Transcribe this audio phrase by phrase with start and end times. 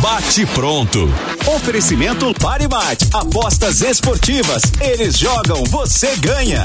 [0.00, 1.08] Bate pronto.
[1.46, 3.06] Oferecimento Pare Bate.
[3.12, 4.62] Apostas esportivas.
[4.80, 6.64] Eles jogam, você ganha.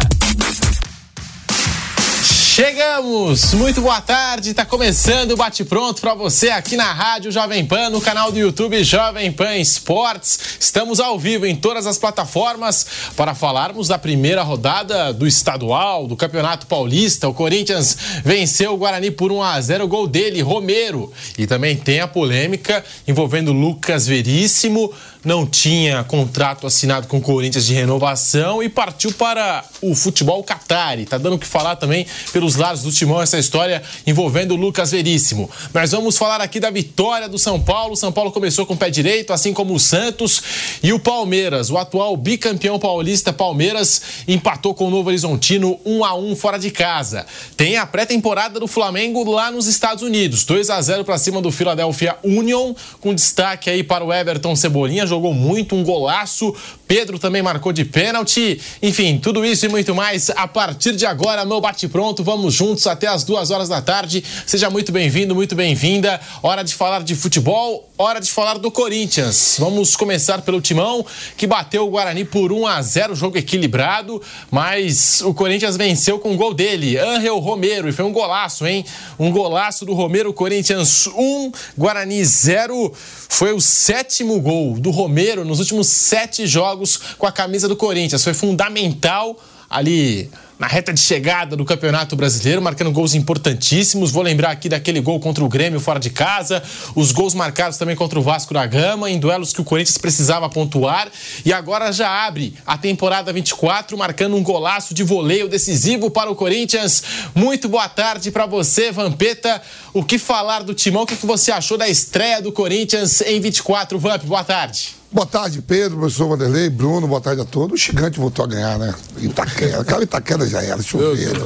[2.53, 3.53] Chegamos!
[3.53, 7.89] Muito boa tarde, tá começando o Bate Pronto para você aqui na Rádio Jovem Pan,
[7.89, 10.37] no canal do YouTube Jovem Pan Esportes.
[10.59, 16.17] Estamos ao vivo em todas as plataformas para falarmos da primeira rodada do estadual, do
[16.17, 17.29] Campeonato Paulista.
[17.29, 21.09] O Corinthians venceu o Guarani por 1 a 0 gol dele, Romero.
[21.37, 27.65] E também tem a polêmica envolvendo Lucas Veríssimo não tinha contrato assinado com o Corinthians
[27.65, 31.05] de renovação e partiu para o futebol Qatari.
[31.05, 34.91] Tá dando o que falar também pelos lados do timão essa história envolvendo o Lucas
[34.91, 35.49] Veríssimo.
[35.73, 37.95] Mas vamos falar aqui da vitória do São Paulo.
[37.95, 40.41] São Paulo começou com o pé direito, assim como o Santos
[40.81, 41.69] e o Palmeiras.
[41.69, 46.71] O atual bicampeão paulista Palmeiras empatou com o Novo Horizontino 1 a 1 fora de
[46.71, 47.27] casa.
[47.55, 50.45] Tem a pré-temporada do Flamengo lá nos Estados Unidos.
[50.45, 55.05] 2 a 0 para cima do Philadelphia Union, com destaque aí para o Everton Cebolinha
[55.11, 56.55] jogou muito, um golaço.
[56.91, 58.59] Pedro também marcou de pênalti.
[58.83, 62.21] Enfim, tudo isso e muito mais a partir de agora no Bate Pronto.
[62.21, 64.21] Vamos juntos até as duas horas da tarde.
[64.45, 66.19] Seja muito bem-vindo, muito bem-vinda.
[66.43, 69.55] Hora de falar de futebol, hora de falar do Corinthians.
[69.57, 71.05] Vamos começar pelo Timão,
[71.37, 76.33] que bateu o Guarani por 1 a 0 jogo equilibrado, mas o Corinthians venceu com
[76.33, 78.83] o gol dele, Angel Romero, e foi um golaço, hein?
[79.17, 82.91] Um golaço do Romero, Corinthians 1, Guarani 0.
[83.29, 86.80] Foi o sétimo gol do Romero nos últimos sete jogos
[87.17, 88.23] com a camisa do Corinthians.
[88.23, 89.37] Foi fundamental
[89.69, 90.29] ali
[90.61, 94.11] na reta de chegada do Campeonato Brasileiro, marcando gols importantíssimos.
[94.11, 96.61] Vou lembrar aqui daquele gol contra o Grêmio fora de casa,
[96.93, 100.47] os gols marcados também contra o Vasco da Gama, em duelos que o Corinthians precisava
[100.49, 101.09] pontuar.
[101.43, 106.35] E agora já abre a temporada 24, marcando um golaço de voleio decisivo para o
[106.35, 107.01] Corinthians.
[107.33, 109.59] Muito boa tarde para você, Vampeta.
[109.93, 111.03] O que falar do Timão?
[111.03, 114.25] O que você achou da estreia do Corinthians em 24, Vamp?
[114.25, 115.00] Boa tarde.
[115.13, 117.73] Boa tarde, Pedro, professor Vanderlei, Bruno, boa tarde a todos.
[117.73, 118.95] O Gigante voltou a ganhar, né?
[119.17, 121.45] Itaquera, aquela Itaquera já era, choveiro.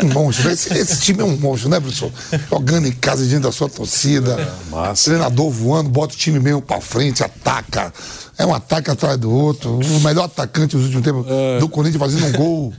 [0.00, 0.48] Um monstro.
[0.48, 2.12] Esse, esse, time é um monstro, né, professor?
[2.48, 4.38] Jogando em casa diante da sua torcida.
[4.72, 7.92] É, treinador voando, bota o time mesmo pra frente, ataca.
[8.36, 9.78] É um ataque atrás do outro.
[9.78, 11.58] O melhor atacante dos últimos tempos é.
[11.60, 12.74] do Corinthians fazendo um gol.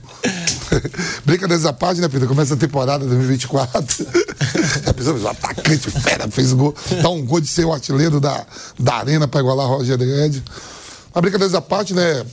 [1.24, 2.28] Brincadeiras à parte, né, Pedro?
[2.28, 4.06] Começa a temporada 2024.
[5.22, 6.74] o atacante fera fez gol.
[7.02, 8.44] Dá um gol de ser o artilheiro da,
[8.78, 10.42] da arena para igualar Roger Guedes.
[11.14, 12.24] Mas brincadeiras à parte, né?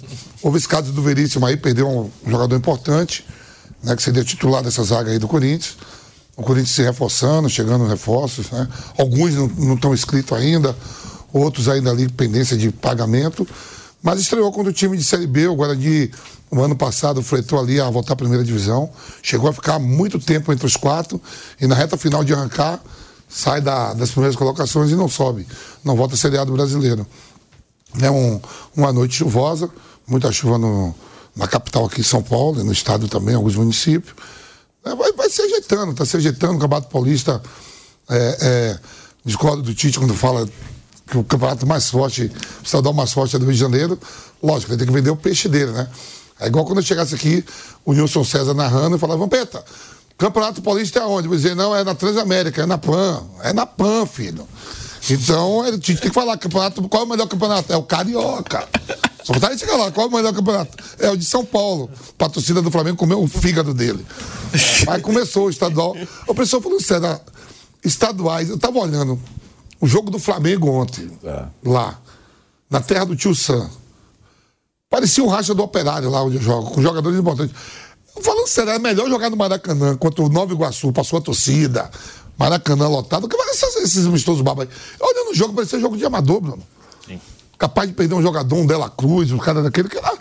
[0.42, 3.26] Houve esse caso do Veríssimo aí, perdeu um jogador importante,
[3.82, 3.96] né?
[3.96, 5.78] Que seria titular dessa zaga aí do Corinthians.
[6.36, 8.68] O Corinthians se reforçando, chegando reforços, né?
[8.98, 10.76] Alguns não estão inscritos ainda,
[11.34, 13.46] outros ainda ali pendência de pagamento.
[14.02, 16.12] Mas estreou contra o time de Série B, o Guarani
[16.52, 18.90] o ano passado fletou ali a voltar à primeira divisão,
[19.24, 21.20] chegou a ficar muito tempo entre os quatro
[21.60, 22.80] e na reta final de arrancar
[23.34, 25.48] sai da, das primeiras colocações e não sobe,
[25.84, 27.06] não volta a Série A do brasileiro.
[28.00, 28.40] É um,
[28.76, 29.70] uma noite chuvosa,
[30.06, 30.94] muita chuva no,
[31.36, 34.14] na capital aqui em São Paulo, no estado também, alguns municípios.
[34.86, 36.54] É, vai, vai se ajeitando, está se ajeitando.
[36.54, 37.42] O Campeonato Paulista
[38.10, 38.80] é, é,
[39.26, 40.48] discordo do Tite quando fala
[41.08, 44.00] que o campeonato mais forte, o estadual mais forte é do Rio de Janeiro.
[44.42, 45.88] Lógico, ele tem que vender o peixe dele, né?
[46.40, 47.44] É igual quando eu chegasse aqui,
[47.86, 49.64] o Nilson César narrando e falava, Vampeta,
[50.18, 51.28] Campeonato Paulista é onde?
[51.28, 53.24] Eu dizer, não, é na Transamérica, é na PAN.
[53.42, 54.48] É na PAN, filho.
[55.10, 57.74] Então, a gente tem que falar, campeonato, qual é o melhor campeonato?
[57.74, 58.68] É o Carioca.
[59.24, 60.78] Só vontade de chegar lá, qual é o melhor campeonato?
[61.00, 61.90] É o de São Paulo.
[62.18, 64.06] Pra torcida do Flamengo comeu o fígado dele.
[64.88, 65.96] Aí começou o estadual.
[66.28, 67.20] O pessoal falou sério,
[67.84, 69.20] estaduais, eu tava olhando
[69.84, 71.46] o jogo do Flamengo ontem, é.
[71.62, 72.00] lá,
[72.70, 73.70] na terra do tio Sam.
[74.90, 77.54] Parecia um racha do operário lá onde eu jogo, com jogadores importantes.
[78.22, 81.92] Falando sério, é melhor jogar no Maracanã contra o Nova Iguaçu, passou a torcida,
[82.38, 84.76] Maracanã lotado, que vai esses, esses amistosos babas aí.
[85.02, 86.64] Olhando o jogo, parecia jogo de amador, Bruno.
[87.06, 87.20] Sim.
[87.58, 90.14] Capaz de perder um jogador, um Dela Cruz, um cara daquele que era.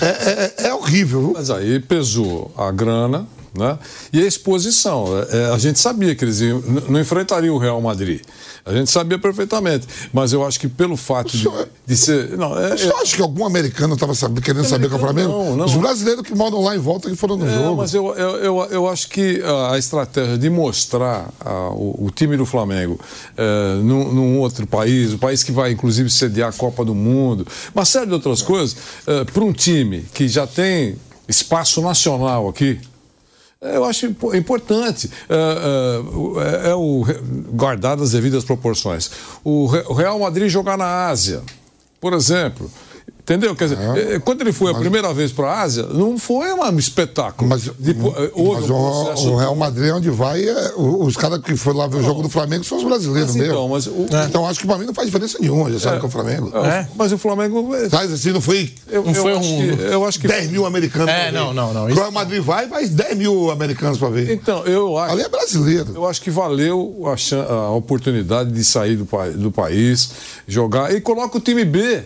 [0.00, 1.20] É, é, é horrível.
[1.20, 1.32] Viu?
[1.32, 3.78] Mas aí pesou a grana, Né?
[4.12, 5.06] E a exposição.
[5.30, 8.20] É, é a gente sabia que eles iam, não enfrentariam o Real Madrid.
[8.64, 9.86] A gente sabia perfeitamente.
[10.12, 11.48] Mas eu acho que pelo fato de,
[11.86, 12.36] de ser.
[12.36, 12.94] Não, é, Você é...
[13.00, 15.28] acha que algum americano estava querendo saber com o Flamengo?
[15.30, 15.64] Não, não.
[15.64, 17.76] Os brasileiros que moram lá em volta que foram no é, jogo.
[17.76, 19.42] Mas eu, eu, eu, eu, acho que
[19.72, 23.00] a estratégia de mostrar a, o, o, time do Flamengo
[23.36, 27.46] é, num, num, outro país, o país que vai inclusive sediar a Copa do Mundo,
[27.74, 28.76] uma série de outras coisas,
[29.06, 30.96] é, para um time que já tem
[31.28, 32.80] espaço nacional aqui,
[33.60, 37.04] eu acho importante, é, é, é o,
[37.52, 39.10] guardar as devidas proporções.
[39.44, 41.42] O Real Madrid jogar na Ásia,
[42.00, 42.70] por exemplo,
[43.30, 43.54] Entendeu?
[43.54, 43.78] Quer dizer,
[44.14, 44.18] é.
[44.18, 47.48] quando ele foi mas, a primeira vez para a Ásia, não foi um espetáculo.
[47.48, 51.54] Mas, Depois, mas um o, o, Real Madrid, é onde vai, é, os caras que
[51.54, 53.52] foram lá ver o jogo do Flamengo são os brasileiros mas, mesmo.
[53.52, 54.24] Então, mas o, é.
[54.24, 56.10] então acho que para mim não faz diferença nenhuma, já sabe é, que é o
[56.10, 56.50] Flamengo.
[56.58, 56.88] É.
[56.96, 57.68] Mas o Flamengo.
[57.92, 58.72] Mas assim, não foi.
[58.88, 59.40] Eu, não eu foi um.
[59.40, 60.26] Que, eu acho que.
[60.26, 61.08] 10 mil americanos.
[61.08, 61.84] É, não, não, não.
[61.84, 64.32] O Real Madrid vai, vai 10 mil americanos para ver.
[64.32, 65.12] Então, eu acho.
[65.12, 65.92] Ali é brasileiro.
[65.94, 69.06] Eu acho que valeu a, a oportunidade de sair do,
[69.36, 70.10] do país,
[70.48, 70.92] jogar.
[70.92, 72.02] E coloca o time B.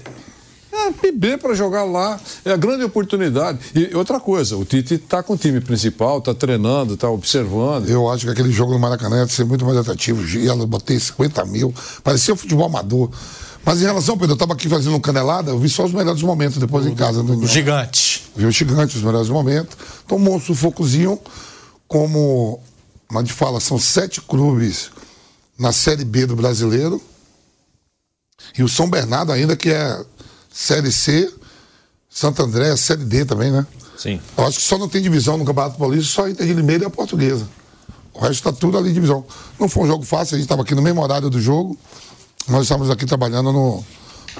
[0.75, 3.59] É, PB para jogar lá, é a grande oportunidade.
[3.75, 7.89] E outra coisa, o Tite está com o time principal, está treinando, está observando.
[7.89, 10.27] Eu acho que aquele jogo no Maracanã ia ser muito mais atrativo.
[10.27, 11.73] Gelo, botei 50 mil,
[12.03, 13.09] parecia futebol amador.
[13.65, 16.23] Mas em relação, Pedro, eu estava aqui fazendo um canelada, eu vi só os melhores
[16.23, 17.23] momentos depois o, em casa.
[17.23, 18.25] O, gigante.
[18.35, 19.77] Vi o gigante, os melhores momentos.
[20.09, 21.19] Tomou um sufocozinho,
[21.87, 22.61] como
[23.15, 24.91] a gente fala, são sete clubes
[25.59, 27.01] na Série B do brasileiro.
[28.59, 30.05] E o São Bernardo ainda, que é
[30.55, 31.29] Série C,
[32.09, 33.67] Santo André, Série D também, né?
[33.99, 34.21] Sim.
[34.39, 36.85] Eu acho que só não tem divisão no Campeonato Paulista, só a Inter de Limeira
[36.85, 37.49] e a Portuguesa.
[38.13, 39.27] O resto está tudo ali divisão.
[39.59, 41.77] Não foi um jogo fácil, a gente estava aqui no mesmo horário do jogo.
[42.47, 43.85] Nós estávamos aqui trabalhando no,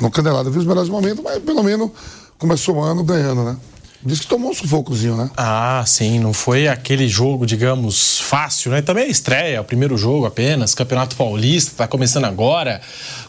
[0.01, 0.53] no Candelado.
[0.53, 1.91] Vi os melhores momentos, mas pelo menos
[2.39, 3.57] começou o ano ganhando, né?
[4.01, 5.31] Diz que tomou um sufocozinho, né?
[5.37, 8.83] Ah, sim, não foi aquele jogo, digamos, fácil, né?
[8.83, 12.81] Também a estreia, o primeiro jogo apenas, Campeonato Paulista, tá começando agora.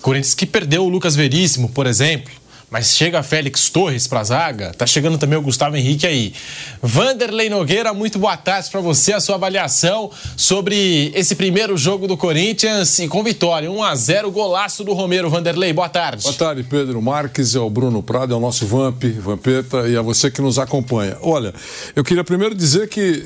[0.02, 2.32] Corinthians que perdeu o Lucas Veríssimo, por exemplo.
[2.70, 6.34] Mas chega Félix Torres para a zaga, tá chegando também o Gustavo Henrique aí.
[6.82, 12.18] Vanderlei Nogueira, muito boa tarde para você, a sua avaliação sobre esse primeiro jogo do
[12.18, 15.30] Corinthians e com vitória, 1 a 0 golaço do Romero.
[15.30, 16.24] Vanderlei, boa tarde.
[16.24, 20.02] Boa tarde, Pedro Marques, é o Bruno Prado, é o nosso Vamp, Vampeta e a
[20.02, 21.18] você que nos acompanha.
[21.22, 21.54] Olha,
[21.96, 23.24] eu queria primeiro dizer que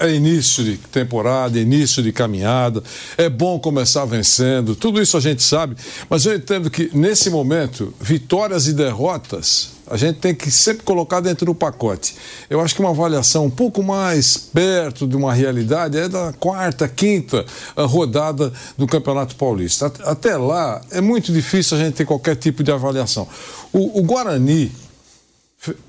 [0.00, 2.82] é, é início de temporada, início de caminhada,
[3.16, 5.76] é bom começar vencendo, tudo isso a gente sabe,
[6.10, 11.20] mas eu entendo que nesse momento, vitórias e derrotas, a gente tem que sempre colocar
[11.20, 12.16] dentro do pacote.
[12.50, 16.88] Eu acho que uma avaliação um pouco mais perto de uma realidade é da quarta,
[16.88, 17.44] quinta
[17.76, 19.92] eh, rodada do Campeonato Paulista.
[20.04, 23.28] Até lá é muito difícil a gente ter qualquer tipo de avaliação.
[23.72, 24.72] O, o Guarani,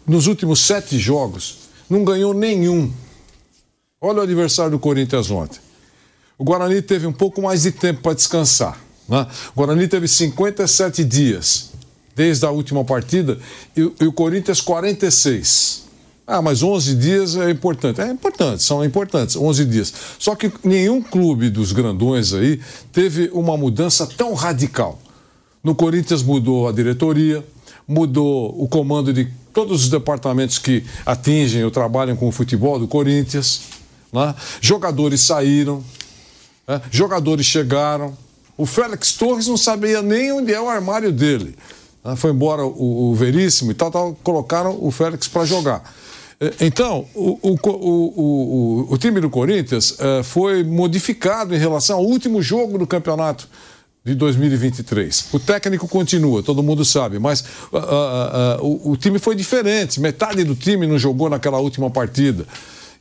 [0.05, 2.91] nos últimos sete jogos, não ganhou nenhum.
[3.99, 5.59] Olha o adversário do Corinthians ontem.
[6.37, 8.79] O Guarani teve um pouco mais de tempo para descansar.
[9.07, 9.25] Né?
[9.55, 11.72] O Guarani teve 57 dias
[12.15, 13.37] desde a última partida,
[13.75, 15.83] e, e, o Corinthians 46.
[16.25, 17.99] Ah, mas 11 dias é importante.
[17.99, 19.93] É importante, são importantes, 11 dias.
[20.17, 22.61] Só que nenhum clube dos grandões aí
[22.91, 24.99] teve uma mudança tão radical.
[25.63, 27.43] No Corinthians mudou a diretoria,
[27.87, 32.87] mudou o comando de todos os departamentos que atingem ou trabalham com o futebol do
[32.87, 33.61] Corinthians.
[34.11, 34.33] Né?
[34.61, 35.83] Jogadores saíram,
[36.67, 36.81] né?
[36.89, 38.17] jogadores chegaram.
[38.57, 41.55] O Félix Torres não sabia nem onde é o armário dele.
[42.03, 45.93] Ah, foi embora o, o Veríssimo e tal, tal, colocaram o Félix para jogar.
[46.39, 52.05] É, então, o, o, o, o, time do Corinthians é, foi modificado em relação ao
[52.05, 53.47] último jogo do campeonato
[54.03, 55.27] de 2023.
[55.31, 60.01] O técnico continua, todo mundo sabe, mas uh, uh, uh, o, time foi diferente.
[60.01, 62.45] Metade do time não jogou naquela última partida.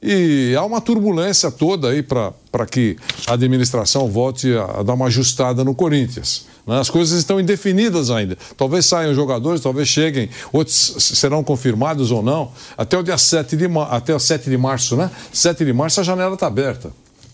[0.00, 5.06] E há uma turbulência toda aí para que a administração volte a, a dar uma
[5.06, 6.46] ajustada no Corinthians.
[6.66, 6.78] Né?
[6.78, 8.36] As coisas estão indefinidas ainda.
[8.56, 12.52] Talvez saiam jogadores, talvez cheguem, outros serão confirmados ou não.
[12.76, 15.10] Até o dia 7 de, até o 7 de março, né?
[15.32, 16.90] 7 de março a janela está aberta.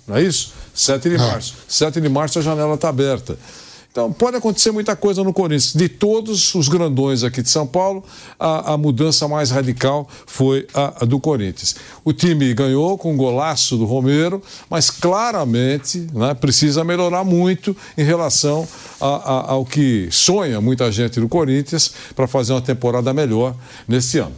[0.07, 0.53] Não é isso?
[0.75, 1.19] 7 de ah.
[1.19, 1.55] março.
[1.69, 3.39] 7 de março a janela está aberta.
[3.91, 5.73] Então, pode acontecer muita coisa no Corinthians.
[5.73, 8.05] De todos os grandões aqui de São Paulo,
[8.39, 11.75] a, a mudança mais radical foi a, a, do Corinthians.
[12.05, 18.05] O time ganhou com um golaço do Romero, mas claramente né, precisa melhorar muito em
[18.05, 18.69] relação
[19.01, 23.55] a, ao que sonha muita gente do Corinthians para fazer uma temporada melhor
[23.89, 24.37] neste ano.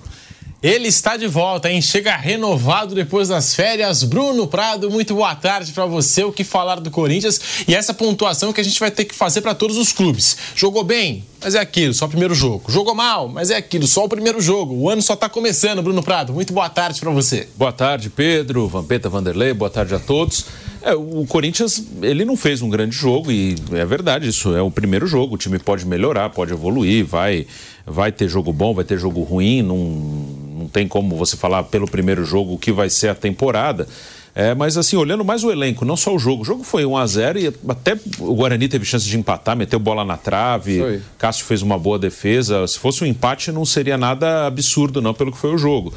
[0.63, 1.81] Ele está de volta, hein?
[1.81, 4.05] Chega renovado depois das férias.
[4.05, 6.23] Bruno Prado, muito boa tarde para você.
[6.23, 9.41] O que falar do Corinthians e essa pontuação que a gente vai ter que fazer
[9.41, 10.37] para todos os clubes.
[10.55, 12.71] Jogou bem, mas é aquilo, só o primeiro jogo.
[12.71, 14.75] Jogou mal, mas é aquilo, só o primeiro jogo.
[14.75, 16.35] O ano só está começando, Bruno Prado.
[16.35, 17.49] Muito boa tarde para você.
[17.57, 19.55] Boa tarde, Pedro, Vampeta, Vanderlei.
[19.55, 20.45] Boa tarde a todos.
[20.83, 24.71] É, o Corinthians, ele não fez um grande jogo e é verdade, isso é o
[24.71, 25.37] primeiro jogo.
[25.37, 27.47] O time pode melhorar, pode evoluir, vai,
[27.87, 31.89] vai ter jogo bom, vai ter jogo ruim, não não tem como você falar pelo
[31.89, 33.89] primeiro jogo o que vai ser a temporada.
[34.35, 36.43] É, mas assim, olhando mais o elenco, não só o jogo.
[36.43, 39.79] O jogo foi 1 a 0 e até o Guarani teve chance de empatar, meteu
[39.79, 41.01] bola na trave.
[41.19, 42.67] Cássio fez uma boa defesa.
[42.67, 45.93] Se fosse um empate, não seria nada absurdo, não, pelo que foi o jogo.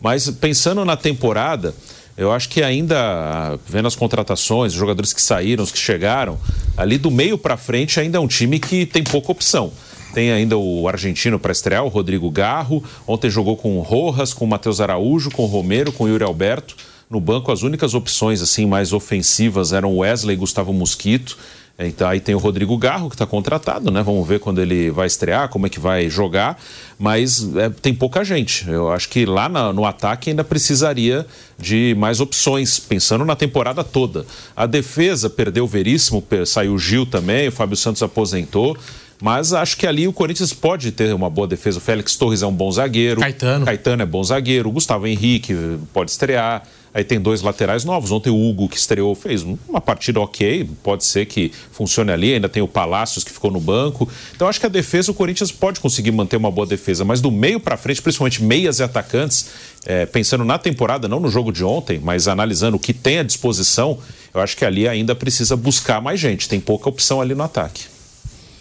[0.00, 1.74] Mas pensando na temporada,
[2.16, 6.38] eu acho que ainda, vendo as contratações, os jogadores que saíram, os que chegaram,
[6.76, 9.72] ali do meio para frente ainda é um time que tem pouca opção.
[10.14, 12.82] Tem ainda o argentino para estrear, o Rodrigo Garro.
[13.06, 16.24] Ontem jogou com o Rojas, com o Matheus Araújo, com o Romero, com o Yuri
[16.24, 16.76] Alberto.
[17.10, 21.36] No banco, as únicas opções assim mais ofensivas eram Wesley e Gustavo Mosquito.
[21.78, 24.02] Então aí tem o Rodrigo Garro que está contratado, né?
[24.02, 26.60] Vamos ver quando ele vai estrear, como é que vai jogar.
[26.98, 28.68] Mas é, tem pouca gente.
[28.68, 31.24] Eu acho que lá na, no ataque ainda precisaria
[31.56, 34.26] de mais opções, pensando na temporada toda.
[34.56, 38.76] A defesa perdeu o Veríssimo, saiu o Gil também, o Fábio Santos aposentou.
[39.20, 41.78] Mas acho que ali o Corinthians pode ter uma boa defesa.
[41.78, 43.20] O Félix Torres é um bom zagueiro.
[43.20, 43.64] Caetano.
[43.64, 44.68] Caetano é bom zagueiro.
[44.68, 45.54] O Gustavo Henrique
[45.92, 46.62] pode estrear.
[46.94, 48.10] Aí tem dois laterais novos.
[48.12, 50.68] Ontem o Hugo, que estreou, fez uma partida ok.
[50.82, 52.34] Pode ser que funcione ali.
[52.34, 54.08] Ainda tem o Palácios, que ficou no banco.
[54.34, 57.04] Então acho que a defesa, o Corinthians pode conseguir manter uma boa defesa.
[57.04, 59.50] Mas do meio para frente, principalmente meias e atacantes,
[59.84, 63.22] é, pensando na temporada, não no jogo de ontem, mas analisando o que tem à
[63.22, 63.98] disposição,
[64.32, 66.48] eu acho que ali ainda precisa buscar mais gente.
[66.48, 67.97] Tem pouca opção ali no ataque.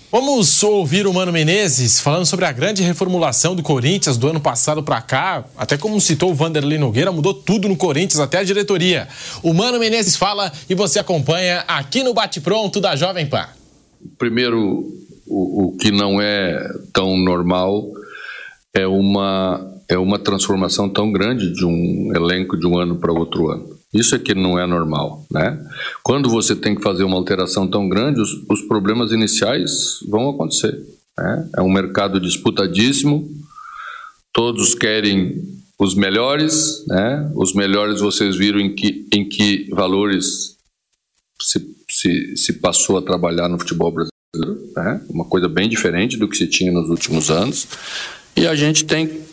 [0.10, 4.82] Vamos ouvir o Mano Menezes falando sobre a grande reformulação do Corinthians do ano passado
[4.82, 5.44] para cá.
[5.58, 9.10] Até como citou o Vanderlei Nogueira, mudou tudo no Corinthians, até a diretoria.
[9.44, 13.50] O Mano Menezes fala e você acompanha aqui no Bate Pronto da Jovem Pan.
[14.18, 14.86] Primeiro,
[15.28, 16.58] o, o que não é
[16.94, 17.84] tão normal
[18.74, 23.50] é uma, é uma transformação tão grande de um elenco de um ano para outro
[23.50, 23.77] ano.
[23.94, 25.58] Isso é que não é normal, né?
[26.04, 30.78] Quando você tem que fazer uma alteração tão grande, os, os problemas iniciais vão acontecer.
[31.18, 31.50] Né?
[31.58, 33.30] É um mercado disputadíssimo,
[34.34, 35.42] todos querem
[35.80, 37.32] os melhores, né?
[37.36, 40.58] Os melhores vocês viram em que, em que valores
[41.42, 45.02] se, se, se passou a trabalhar no futebol brasileiro, né?
[45.10, 47.68] Uma coisa bem diferente do que se tinha nos últimos anos.
[48.36, 49.27] E a gente tem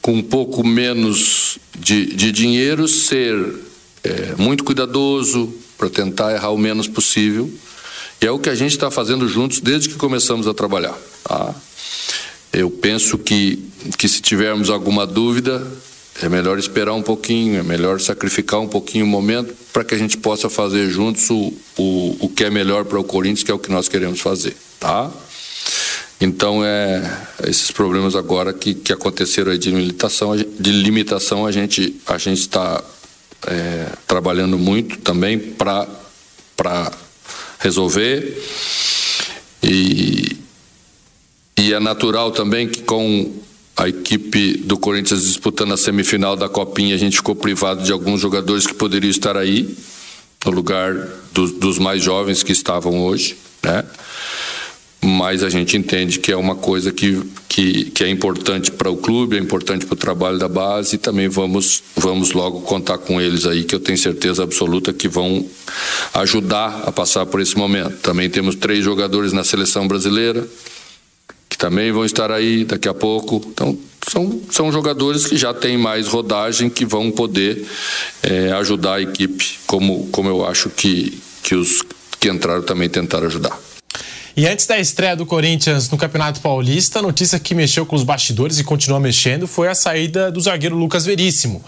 [0.00, 3.36] com um pouco menos de, de dinheiro, ser
[4.02, 7.50] é, muito cuidadoso para tentar errar o menos possível.
[8.20, 10.96] E é o que a gente está fazendo juntos desde que começamos a trabalhar.
[11.24, 11.54] Tá?
[12.52, 13.62] Eu penso que,
[13.96, 15.66] que se tivermos alguma dúvida,
[16.22, 19.98] é melhor esperar um pouquinho, é melhor sacrificar um pouquinho o momento para que a
[19.98, 23.54] gente possa fazer juntos o, o, o que é melhor para o Corinthians, que é
[23.54, 24.54] o que nós queremos fazer.
[24.78, 25.10] Tá?
[26.20, 32.18] Então, é, esses problemas agora que, que aconteceram de limitação, de limitação a gente a
[32.18, 32.84] está
[33.46, 35.88] é, trabalhando muito também para
[37.58, 38.36] resolver.
[39.62, 40.36] E,
[41.58, 43.40] e é natural também que com
[43.76, 48.20] a equipe do Corinthians disputando a semifinal da Copinha, a gente ficou privado de alguns
[48.20, 49.74] jogadores que poderiam estar aí,
[50.44, 50.94] no lugar
[51.32, 53.84] dos, dos mais jovens que estavam hoje, né?
[55.02, 58.96] Mas a gente entende que é uma coisa que, que, que é importante para o
[58.98, 63.18] clube, é importante para o trabalho da base e também vamos, vamos logo contar com
[63.18, 65.46] eles aí, que eu tenho certeza absoluta que vão
[66.14, 67.96] ajudar a passar por esse momento.
[68.02, 70.46] Também temos três jogadores na seleção brasileira,
[71.48, 73.42] que também vão estar aí daqui a pouco.
[73.52, 77.66] Então, são, são jogadores que já têm mais rodagem, que vão poder
[78.22, 81.82] é, ajudar a equipe, como, como eu acho que, que os
[82.18, 83.69] que entraram também tentaram ajudar.
[84.40, 88.02] E antes da estreia do Corinthians no Campeonato Paulista, a notícia que mexeu com os
[88.02, 91.62] bastidores e continua mexendo foi a saída do zagueiro Lucas Veríssimo.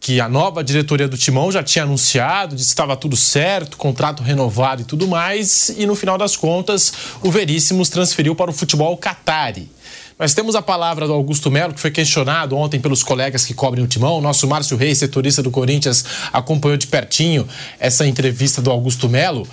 [0.00, 4.22] Que a nova diretoria do Timão já tinha anunciado, disse que estava tudo certo, contrato
[4.22, 8.96] renovado e tudo mais, e no final das contas, o Veríssimos transferiu para o futebol
[8.96, 9.70] Qatari.
[10.18, 13.84] Nós temos a palavra do Augusto Melo, que foi questionado ontem pelos colegas que cobrem
[13.84, 14.16] o timão.
[14.16, 17.46] O nosso Márcio Reis, setorista do Corinthians, acompanhou de pertinho
[17.78, 19.46] essa entrevista do Augusto Melo,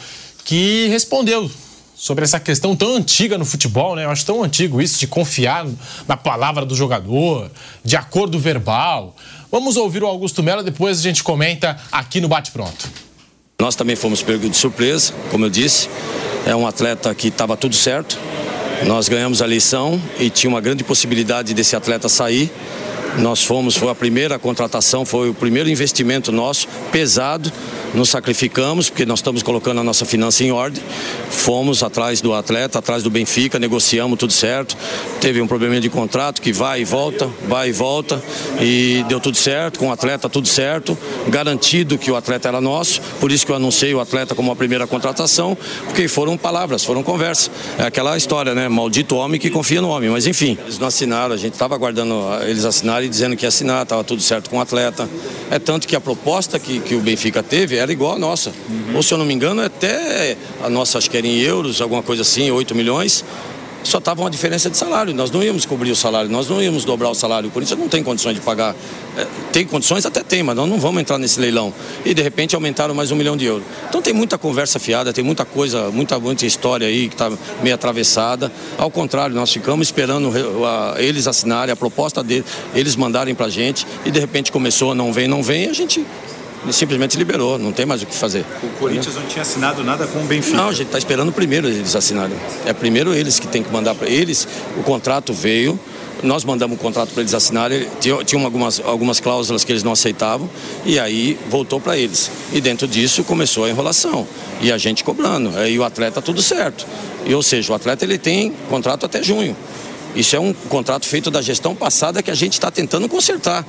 [0.45, 1.51] que respondeu
[2.03, 4.03] sobre essa questão tão antiga no futebol, né?
[4.03, 5.65] Eu acho tão antigo isso de confiar
[6.05, 7.49] na palavra do jogador,
[7.81, 9.15] de acordo verbal.
[9.49, 12.89] Vamos ouvir o Augusto Mello, depois a gente comenta aqui no Bate Pronto.
[13.57, 15.87] Nós também fomos pegos de surpresa, como eu disse.
[16.45, 18.19] É um atleta que estava tudo certo.
[18.85, 22.51] Nós ganhamos a lição e tinha uma grande possibilidade desse atleta sair.
[23.19, 27.49] Nós fomos, foi a primeira contratação, foi o primeiro investimento nosso, pesado.
[27.93, 30.81] Nos sacrificamos, porque nós estamos colocando a nossa finança em ordem.
[31.29, 34.75] Fomos atrás do atleta, atrás do Benfica, negociamos tudo certo.
[35.21, 38.19] Teve um probleminha de contrato que vai e volta, vai e volta.
[38.59, 40.97] E deu tudo certo, com o atleta tudo certo.
[41.27, 42.99] Garantido que o atleta era nosso.
[43.19, 47.03] Por isso que eu anunciei o atleta como a primeira contratação, porque foram palavras, foram
[47.03, 47.51] conversas.
[47.77, 48.67] É aquela história, né?
[48.67, 50.09] Maldito homem que confia no homem.
[50.09, 53.83] Mas enfim, eles não assinaram, a gente estava aguardando eles assinarem dizendo que ia assinar,
[53.83, 55.07] estava tudo certo com o atleta.
[55.51, 58.49] É tanto que a proposta que, que o Benfica teve era igual a nossa.
[58.49, 58.95] Uhum.
[58.95, 62.01] Ou se eu não me engano, até a nossa, acho que era em euros, alguma
[62.01, 63.23] coisa assim, 8 milhões
[63.83, 65.13] só estava uma diferença de salário.
[65.13, 67.49] Nós não íamos cobrir o salário, nós não íamos dobrar o salário.
[67.49, 68.75] O Corinthians não tem condições de pagar.
[69.17, 70.05] É, tem condições?
[70.05, 71.73] Até tem, mas nós não vamos entrar nesse leilão.
[72.05, 73.65] E de repente aumentaram mais um milhão de euros.
[73.89, 77.75] Então tem muita conversa fiada, tem muita coisa, muita, muita história aí que está meio
[77.75, 78.51] atravessada.
[78.77, 80.31] Ao contrário, nós ficamos esperando
[80.97, 85.11] eles assinarem a proposta deles, eles mandarem para a gente e de repente começou, não
[85.11, 86.05] vem, não vem, e a gente
[86.71, 88.45] simplesmente liberou, não tem mais o que fazer.
[88.61, 90.57] O Corinthians não tinha assinado nada com o Benfica?
[90.57, 92.35] Não, a gente está esperando primeiro eles assinarem.
[92.65, 94.47] É primeiro eles que tem que mandar para eles.
[94.77, 95.79] O contrato veio,
[96.21, 99.91] nós mandamos o contrato para eles assinarem, tinha, tinha algumas, algumas cláusulas que eles não
[99.91, 100.49] aceitavam,
[100.85, 102.31] e aí voltou para eles.
[102.53, 104.27] E dentro disso começou a enrolação.
[104.61, 105.57] E a gente cobrando.
[105.57, 106.87] Aí o atleta tudo certo.
[107.25, 109.55] E, ou seja, o atleta ele tem contrato até junho.
[110.15, 113.65] Isso é um contrato feito da gestão passada que a gente está tentando consertar.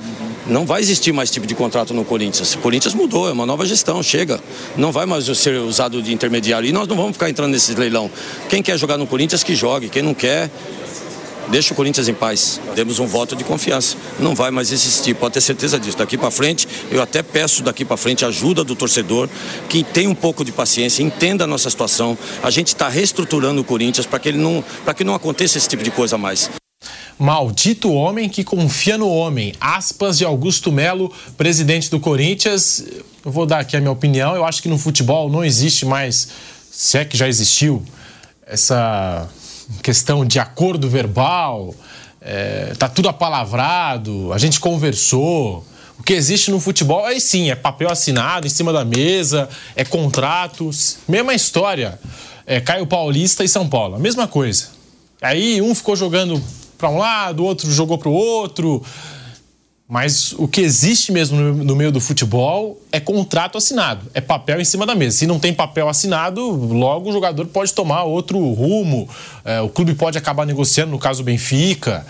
[0.47, 2.53] Não vai existir mais tipo de contrato no Corinthians.
[2.53, 4.39] O Corinthians mudou, é uma nova gestão, chega.
[4.77, 6.69] Não vai mais ser usado de intermediário.
[6.69, 8.11] E nós não vamos ficar entrando nesse leilão.
[8.47, 9.89] Quem quer jogar no Corinthians, que jogue.
[9.89, 10.51] Quem não quer,
[11.49, 12.59] deixa o Corinthians em paz.
[12.75, 13.97] Demos um voto de confiança.
[14.19, 15.97] Não vai mais existir, pode ter certeza disso.
[15.97, 19.29] Daqui para frente, eu até peço daqui para frente ajuda do torcedor,
[19.69, 22.17] que tenha um pouco de paciência, entenda a nossa situação.
[22.43, 25.67] A gente está reestruturando o Corinthians para que ele não, para que não aconteça esse
[25.67, 26.49] tipo de coisa mais.
[27.17, 29.53] Maldito homem que confia no homem.
[29.59, 32.83] Aspas de Augusto Melo, presidente do Corinthians.
[33.23, 34.35] Eu vou dar aqui a minha opinião.
[34.35, 36.27] Eu acho que no futebol não existe mais,
[36.71, 37.81] se é que já existiu,
[38.45, 39.29] essa
[39.81, 41.73] questão de acordo verbal.
[42.21, 45.65] É, tá tudo apalavrado, a gente conversou.
[45.97, 49.85] O que existe no futebol é sim, é papel assinado em cima da mesa, é
[49.85, 51.99] contratos, mesma história.
[52.45, 54.67] É Caio Paulista e São Paulo, a mesma coisa.
[55.21, 56.41] Aí um ficou jogando
[56.77, 58.83] para um lado, o outro jogou para o outro.
[59.87, 64.65] Mas o que existe mesmo no, meio do futebol é contrato assinado, é papel em
[64.65, 65.17] cima da mesa.
[65.17, 69.07] Se não tem papel assinado, logo o jogador pode tomar outro rumo,
[69.43, 72.03] é, o clube pode acabar negociando, no caso o Benfica.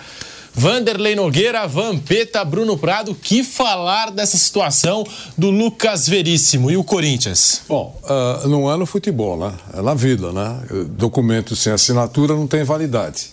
[0.58, 5.06] Vanderlei Nogueira, Vampeta, Bruno Prado, que falar dessa situação
[5.38, 7.64] do Lucas Veríssimo e o Corinthians?
[7.68, 9.54] Bom, uh, não é no futebol, né?
[9.74, 10.62] É na vida, né?
[10.92, 13.32] Documento sem assinatura não tem validade.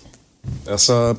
[0.67, 1.17] Essa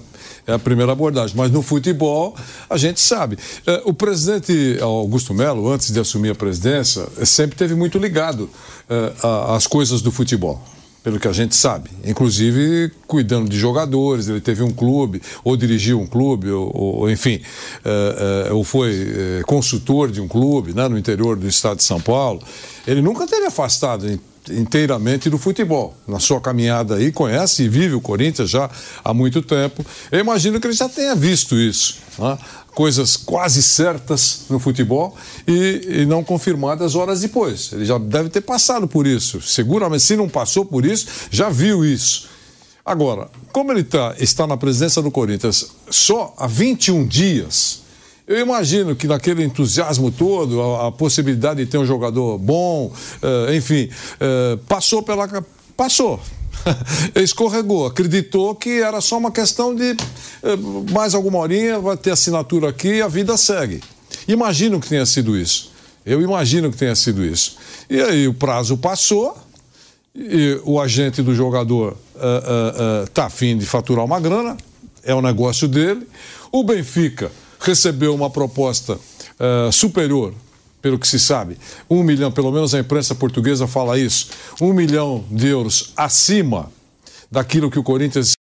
[0.48, 1.36] é a primeira abordagem.
[1.36, 2.36] Mas no futebol,
[2.70, 3.38] a gente sabe.
[3.66, 8.50] É, o presidente Augusto Melo, antes de assumir a presidência, sempre teve muito ligado
[8.90, 9.14] é,
[9.56, 10.62] às coisas do futebol
[11.04, 11.90] pelo que a gente sabe.
[12.06, 17.42] Inclusive cuidando de jogadores, ele teve um clube, ou dirigiu um clube, ou, ou enfim,
[17.84, 21.84] é, é, ou foi é, consultor de um clube né, no interior do estado de
[21.84, 22.42] São Paulo.
[22.88, 24.18] Ele nunca teve afastado em
[24.52, 25.96] inteiramente do futebol.
[26.08, 28.70] Na sua caminhada aí, conhece e vive o Corinthians já
[29.04, 29.86] há muito tempo.
[30.12, 31.98] Eu imagino que ele já tenha visto isso.
[32.18, 32.38] Né?
[32.74, 35.16] Coisas quase certas no futebol
[35.48, 37.72] e, e, não confirmadas horas depois.
[37.72, 39.42] Ele já deve ter passado por isso.
[39.42, 42.28] Seguramente, se não passou por isso, já viu isso.
[42.86, 47.83] Agora, como ele tá, está na presidência do Corinthians só há 21 dias,
[48.26, 53.54] eu imagino que naquele entusiasmo todo, a, a possibilidade de ter um jogador bom, uh,
[53.54, 55.28] enfim, uh, passou pela.
[55.76, 56.22] Passou.
[57.16, 62.70] Escorregou, acreditou que era só uma questão de uh, mais alguma horinha, vai ter assinatura
[62.70, 63.82] aqui e a vida segue.
[64.26, 65.74] Imagino que tenha sido isso.
[66.06, 67.58] Eu imagino que tenha sido isso.
[67.90, 69.38] E aí o prazo passou,
[70.16, 71.98] e o agente do jogador
[73.06, 74.56] está afim de faturar uma grana,
[75.04, 76.08] é o negócio dele.
[76.52, 77.32] O Benfica
[77.64, 80.34] recebeu uma proposta uh, superior,
[80.82, 81.58] pelo que se sabe,
[81.90, 84.28] um milhão, pelo menos a imprensa portuguesa fala isso,
[84.62, 86.70] um milhão de euros acima
[87.32, 88.34] daquilo que o Corinthians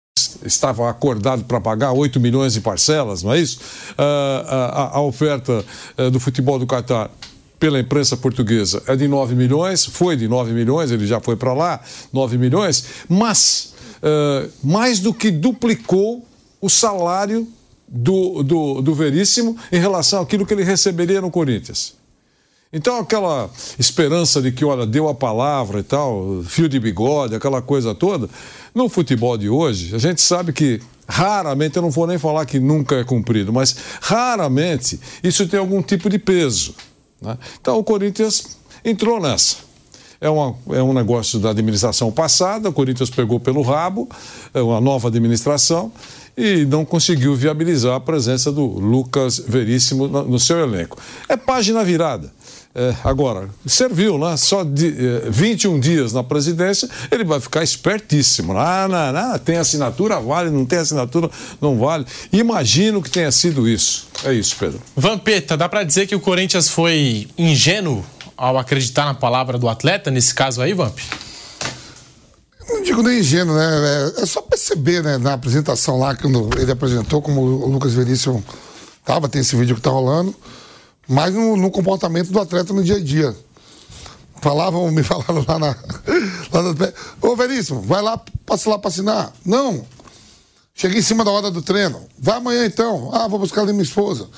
[0.44, 3.58] estava acordado para pagar 8 milhões de parcelas, não é isso?
[3.92, 5.64] Uh, a, a, oferta
[5.98, 7.10] uh, do futebol do Catar
[7.58, 11.52] pela imprensa portuguesa é de 9 milhões, foi de 9 milhões, ele já foi para
[11.52, 11.80] lá,
[12.10, 16.26] 9 milhões, mas uh, mais do que duplicou
[16.58, 17.46] o salário
[17.90, 21.98] do, do, do Veríssimo em relação àquilo que ele receberia no Corinthians.
[22.72, 23.50] Então, aquela
[23.80, 28.30] esperança de que, olha, deu a palavra e tal, fio de bigode, aquela coisa toda,
[28.72, 32.60] no futebol de hoje, a gente sabe que raramente, eu não vou nem falar que
[32.60, 36.76] nunca é cumprido, mas raramente isso tem algum tipo de peso.
[37.20, 37.36] Né?
[37.60, 39.56] Então, o Corinthians entrou nessa.
[40.20, 44.08] É, uma, é um negócio da administração passada, o Corinthians pegou pelo rabo,
[44.54, 45.90] é uma nova administração,
[46.36, 50.98] e não conseguiu viabilizar a presença do Lucas Veríssimo no, seu elenco.
[51.28, 52.32] É página virada.
[52.72, 54.36] É, agora, serviu, né?
[54.36, 54.88] Só de,
[55.26, 58.56] é, 21 dias na presidência, ele vai ficar espertíssimo.
[58.56, 61.28] Ah, não, não, tem assinatura, vale, não tem assinatura,
[61.60, 62.06] não vale.
[62.32, 64.08] Imagino que tenha sido isso.
[64.24, 64.80] É isso, Pedro.
[64.96, 68.04] Vampeta, dá para dizer que o Corinthians foi ingênuo
[68.36, 70.96] ao acreditar na palavra do atleta, nesse caso aí, Vamp?
[72.72, 74.12] Não digo nem ingênuo, né?
[74.18, 78.44] É, é só perceber, né, na apresentação lá, quando ele apresentou, como o Lucas Veríssimo
[79.04, 80.34] tava, tem esse vídeo que tá rolando
[81.10, 83.36] mas no, no, comportamento do atleta no dia a dia.
[84.40, 85.76] Falavam, me falaram lá na.
[86.52, 89.32] Lá na Ô, Veríssimo, vai lá, passa lá para assinar.
[89.44, 89.84] Não.
[90.72, 92.00] Cheguei em cima da hora do treino.
[92.16, 93.10] Vai amanhã então.
[93.12, 94.28] Ah, vou buscar ali minha esposa.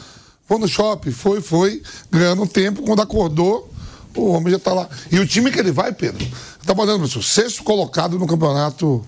[0.49, 1.11] Vou no shopping.
[1.11, 1.83] Foi, foi.
[2.11, 2.83] Ganhando um tempo.
[2.83, 3.71] Quando acordou,
[4.17, 4.89] o homem já tá lá.
[5.11, 6.27] E o time que ele vai, Pedro,
[6.65, 9.05] tá olhando, professor, sexto colocado no campeonato.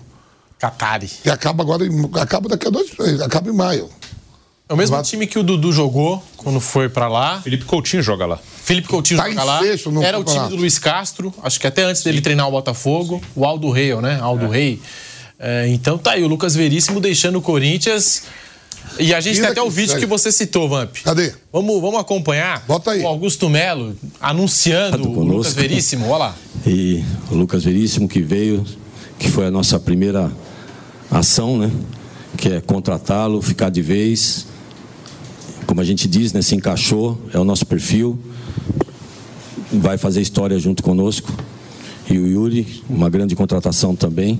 [0.57, 1.09] Catari.
[1.23, 1.83] E acaba agora,
[2.21, 2.91] acaba daqui a dois.
[3.21, 3.89] Acaba em maio.
[4.67, 7.39] É o mesmo time que o Dudu jogou quando foi para lá.
[7.41, 8.37] Felipe Coutinho joga lá.
[8.37, 9.61] Felipe Coutinho tá joga lá.
[10.03, 13.21] Era o time do Luiz Castro, acho que até antes dele treinar o Botafogo.
[13.35, 14.19] O Aldo Rei, né?
[14.19, 14.49] Aldo é.
[14.49, 14.81] Rei.
[15.37, 18.23] É, então tá aí, o Lucas Veríssimo deixando o Corinthians.
[18.99, 20.97] E a gente tem até o vídeo que você citou, Vamp.
[21.03, 21.33] Cadê?
[21.51, 22.63] Vamos, vamos acompanhar.
[22.67, 23.01] Bota aí.
[23.01, 26.07] O Augusto Melo anunciando o Lucas Veríssimo.
[26.07, 26.35] Olha lá.
[26.65, 28.63] E o Lucas Veríssimo que veio,
[29.19, 30.31] que foi a nossa primeira
[31.11, 31.71] ação, né?
[32.37, 34.47] Que é contratá-lo, ficar de vez
[35.65, 38.17] como a gente diz, né, se encaixou, é o nosso perfil,
[39.73, 41.31] vai fazer história junto conosco.
[42.09, 44.39] E o Yuri, uma grande contratação também.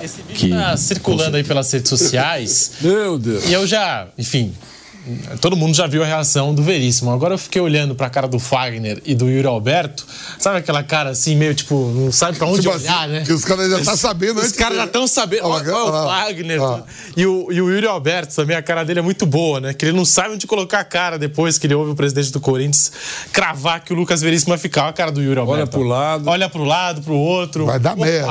[0.00, 2.72] Esse vídeo que está circulando aí pelas redes sociais.
[2.80, 3.46] Meu Deus!
[3.46, 4.54] E eu já, enfim,
[5.40, 7.10] todo mundo já viu a reação do Veríssimo.
[7.10, 10.06] Agora eu fiquei olhando pra cara do Fagner e do Yuri Alberto.
[10.38, 13.24] Sabe aquela cara assim, meio tipo, não sabe pra onde tipo olhar, assim, né?
[13.24, 15.46] Que os caras já estão tá sabendo Os caras já estão sabendo.
[15.46, 16.60] Olha, o Fagner.
[17.16, 19.74] E, o, e o Yuri Alberto também, a cara dele é muito boa, né?
[19.74, 22.40] Que ele não sabe onde colocar a cara depois que ele ouve o presidente do
[22.40, 22.92] Corinthians
[23.32, 24.88] cravar que o Lucas Veríssimo vai ficar.
[24.88, 25.60] a cara do Yuri Alberto.
[25.60, 26.28] Olha pro lado.
[26.28, 27.66] Olha pro lado, pro outro.
[27.66, 28.04] Vai dar Opa.
[28.04, 28.28] merda.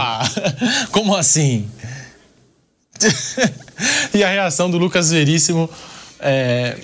[0.92, 1.70] Como assim?
[4.13, 5.70] e a reação do Lucas Veríssimo
[6.20, 6.76] é,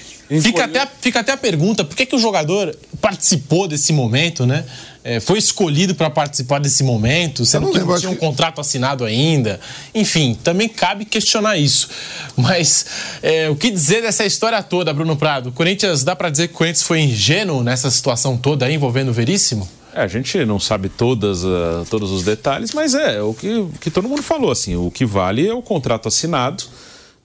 [0.42, 4.66] fica, até, fica até a pergunta: por que, que o jogador participou desse momento, né?
[5.04, 8.22] É, foi escolhido para participar desse momento, sendo não que não tinha um que...
[8.22, 9.60] contrato assinado ainda.
[9.94, 11.90] Enfim, também cabe questionar isso.
[12.38, 12.86] Mas
[13.22, 15.50] é, o que dizer dessa história toda, Bruno Prado?
[15.50, 19.10] O Corinthians, dá para dizer que o Corinthians foi ingênuo nessa situação toda aí, envolvendo
[19.10, 19.68] o Veríssimo?
[19.94, 23.74] É, a gente não sabe todas, uh, todos os detalhes, mas é o que, o
[23.82, 24.52] que todo mundo falou.
[24.52, 26.64] Assim, o que vale é o contrato assinado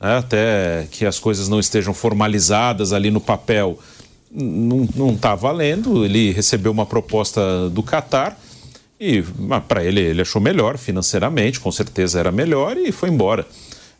[0.00, 3.78] né, até que as coisas não estejam formalizadas ali no papel,
[4.30, 6.04] não está valendo.
[6.04, 8.38] Ele recebeu uma proposta do Catar
[9.00, 9.22] e
[9.68, 13.46] para ele ele achou melhor financeiramente, com certeza era melhor e foi embora.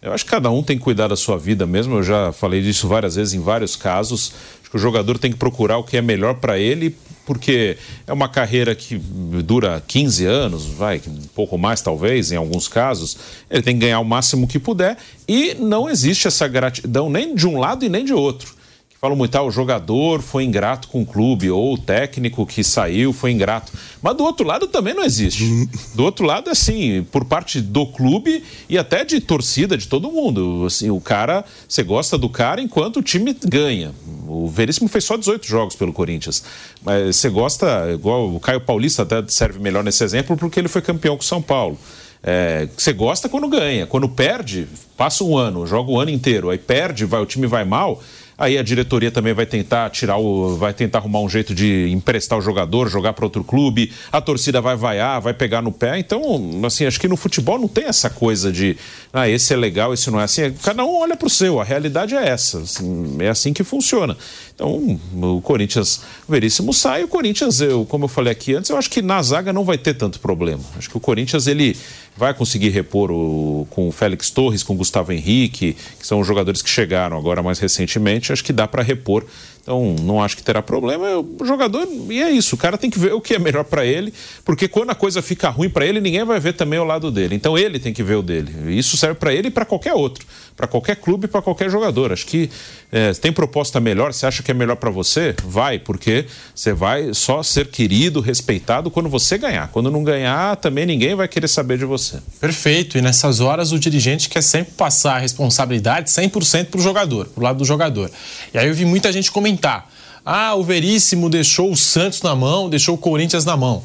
[0.01, 1.97] Eu acho que cada um tem que cuidar da sua vida mesmo.
[1.97, 4.33] Eu já falei disso várias vezes em vários casos.
[4.61, 6.97] Acho que o jogador tem que procurar o que é melhor para ele
[7.29, 12.69] porque é uma carreira que dura 15 anos, vai, um pouco mais talvez, em alguns
[12.69, 13.19] casos.
[13.51, 14.97] Ele tem que ganhar o máximo que puder
[15.29, 18.58] e não existe essa gratidão nem de um lado e nem de outro
[19.01, 23.13] falam muito, ah, o jogador foi ingrato com o clube, ou o técnico que saiu
[23.13, 23.73] foi ingrato.
[24.03, 25.45] Mas do outro lado também não existe.
[25.95, 30.65] Do outro lado, assim, por parte do clube e até de torcida de todo mundo.
[30.67, 33.93] Assim, o cara, você gosta do cara enquanto o time ganha.
[34.27, 36.45] O Veríssimo fez só 18 jogos pelo Corinthians.
[36.83, 40.83] Mas você gosta, igual o Caio Paulista até serve melhor nesse exemplo, porque ele foi
[40.83, 41.79] campeão com São Paulo.
[42.23, 43.87] É, você gosta quando ganha.
[43.87, 46.51] Quando perde, passa um ano, joga o ano inteiro.
[46.51, 48.03] Aí perde, vai, o time vai mal
[48.39, 50.57] Aí a diretoria também vai tentar tirar o.
[50.57, 54.61] vai tentar arrumar um jeito de emprestar o jogador, jogar para outro clube, a torcida
[54.61, 55.99] vai vaiar, vai pegar no pé.
[55.99, 56.23] Então,
[56.65, 58.77] assim, acho que no futebol não tem essa coisa de
[59.13, 60.53] ah, esse é legal, esse não é assim.
[60.63, 62.59] Cada um olha para o seu, a realidade é essa.
[62.61, 64.17] Assim, é assim que funciona.
[64.55, 68.77] Então, o Corinthians, o Veríssimo sai, o Corinthians, eu, como eu falei aqui antes, eu
[68.77, 70.63] acho que na zaga não vai ter tanto problema.
[70.77, 71.77] Acho que o Corinthians ele
[72.19, 76.27] vai conseguir repor o, com o Félix Torres, com o Gustavo Henrique, que são os
[76.27, 78.33] jogadores que chegaram agora mais recentemente.
[78.33, 79.25] Acho que dá para repor
[79.69, 81.07] Então, não acho que terá problema.
[81.19, 83.85] O jogador, e é isso, o cara tem que ver o que é melhor para
[83.85, 87.11] ele, porque quando a coisa fica ruim para ele, ninguém vai ver também o lado
[87.11, 87.35] dele.
[87.35, 88.75] Então, ele tem que ver o dele.
[88.75, 90.25] Isso serve para ele e para qualquer outro,
[90.57, 92.15] para qualquer clube, para qualquer jogador.
[92.15, 92.49] Acho que
[92.91, 95.37] é, tem proposta melhor, você acha que é melhor para você?
[95.45, 99.69] Vai, porque você vai só ser querido, respeitado quando você ganhar.
[99.69, 102.21] Quando não ganhar, também ninguém vai querer saber de você.
[102.41, 102.97] Perfeito.
[102.97, 107.41] E nessas horas, o dirigente quer sempre passar a responsabilidade 100% para o jogador, para
[107.41, 108.11] o lado do jogador.
[108.55, 109.91] E aí eu vi muita gente comentar comentar.
[110.25, 113.83] Ah, o Veríssimo deixou o Santos na mão, deixou o Corinthians na mão.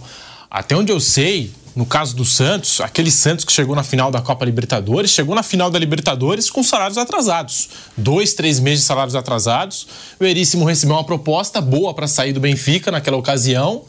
[0.50, 4.22] Até onde eu sei, no caso do Santos, aquele Santos que chegou na final da
[4.22, 7.70] Copa Libertadores, chegou na final da Libertadores com salários atrasados.
[7.98, 9.88] Dois, três meses de salários atrasados.
[10.20, 13.84] O Veríssimo recebeu uma proposta boa para sair do Benfica naquela ocasião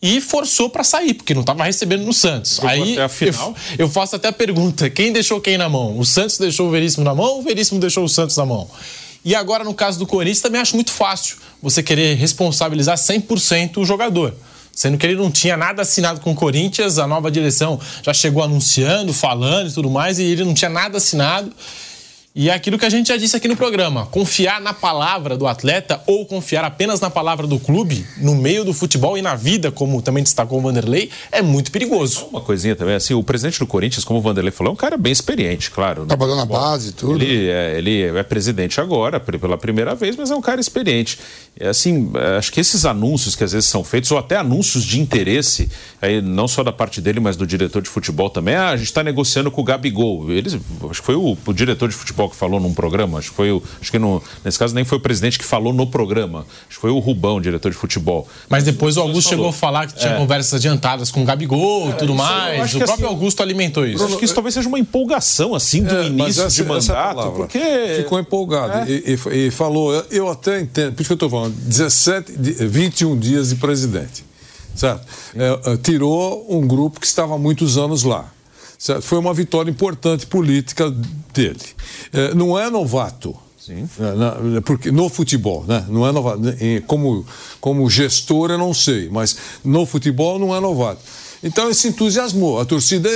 [0.00, 2.58] e forçou para sair, porque não estava recebendo no Santos.
[2.64, 5.96] Aí eu, eu, faço até a pergunta: quem deixou quem na mão?
[5.96, 8.68] O Santos deixou o Veríssimo na mão ou o Veríssimo deixou o Santos na mão?
[9.24, 13.84] E agora, no caso do Corinthians, também acho muito fácil você querer responsabilizar 100% o
[13.84, 14.34] jogador.
[14.74, 18.42] Sendo que ele não tinha nada assinado com o Corinthians, a nova direção já chegou
[18.42, 21.52] anunciando, falando e tudo mais, e ele não tinha nada assinado.
[22.34, 25.46] E é aquilo que a gente já disse aqui no programa: confiar na palavra do
[25.46, 29.70] atleta ou confiar apenas na palavra do clube, no meio do futebol e na vida,
[29.70, 32.26] como também destacou o Vanderlei, é muito perigoso.
[32.30, 34.96] Uma coisinha também, assim, o presidente do Corinthians, como o Vanderlei falou, é um cara
[34.96, 36.06] bem experiente, claro.
[36.06, 37.22] Trabalhou na base e tudo.
[37.22, 41.18] Ele é, ele é presidente agora, pela primeira vez, mas é um cara experiente.
[41.60, 44.84] É assim, é, acho que esses anúncios que às vezes são feitos, ou até anúncios
[44.84, 45.68] de interesse,
[46.00, 48.86] aí não só da parte dele, mas do diretor de futebol também, ah, a gente
[48.86, 50.32] está negociando com o Gabigol.
[50.32, 50.54] Eles,
[50.88, 53.50] acho que foi o, o diretor de futebol que falou num programa, acho que foi
[53.50, 56.76] o, acho que no, nesse caso nem foi o presidente que falou no programa, acho
[56.76, 58.28] que foi o Rubão, diretor de futebol.
[58.48, 60.16] Mas depois o Augusto chegou a falar que tinha é.
[60.16, 62.74] conversas adiantadas com o Gabigol e é, tudo mais.
[62.74, 64.04] O próprio assim, Augusto alimentou isso.
[64.04, 67.60] Acho que isso talvez seja uma empolgação assim do é, início essa, de mandato, porque
[67.98, 68.90] ficou empolgado é.
[68.90, 72.32] e, e, e, falou, eu até entendo, por isso que eu estou falando, 17,
[72.66, 74.32] 21 dias de presidente
[74.74, 75.06] certo?
[75.34, 78.30] É, tirou um grupo que estava há muitos anos lá.
[78.82, 79.02] Certo?
[79.02, 80.92] Foi uma vitória importante política
[81.32, 81.60] dele.
[82.12, 83.32] É, não é novato.
[83.56, 83.88] Sim.
[84.56, 85.86] É, porque no futebol, né?
[85.88, 86.40] Não é novato.
[86.88, 87.24] Como,
[87.60, 91.00] como gestor, eu não sei, mas no futebol não é novato.
[91.44, 92.58] Então ele se entusiasmou.
[92.58, 93.08] A torcida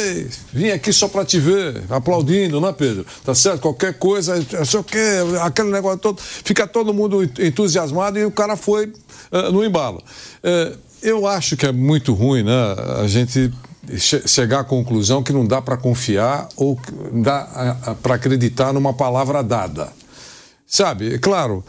[0.53, 3.05] vinha aqui só para te ver, aplaudindo, não é, Pedro?
[3.25, 3.63] Tá certo?
[3.63, 6.21] Qualquer coisa, sei o quê, aquele negócio todo.
[6.21, 8.87] Fica todo mundo entusiasmado e o cara foi
[9.33, 10.01] uh, no embalo.
[10.45, 12.53] Uh, eu acho que é muito ruim, né?
[13.03, 13.51] A gente
[13.97, 16.79] chegar à conclusão que não dá para confiar ou
[17.13, 19.93] dá para acreditar numa palavra dada.
[20.67, 21.65] Sabe, claro.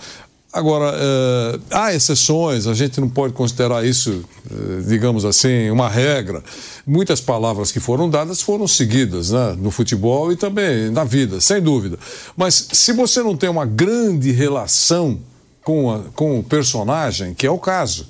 [0.51, 6.43] Agora, uh, há exceções, a gente não pode considerar isso, uh, digamos assim, uma regra.
[6.85, 11.61] Muitas palavras que foram dadas foram seguidas né, no futebol e também na vida, sem
[11.61, 11.99] dúvida.
[12.35, 15.19] Mas se você não tem uma grande relação
[15.63, 18.07] com, a, com o personagem, que é o caso,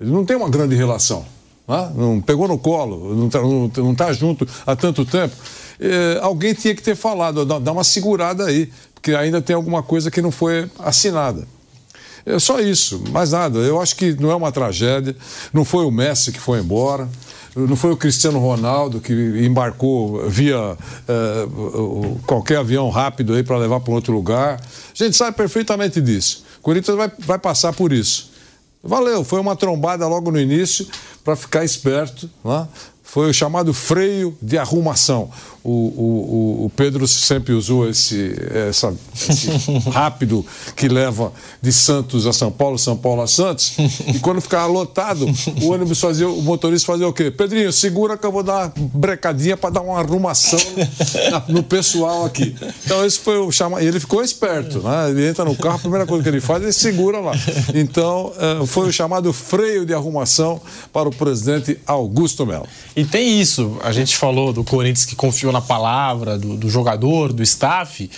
[0.00, 1.24] ele não tem uma grande relação?
[1.66, 3.40] Não pegou no colo, não está
[3.82, 5.34] não tá junto há tanto tempo.
[5.80, 10.10] É, alguém tinha que ter falado, dá uma segurada aí, porque ainda tem alguma coisa
[10.10, 11.46] que não foi assinada.
[12.26, 13.58] É só isso, mais nada.
[13.58, 15.14] Eu acho que não é uma tragédia.
[15.52, 17.06] Não foi o Messi que foi embora,
[17.54, 21.48] não foi o Cristiano Ronaldo que embarcou via é,
[22.26, 24.58] qualquer avião rápido aí para levar para um outro lugar.
[24.58, 26.44] A gente sabe perfeitamente disso.
[26.58, 28.33] O Corinthians vai, vai passar por isso.
[28.84, 30.86] Valeu, foi uma trombada logo no início
[31.24, 32.68] para ficar esperto, né?
[33.14, 35.30] Foi o chamado freio de arrumação.
[35.62, 38.34] O, o, o Pedro sempre usou esse,
[38.68, 39.48] essa, esse
[39.88, 43.76] rápido que leva de Santos a São Paulo, São Paulo a Santos,
[44.12, 45.26] e quando ficava lotado,
[45.62, 47.30] o ônibus fazia, o motorista fazia o quê?
[47.30, 50.58] Pedrinho, segura que eu vou dar uma brecadinha para dar uma arrumação
[51.46, 52.54] no pessoal aqui.
[52.84, 55.08] Então esse foi o chamado, e ele ficou esperto, né?
[55.10, 57.32] Ele entra no carro, a primeira coisa que ele faz, ele segura lá.
[57.72, 60.60] Então eh, foi o chamado freio de arrumação
[60.92, 62.66] para o presidente Augusto Melo.
[62.96, 67.32] E tem isso, a gente falou do Corinthians que confiou na palavra do, do jogador,
[67.32, 68.10] do staff,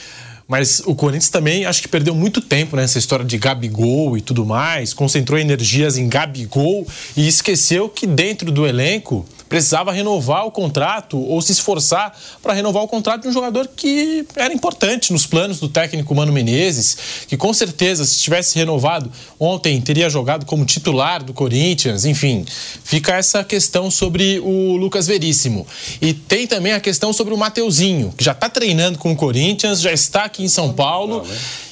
[0.48, 4.46] mas o Corinthians também acho que perdeu muito tempo nessa história de Gabigol e tudo
[4.46, 11.18] mais, concentrou energias em Gabigol e esqueceu que dentro do elenco precisava renovar o contrato
[11.18, 15.60] ou se esforçar para renovar o contrato de um jogador que era importante nos planos
[15.60, 16.96] do técnico Mano Menezes,
[17.28, 22.04] que com certeza, se tivesse renovado ontem, teria jogado como titular do Corinthians.
[22.04, 22.44] Enfim,
[22.84, 25.66] fica essa questão sobre o Lucas Veríssimo.
[26.00, 29.80] E tem também a questão sobre o Mateuzinho, que já está treinando com o Corinthians,
[29.80, 31.26] já está aqui em São Paulo.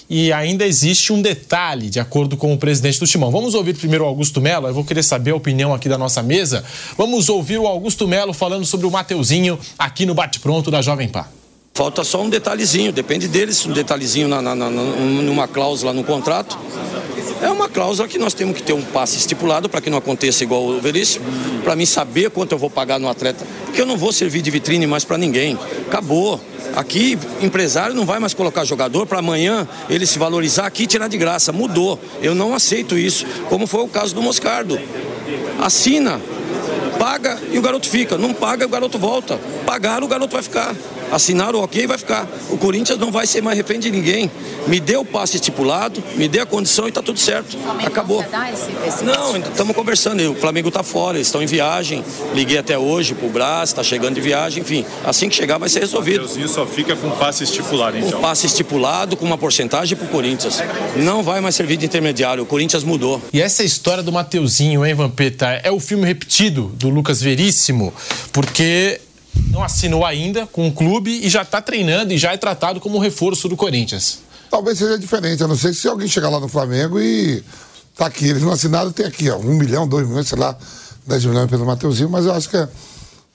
[0.08, 3.30] E ainda existe um detalhe, de acordo com o presidente do Timão.
[3.30, 6.22] Vamos ouvir primeiro o Augusto Melo, eu vou querer saber a opinião aqui da nossa
[6.22, 6.64] mesa.
[6.96, 11.08] Vamos ouvir o Augusto Melo falando sobre o Mateuzinho aqui no Bate Pronto da Jovem
[11.08, 11.24] Pan.
[11.72, 16.56] Falta só um detalhezinho, depende deles, um detalhezinho na, na, na, numa cláusula no contrato.
[17.42, 20.42] É uma cláusula que nós temos que ter um passe estipulado para que não aconteça
[20.44, 21.24] igual o Veríssimo,
[21.62, 24.50] para mim saber quanto eu vou pagar no atleta, porque eu não vou servir de
[24.50, 25.58] vitrine mais para ninguém.
[25.86, 26.40] Acabou.
[26.74, 31.06] Aqui, empresário não vai mais colocar jogador para amanhã ele se valorizar aqui e tirar
[31.06, 31.52] de graça.
[31.52, 32.00] Mudou.
[32.20, 34.80] Eu não aceito isso, como foi o caso do Moscardo.
[35.60, 36.20] Assina,
[36.98, 38.18] paga e o garoto fica.
[38.18, 39.38] Não paga, o garoto volta.
[39.64, 40.74] Pagar, o garoto vai ficar.
[41.14, 42.28] Assinaram ok, vai ficar.
[42.50, 44.28] O Corinthians não vai ser mais refém de ninguém.
[44.66, 47.56] Me dê o passe estipulado, me dê a condição e tá tudo certo.
[47.86, 48.24] Acabou.
[49.04, 50.32] Não, estamos conversando.
[50.32, 52.04] O Flamengo tá fora, eles estão em viagem.
[52.34, 54.84] Liguei até hoje pro Brás, tá chegando de viagem, enfim.
[55.04, 56.24] Assim que chegar vai ser resolvido.
[56.24, 58.18] O só fica com passe estipulado, então.
[58.18, 60.60] Um passe estipulado com uma porcentagem pro Corinthians.
[60.96, 62.42] Não vai mais servir de intermediário.
[62.42, 63.22] O Corinthians mudou.
[63.32, 65.60] E essa é história do Mateuzinho, hein, Vampeta?
[65.62, 67.94] É o filme repetido do Lucas Veríssimo,
[68.32, 69.00] porque
[69.50, 72.98] não assinou ainda com o clube e já está treinando e já é tratado como
[72.98, 74.18] reforço do Corinthians.
[74.50, 77.42] Talvez seja diferente, a não ser se alguém chegar lá no Flamengo e
[77.96, 80.56] tá aqui, eles não assinaram, tem aqui, ó, um milhão, dois milhões, sei lá,
[81.06, 82.68] dez milhões pelo Mateuzinho, mas eu acho que é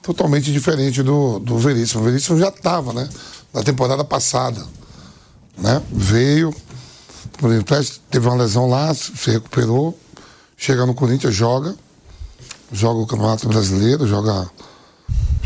[0.02, 2.02] totalmente diferente do, do Veríssimo.
[2.02, 3.08] O Veríssimo já estava, né?
[3.54, 4.66] Na temporada passada.
[5.58, 5.82] Né?
[5.92, 6.56] Veio,
[7.38, 7.76] por exemplo,
[8.10, 9.98] teve uma lesão lá, se recuperou,
[10.58, 11.76] chega no Corinthians, joga,
[12.72, 14.50] joga o Campeonato Brasileiro, joga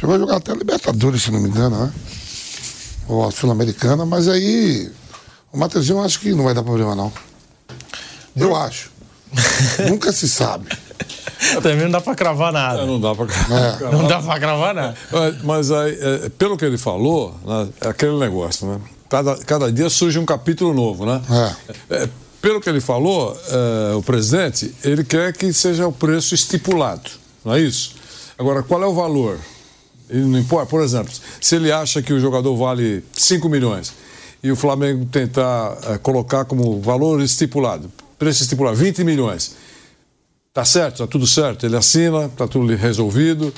[0.04, 1.94] Chegou a jogar até a Libertadores, se não me engano, né?
[3.08, 4.92] Ou a Sul-Americana, mas aí
[5.50, 7.10] o Mateuzinho acho que não vai dar problema, não.
[8.36, 8.92] Eu acho.
[9.88, 10.68] Nunca se sabe.
[11.63, 12.82] Também não dá pra cravar nada.
[12.82, 13.82] É, não dá pra cravar.
[13.82, 13.92] É.
[13.94, 14.98] Não dá pra cravar nada.
[15.42, 18.82] Mas aí, é, pelo que ele falou, né, é aquele negócio, né?
[19.08, 21.22] Cada, cada dia surge um capítulo novo, né?
[21.89, 22.10] É.
[22.42, 27.10] pelo que ele falou, é, o presidente, ele quer que seja o preço estipulado,
[27.46, 27.96] não é isso?
[28.38, 29.39] Agora, qual é o valor?
[30.10, 30.68] Não importa.
[30.68, 31.12] Por exemplo,
[31.42, 33.94] se ele acha que o jogador vale 5 milhões
[34.44, 39.56] e o Flamengo tentar é, colocar como valor estipulado, preço estipulado, 20 milhões.
[40.54, 43.54] Tá certo, tá tudo certo, ele assina, tá tudo resolvido,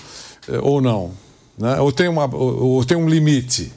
[0.48, 1.12] é, ou não.
[1.58, 1.80] Né?
[1.80, 3.72] Ou, tem uma, ou, ou tem um limite.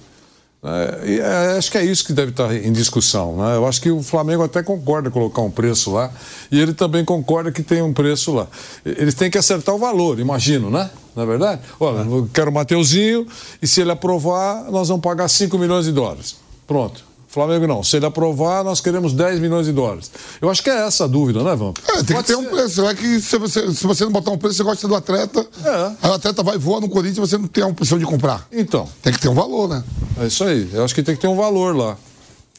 [0.63, 3.37] É, é, acho que é isso que deve estar em discussão.
[3.37, 3.57] Né?
[3.57, 6.13] Eu acho que o Flamengo até concorda em colocar um preço lá
[6.51, 8.49] e ele também concorda que tem um preço lá.
[8.85, 10.91] Eles têm que acertar o valor, imagino, né?
[11.15, 11.63] Não é verdade?
[11.79, 13.27] Olha, eu quero o Mateuzinho
[13.63, 16.37] e se ele aprovar, nós vamos pagar 5 milhões de dólares.
[16.67, 17.08] Pronto.
[17.39, 17.85] Flamengo não.
[17.85, 20.11] Se ele aprovar, nós queremos 10 milhões de dólares.
[20.41, 21.79] Eu acho que é essa a dúvida, né, Vamp?
[21.89, 22.37] É, tem Pode que ter ser.
[22.37, 22.85] um preço.
[22.85, 25.47] É que se você, se você não botar um preço, você gosta do atleta.
[25.65, 25.93] É.
[26.03, 28.47] Aí o atleta vai voar no Corinthians e você não tem a opção de comprar.
[28.51, 28.89] Então.
[29.03, 29.85] Tem que ter um valor, né?
[30.21, 30.69] É isso aí.
[30.73, 31.97] Eu acho que tem que ter um valor lá.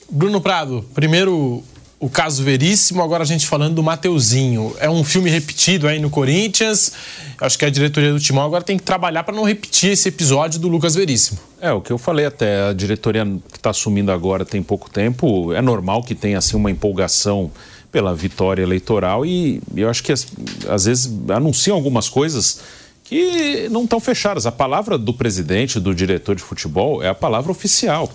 [0.09, 1.61] Bruno Prado, primeiro
[1.99, 4.73] o caso Veríssimo, agora a gente falando do Mateuzinho.
[4.79, 6.93] É um filme repetido aí no Corinthians.
[7.37, 10.59] Acho que a diretoria do Timão agora tem que trabalhar para não repetir esse episódio
[10.59, 11.39] do Lucas Veríssimo.
[11.59, 15.51] É, o que eu falei até, a diretoria que está assumindo agora tem pouco tempo,
[15.51, 17.51] é normal que tenha assim uma empolgação
[17.91, 22.61] pela vitória eleitoral e eu acho que às vezes anunciam algumas coisas
[23.03, 24.45] que não estão fechadas.
[24.45, 28.09] A palavra do presidente, do diretor de futebol, é a palavra oficial.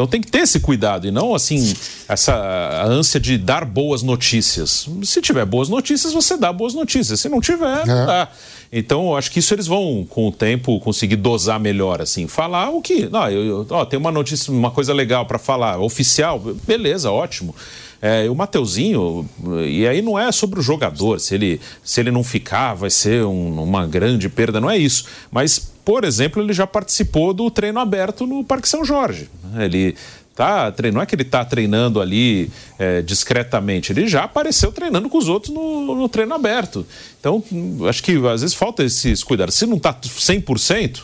[0.00, 1.74] Então tem que ter esse cuidado e não assim
[2.08, 4.88] essa ânsia de dar boas notícias.
[5.04, 7.20] Se tiver boas notícias, você dá boas notícias.
[7.20, 8.06] Se não tiver, não é.
[8.06, 8.28] dá.
[8.72, 12.28] Então, acho que isso eles vão, com o tempo, conseguir dosar melhor, assim.
[12.28, 13.08] Falar o que.
[13.08, 17.54] Não, eu, eu, ó, tem uma notícia, uma coisa legal para falar, oficial, beleza, ótimo.
[18.00, 19.28] É, o Mateuzinho,
[19.66, 23.24] e aí não é sobre o jogador, se ele, se ele não ficar, vai ser
[23.24, 25.04] um, uma grande perda, não é isso.
[25.30, 29.28] Mas, por exemplo, ele já participou do treino aberto no Parque São Jorge.
[29.58, 29.96] Ele
[30.34, 35.18] tá não é que ele está treinando ali é, discretamente, ele já apareceu treinando com
[35.18, 36.86] os outros no, no, treino aberto.
[37.18, 37.44] Então,
[37.88, 39.54] acho que às vezes falta esses cuidados.
[39.54, 41.02] Se não está 100%,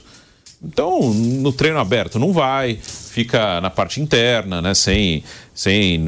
[0.63, 2.79] então no treino aberto não vai,
[3.17, 5.25] fica na parte interna, né, sem,
[5.55, 6.05] sem,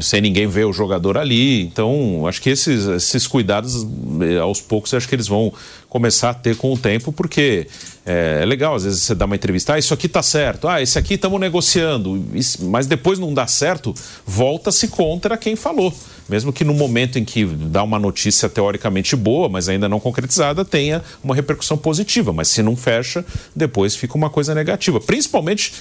[0.00, 1.62] sem ninguém ver o jogador ali.
[1.62, 3.84] Então, acho que esses, esses cuidados,
[4.22, 5.52] eh, aos poucos, acho que eles vão
[5.88, 7.66] começar a ter com o tempo, porque
[8.06, 10.80] é, é legal, às vezes você dá uma entrevista, ah, isso aqui tá certo, ah,
[10.80, 12.24] esse aqui estamos negociando,
[12.60, 13.92] mas depois não dá certo,
[14.24, 15.92] volta-se contra quem falou
[16.28, 20.64] mesmo que no momento em que dá uma notícia teoricamente boa, mas ainda não concretizada,
[20.64, 22.32] tenha uma repercussão positiva.
[22.32, 25.00] Mas se não fecha, depois fica uma coisa negativa.
[25.00, 25.72] Principalmente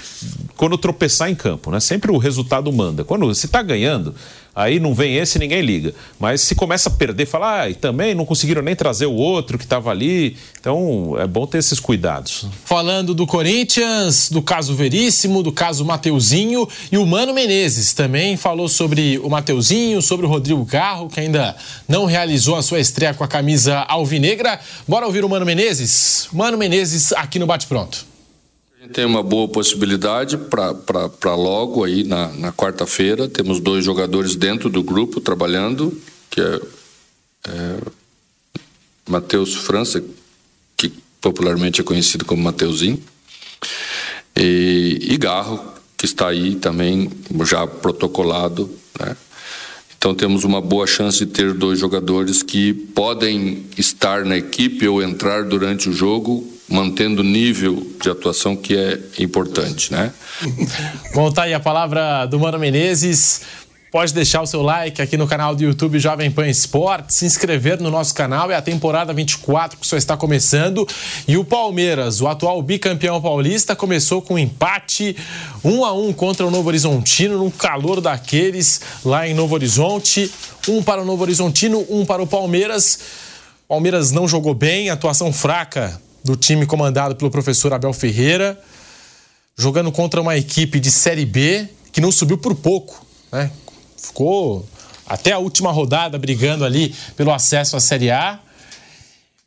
[0.64, 1.82] quando tropeçar em campo, né?
[1.82, 3.04] Sempre o resultado manda.
[3.04, 4.16] Quando se está ganhando,
[4.56, 5.94] aí não vem esse ninguém liga.
[6.18, 9.58] Mas se começa a perder, fala, ah, e também não conseguiram nem trazer o outro
[9.58, 10.38] que estava ali.
[10.58, 12.46] Então é bom ter esses cuidados.
[12.64, 18.70] Falando do Corinthians, do caso Veríssimo, do caso Mateuzinho e o Mano Menezes também falou
[18.70, 21.58] sobre o Mateuzinho, sobre o Rodrigo Carro, que ainda
[21.90, 24.58] não realizou a sua estreia com a camisa alvinegra.
[24.88, 26.30] Bora ouvir o Mano Menezes?
[26.32, 28.13] Mano Menezes aqui no Bate Pronto.
[28.92, 33.30] Tem uma boa possibilidade para logo aí na, na quarta-feira.
[33.30, 35.98] Temos dois jogadores dentro do grupo trabalhando,
[36.30, 36.62] que é,
[37.48, 37.78] é
[39.08, 40.04] Matheus França,
[40.76, 40.92] que
[41.22, 43.02] popularmente é conhecido como Mateuzinho,
[44.36, 45.64] e, e Garro,
[45.98, 47.10] que está aí também
[47.46, 48.70] já protocolado,
[49.00, 49.16] né?
[49.98, 55.02] Então temos uma boa chance de ter dois jogadores que podem estar na equipe ou
[55.02, 60.14] entrar durante o jogo, mantendo o nível de atuação que é importante, né?
[61.14, 63.42] Bom, tá aí a palavra do Mano Menezes.
[63.94, 67.80] Pode deixar o seu like aqui no canal do YouTube Jovem Pan Esporte, se inscrever
[67.80, 68.50] no nosso canal.
[68.50, 70.88] É a temporada 24 que só está começando.
[71.28, 75.16] E o Palmeiras, o atual bicampeão paulista, começou com um empate
[75.64, 80.32] 1 a 1 contra o Novo Horizontino, no calor daqueles lá em Novo Horizonte.
[80.68, 82.98] Um para o Novo Horizontino, um para o Palmeiras.
[83.68, 88.60] Palmeiras não jogou bem, atuação fraca do time comandado pelo professor Abel Ferreira,
[89.58, 93.52] jogando contra uma equipe de Série B que não subiu por pouco, né?
[93.98, 94.66] ficou
[95.06, 98.40] até a última rodada brigando ali pelo acesso à Série A.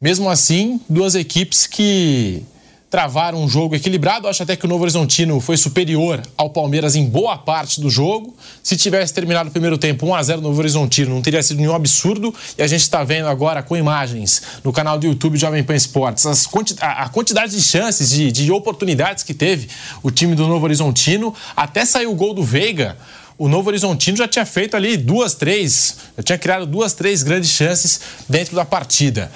[0.00, 2.44] Mesmo assim, duas equipes que
[2.91, 4.28] travaram um jogo equilibrado.
[4.28, 8.37] Acho até que o Novo Horizontino foi superior ao Palmeiras em boa parte do jogo.
[8.62, 11.59] Se tivesse terminado o primeiro tempo 1 a 0 no Novo Horizontino, não teria sido
[11.59, 12.34] nenhum absurdo.
[12.57, 16.47] E a gente está vendo agora com imagens no canal do YouTube Jovem Pan Esportes
[16.47, 19.68] quanti a quantidade de chances, de, de oportunidades que teve
[20.03, 21.34] o time do Novo Horizontino.
[21.57, 22.97] Até saiu o gol do Veiga
[23.39, 27.51] o Novo Horizontino já tinha feito ali duas, três, já tinha criado duas, três grandes
[27.51, 29.30] chances dentro da partida.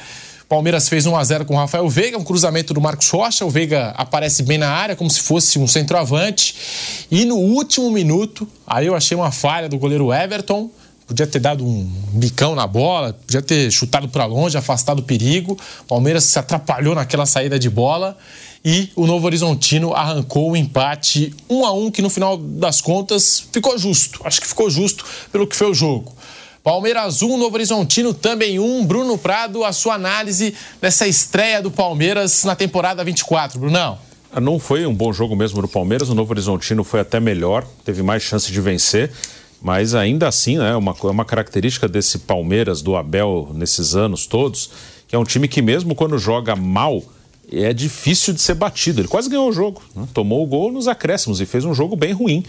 [0.51, 3.47] Palmeiras fez 1 a 0 com o Rafael Veiga, um cruzamento do Marcos Rocha.
[3.47, 7.07] O Veiga aparece bem na área, como se fosse um centroavante.
[7.09, 10.69] E no último minuto, aí eu achei uma falha do goleiro Everton.
[11.07, 15.57] Podia ter dado um bicão na bola, podia ter chutado para longe, afastado o perigo.
[15.87, 18.19] Palmeiras se atrapalhou naquela saída de bola
[18.65, 23.45] e o Novo Horizontino arrancou o empate 1 a 1 que no final das contas
[23.53, 24.21] ficou justo.
[24.25, 26.13] Acho que ficou justo pelo que foi o jogo.
[26.71, 28.87] Palmeiras 1, Novo Horizontino também 1.
[28.87, 33.99] Bruno Prado, a sua análise dessa estreia do Palmeiras na temporada 24, Brunão.
[34.33, 37.67] Ah, não foi um bom jogo mesmo do Palmeiras, o Novo Horizontino foi até melhor,
[37.85, 39.11] teve mais chance de vencer,
[39.61, 44.71] mas ainda assim, né, uma, uma característica desse Palmeiras, do Abel, nesses anos todos,
[45.09, 47.03] que é um time que mesmo quando joga mal,
[47.53, 49.01] é difícil de ser batido.
[49.01, 50.07] Ele quase ganhou o jogo, né?
[50.15, 52.45] tomou o gol nos acréscimos e fez um jogo bem ruim.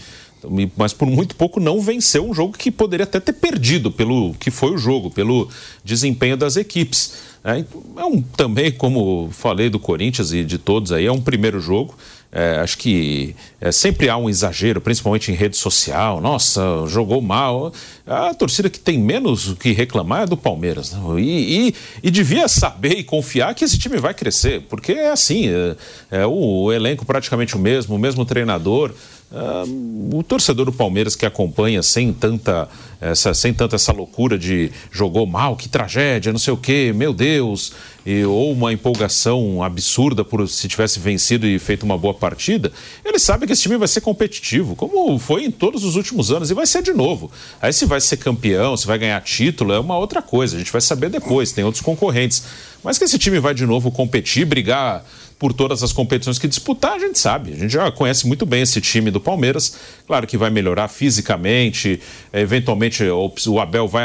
[0.76, 4.50] Mas por muito pouco não venceu um jogo que poderia até ter perdido pelo que
[4.50, 5.48] foi o jogo, pelo
[5.84, 7.14] desempenho das equipes.
[7.44, 7.64] É,
[8.00, 11.94] é um, também, como falei do Corinthians e de todos aí, é um primeiro jogo.
[12.34, 16.18] É, acho que é, sempre há um exagero, principalmente em rede social.
[16.18, 17.74] Nossa, jogou mal.
[18.06, 20.92] A torcida que tem menos o que reclamar é do Palmeiras.
[20.92, 21.20] Né?
[21.20, 21.74] E, e,
[22.04, 25.76] e, devia saber e confiar que esse time vai crescer, porque é assim: é,
[26.22, 28.94] é o, o elenco praticamente o mesmo, o mesmo treinador.
[29.32, 32.68] Uh, o torcedor do Palmeiras que acompanha sem tanta,
[33.00, 37.14] essa, sem tanta essa loucura de jogou mal, que tragédia, não sei o quê, meu
[37.14, 37.72] Deus,
[38.04, 42.70] e, ou uma empolgação absurda por se tivesse vencido e feito uma boa partida,
[43.02, 46.50] ele sabe que esse time vai ser competitivo, como foi em todos os últimos anos,
[46.50, 47.30] e vai ser de novo.
[47.58, 50.70] Aí se vai ser campeão, se vai ganhar título, é uma outra coisa, a gente
[50.70, 52.44] vai saber depois, tem outros concorrentes.
[52.84, 55.04] Mas que esse time vai de novo competir, brigar
[55.42, 57.52] por todas as competições que disputar, a gente sabe.
[57.52, 59.76] A gente já conhece muito bem esse time do Palmeiras.
[60.06, 62.00] Claro que vai melhorar fisicamente,
[62.32, 64.04] eventualmente o Abel vai,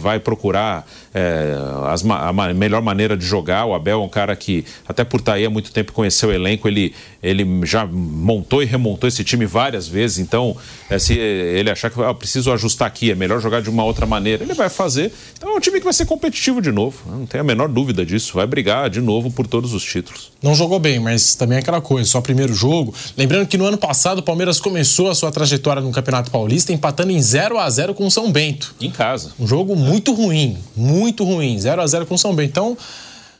[0.00, 0.84] vai procurar
[1.14, 1.54] é,
[1.88, 3.66] as, a melhor maneira de jogar.
[3.66, 6.32] O Abel é um cara que, até por estar aí há muito tempo, conheceu o
[6.32, 10.18] elenco, ele, ele já montou e remontou esse time várias vezes.
[10.18, 10.56] Então,
[10.88, 14.06] é, se ele achar que ah, preciso ajustar aqui, é melhor jogar de uma outra
[14.06, 15.12] maneira, ele vai fazer.
[15.36, 16.98] Então é um time que vai ser competitivo de novo.
[17.06, 18.34] Não tem a menor dúvida disso.
[18.34, 20.32] Vai brigar de novo por todos os títulos.
[20.42, 22.94] Não jogou bem, mas também é aquela coisa, só primeiro jogo.
[23.16, 27.12] Lembrando que no ano passado o Palmeiras começou a sua trajetória no Campeonato Paulista empatando
[27.12, 28.74] em 0 a 0 com o São Bento.
[28.80, 29.32] Em casa.
[29.38, 32.50] Um jogo muito ruim, muito ruim, 0 a 0 com o São Bento.
[32.50, 32.78] Então,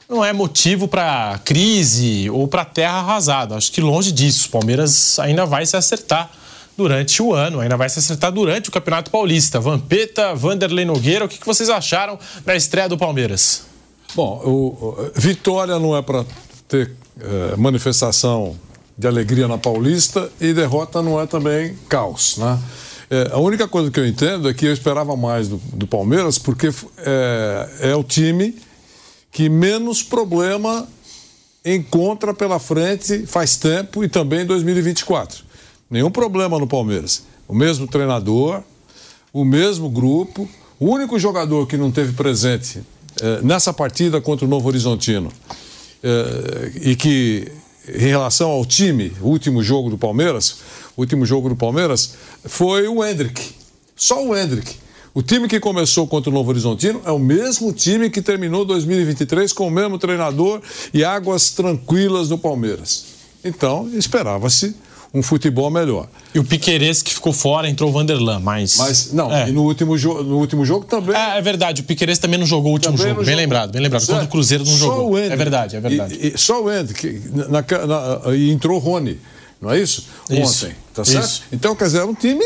[0.09, 3.57] não é motivo para crise ou para terra arrasada.
[3.57, 4.49] Acho que longe disso.
[4.49, 6.31] O Palmeiras ainda vai se acertar
[6.77, 9.61] durante o ano, ainda vai se acertar durante o Campeonato Paulista.
[9.61, 13.63] Vampeta, Vanderlei Nogueira, o que vocês acharam da estreia do Palmeiras?
[14.15, 16.25] Bom, o, vitória não é para
[16.69, 18.57] ter é, manifestação
[18.97, 22.59] de alegria na Paulista e derrota não é também caos, né?
[23.13, 26.39] É, a única coisa que eu entendo é que eu esperava mais do, do Palmeiras
[26.39, 28.57] porque é, é o time
[29.31, 30.89] que menos problema
[31.63, 35.45] encontra pela frente faz tempo e também em 2024.
[35.91, 37.25] Nenhum problema no Palmeiras.
[37.47, 38.63] O mesmo treinador,
[39.31, 40.49] o mesmo grupo.
[40.81, 42.83] O único jogador que não teve presente
[43.21, 45.31] é, nessa partida contra o Novo Horizontino
[46.03, 47.53] é, e que
[47.89, 50.57] em relação ao time, último jogo do Palmeiras,
[50.97, 52.15] último jogo do Palmeiras
[52.45, 53.41] foi o Hendrick.
[53.97, 54.77] Só o Hendrick.
[55.15, 59.53] O time que começou contra o Novo Horizontino é o mesmo time que terminou 2023
[59.53, 60.61] com o mesmo treinador
[60.93, 63.05] e águas tranquilas no Palmeiras.
[63.45, 64.75] Então, esperava-se
[65.13, 66.09] um futebol melhor.
[66.35, 68.79] E o Piquerez que ficou fora, entrou o Vanderlan, mas...
[68.79, 69.51] Mas, não, É.
[69.51, 71.15] e no último, no último jogo também...
[71.15, 73.21] É, é verdade, o Piquerez também não jogou o último Também jogo.
[73.21, 73.41] Bem jogou.
[73.43, 74.01] lembrado, bem lembrado.
[74.01, 74.31] Contra o Certo.
[74.31, 75.11] Cruzeiro não Só jogou.
[75.13, 75.19] o.
[75.19, 76.15] É verdade, é verdade.
[76.19, 79.19] E, e só o Ender, que na, na- e entrou o Rony,
[79.63, 80.07] não é isso?
[80.29, 81.25] Isso, Ontem, tá certo?
[81.25, 81.43] isso.
[81.53, 82.45] Então, quer dizer, é um time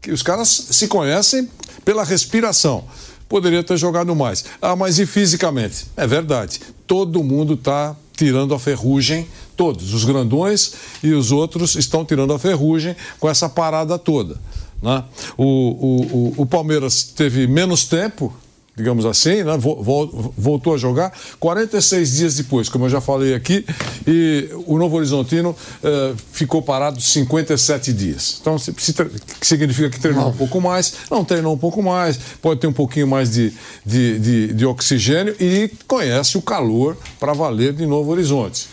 [0.00, 1.50] que os caras se conhecem
[1.84, 2.84] pela respiração.
[3.28, 4.44] Poderia ter jogado mais.
[4.62, 5.86] Ah, mas e fisicamente?
[5.96, 6.60] É verdade.
[6.86, 9.26] Todo mundo está tirando a ferrugem,
[9.56, 10.72] todos, os grandões
[11.02, 14.38] e os outros estão tirando a ferrugem com essa parada toda.
[14.82, 15.04] Né?
[15.36, 18.32] O, o, o, o Palmeiras teve menos tempo,
[18.76, 19.56] digamos assim, né?
[19.58, 23.64] Vo- vol- voltou a jogar 46 dias depois, como eu já falei aqui,
[24.06, 28.38] e o Novo Horizontino eh, ficou parado 57 dias.
[28.40, 28.94] Então, se, se
[29.42, 33.06] significa que treinou um pouco mais, não treinou um pouco mais, pode ter um pouquinho
[33.06, 33.52] mais de,
[33.84, 38.68] de, de, de oxigênio e conhece o calor para valer de Novo Horizonte.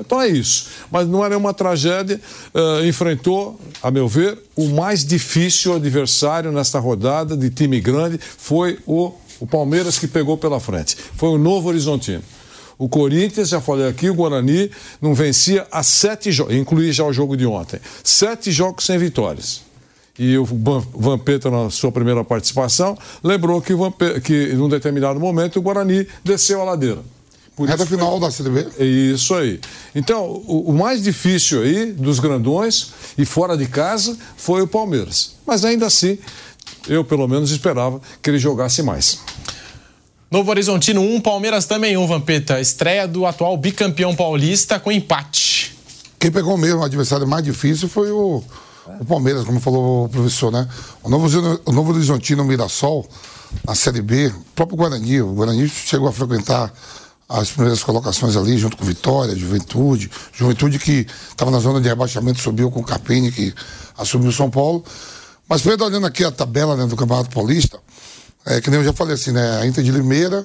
[0.00, 0.66] Então é isso.
[0.92, 2.20] Mas não era uma tragédia.
[2.54, 8.78] eh, enfrentou, a meu ver, o mais difícil adversário nesta rodada de time grande foi
[8.86, 10.96] o, o Palmeiras que pegou pela frente.
[11.16, 12.22] Foi o Novo Horizontino.
[12.78, 14.70] O Corinthians, já falei aqui, o Guarani
[15.02, 17.80] não vencia há sete jogos, incluí já o jogo de ontem.
[18.04, 19.62] Sete jogos sem vitórias.
[20.16, 25.18] E o Van- Vampeta, na sua primeira participação, lembrou que, o Vampe- que num determinado
[25.18, 27.00] momento o Guarani desceu a ladeira.
[27.56, 28.68] Por Reta final da CDB.
[28.78, 29.58] é isso aí.
[29.92, 35.32] Então, o, o mais difícil aí dos grandões e fora de casa foi o Palmeiras.
[35.44, 36.18] Mas ainda assim,
[36.88, 39.20] eu pelo menos esperava que ele jogasse mais.
[40.30, 42.60] Novo Horizontino 1, Palmeiras também 1, Vampeta.
[42.60, 45.74] Estreia do atual bicampeão paulista com empate.
[46.18, 48.42] Quem pegou mesmo o adversário mais difícil foi o,
[49.00, 50.68] o Palmeiras, como falou o professor, né?
[51.02, 53.08] O Novo, o Novo Horizontino Mirassol,
[53.66, 56.72] na Série B, o próprio Guarani, o Guarani chegou a frequentar
[57.28, 60.10] as primeiras colocações ali, junto com Vitória, Juventude.
[60.32, 63.54] Juventude que estava na zona de rebaixamento, subiu com o Capini, que
[63.96, 64.82] assumiu o São Paulo.
[65.48, 67.80] Mas vendo olhando aqui a tabela né, do Campeonato Paulista,
[68.44, 69.60] é que nem eu já falei assim, né?
[69.60, 70.44] A Inter de Limeira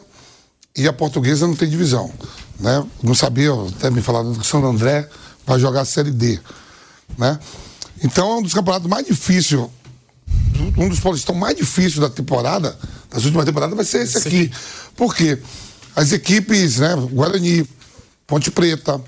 [0.75, 2.11] e a portuguesa não tem divisão.
[2.59, 2.83] Né?
[3.01, 5.07] Não sabia, até me falaram que o São André
[5.45, 6.39] vai jogar a Série D.
[7.17, 7.37] Né?
[8.03, 9.61] Então é um dos campeonatos mais difíceis,
[10.77, 12.77] um dos paulistão mais difíceis da temporada,
[13.09, 14.51] das últimas temporadas, vai ser esse aqui.
[14.95, 15.37] Por quê?
[15.95, 16.95] As equipes, né?
[17.11, 17.67] Guarani,
[18.25, 18.99] Ponte Preta,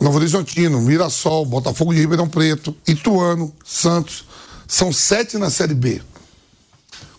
[0.00, 4.24] Novo Horizontino, Mirassol, Botafogo de Ribeirão Preto, Ituano, Santos,
[4.74, 6.02] são sete na Série B.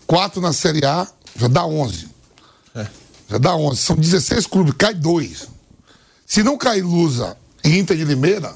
[0.05, 2.09] Quatro na Série A, já dá 11.
[3.29, 3.81] Já dá 11.
[3.81, 5.47] São 16 clubes, cai dois.
[6.25, 8.53] Se não cair Lusa e Inter de Limeira,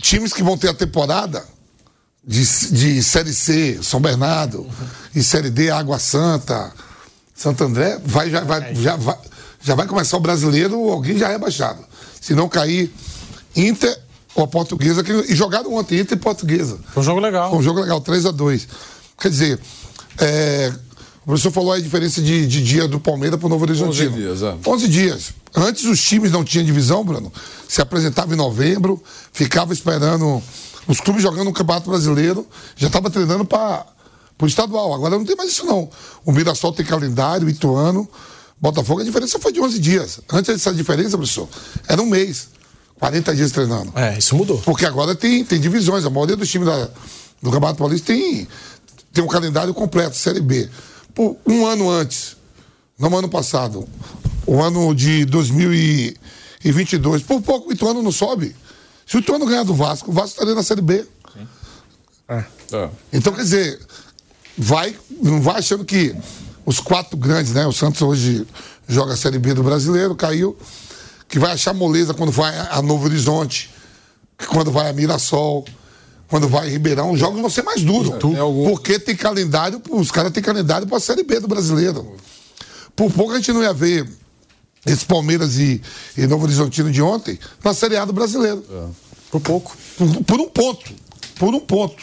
[0.00, 1.46] times que vão ter a temporada
[2.24, 4.68] de, de Série C, São Bernardo,
[5.14, 6.72] e Série D, Água Santa,
[7.34, 9.18] Santo André, vai, já, vai, já, vai,
[9.60, 11.84] já vai começar o brasileiro, alguém já é rebaixado.
[12.20, 12.92] Se não cair
[13.54, 13.96] Inter
[14.34, 16.78] ou a Portuguesa, que, e jogaram ontem Inter e Portuguesa.
[16.92, 17.50] Foi um jogo legal.
[17.50, 18.68] Foi um jogo legal, 3 a 2
[19.18, 19.60] Quer dizer,
[20.18, 20.72] é,
[21.22, 24.10] o professor falou aí a diferença de, de dia do Palmeiras para o Novo Horizontino.
[24.10, 24.56] 11 dias, é.
[24.66, 25.34] 11 dias.
[25.54, 27.32] Antes os times não tinham divisão, Bruno.
[27.68, 29.00] Se apresentava em novembro,
[29.32, 30.42] ficava esperando
[30.88, 33.86] os clubes jogando no Campeonato Brasileiro, já estava treinando para
[34.40, 34.92] o estadual.
[34.92, 35.88] Agora não tem mais isso não.
[36.24, 38.08] O Mirassol tem calendário, o Ituano,
[38.60, 40.20] Botafogo, a diferença foi de 11 dias.
[40.32, 41.48] Antes dessa diferença, professor,
[41.86, 42.48] era um mês.
[43.02, 43.92] 40 dias treinando.
[43.96, 44.58] É, isso mudou.
[44.58, 46.04] Porque agora tem, tem divisões.
[46.04, 46.88] A maioria dos times da,
[47.42, 48.46] do Campeonato Paulista tem,
[49.12, 50.70] tem um calendário completo, Série B.
[51.12, 52.36] Por um ano antes,
[52.96, 53.88] não ano passado,
[54.46, 58.54] o ano de 2022, por pouco o Ituano não sobe.
[59.04, 61.04] Se o Ituano ganhar do Vasco, o Vasco estaria na Série B.
[62.28, 62.44] É.
[63.12, 63.80] Então, quer dizer,
[64.56, 66.14] vai, não vai achando que
[66.64, 67.66] os quatro grandes, né?
[67.66, 68.46] O Santos hoje
[68.86, 70.56] joga a Série B do brasileiro, caiu,
[71.32, 73.70] que vai achar moleza quando vai a Novo Horizonte,
[74.48, 75.64] quando vai a Mirassol,
[76.28, 78.12] quando vai a Ribeirão, os jogos vão ser mais duros.
[78.68, 82.16] Porque tem calendário, os caras têm calendário para a Série B do brasileiro.
[82.94, 84.06] Por pouco a gente não ia ver
[84.84, 85.80] esse Palmeiras e,
[86.18, 88.62] e Novo Horizontino de ontem na Série A do brasileiro.
[89.30, 89.74] Por pouco.
[89.96, 90.92] Por, por um ponto.
[91.38, 92.02] Por um ponto.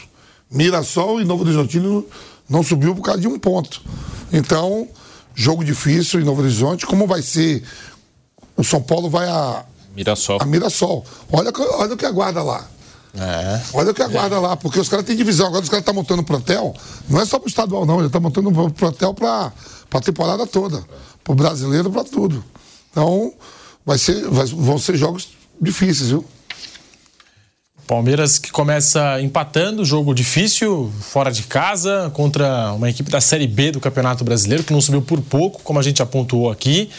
[0.50, 2.04] Mirassol e Novo Horizontino
[2.50, 3.80] não subiu por causa de um ponto.
[4.34, 4.88] Então,
[5.36, 6.88] jogo difícil em Novo Horizonte.
[6.88, 7.64] Como vai ser?
[8.60, 9.64] O São Paulo vai a,
[9.96, 10.38] Mirassol.
[10.42, 11.06] a Mirassol.
[11.32, 12.68] Olha, olha o que aguarda lá.
[13.18, 13.62] É.
[13.74, 15.48] Olha o que aguarda lá, porque os caras têm divisão.
[15.48, 16.76] Agora os caras estão montando plantel,
[17.10, 17.98] não é só pro estadual, não.
[17.98, 19.52] Ele está montando um plantel para
[19.94, 20.84] a temporada toda.
[21.24, 22.44] Pro brasileiro, para tudo.
[22.92, 23.34] Então,
[23.86, 25.30] vai ser, vai- vão ser jogos
[25.62, 26.26] difíceis, viu?
[27.88, 33.72] Palmeiras que começa empatando, jogo difícil, fora de casa, contra uma equipe da Série B
[33.72, 36.92] do Campeonato Brasileiro, que não subiu por pouco, como a gente apontou aqui.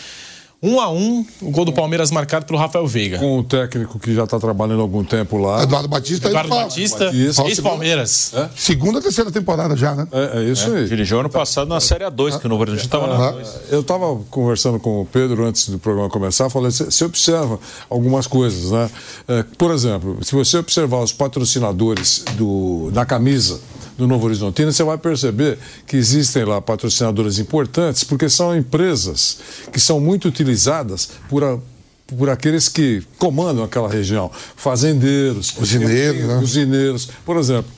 [0.62, 3.18] 1 um a 1 um, o gol do Palmeiras marcado pelo Rafael Veiga.
[3.18, 5.62] Com o técnico que já está trabalhando há algum tempo lá.
[5.62, 6.28] Eduardo Batista.
[6.28, 8.32] Eduardo Batista, ex-Palmeiras.
[8.34, 8.50] É?
[8.54, 10.06] Segunda, terceira temporada já, né?
[10.12, 10.80] É, é isso é.
[10.80, 10.86] aí.
[10.86, 13.61] Dirigiu ano passado na Série A2, que o Novo Horizonte estava na 2.
[13.70, 17.58] Eu estava conversando com o Pedro antes do programa começar, falei, você observa
[17.88, 18.90] algumas coisas, né?
[19.28, 23.61] É, por exemplo, se você observar os patrocinadores do, da camisa
[24.01, 29.38] do Novo Horizontino, você vai perceber que existem lá patrocinadores importantes, porque são empresas
[29.70, 31.59] que são muito utilizadas por, a,
[32.07, 34.30] por aqueles que comandam aquela região.
[34.57, 36.22] Fazendeiros, usineiros.
[36.22, 36.38] Né?
[36.38, 37.09] usineiros.
[37.24, 37.70] Por exemplo,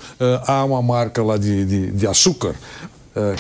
[0.47, 2.55] há uma marca lá de, de, de açúcar,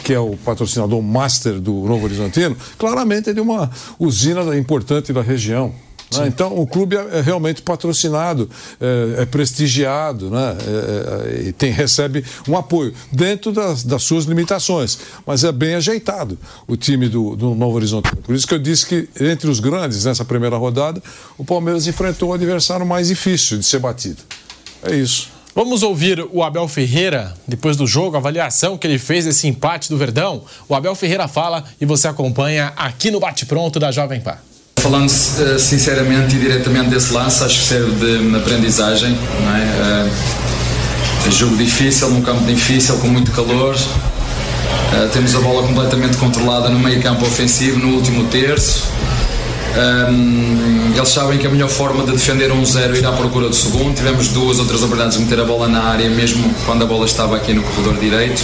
[0.02, 5.22] que é o patrocinador master do Novo Horizontino, claramente é de uma usina importante da
[5.22, 5.72] região.
[6.18, 6.28] Né?
[6.28, 8.48] Então, o clube é, é realmente patrocinado,
[8.80, 10.56] é, é prestigiado né?
[10.66, 16.38] É, e tem, recebe um apoio dentro das, das, suas limitações, mas é bem ajeitado
[16.66, 18.14] o time do, do Novo Horizonte.
[18.16, 21.02] Por isso que eu disse que entre os grandes nessa primeira rodada,
[21.36, 24.22] o Palmeiras enfrentou o adversário mais difícil de ser batido.
[24.82, 25.30] É isso.
[25.54, 29.90] Vamos ouvir o Abel Ferreira, depois do jogo, a avaliação que ele fez desse empate
[29.90, 30.44] do Verdão.
[30.66, 34.38] O Abel Ferreira fala e você acompanha aqui no Bate Pronto da Jovem Pan.
[34.82, 39.16] Falando uh, sinceramente e diretamente desse lance, acho que serve de aprendizagem.
[39.40, 40.08] Não é?
[40.08, 43.76] Uh, jogo difícil, num campo difícil, com muito calor.
[43.76, 48.88] Uh, temos a bola completamente controlada no meio campo ofensivo, no último terço.
[49.76, 53.48] Um, eles sabem que a melhor forma de defender um zero é ir à procura
[53.48, 53.94] do segundo.
[53.94, 57.36] Tivemos duas outras oportunidades de meter a bola na área, mesmo quando a bola estava
[57.36, 58.42] aqui no corredor direito.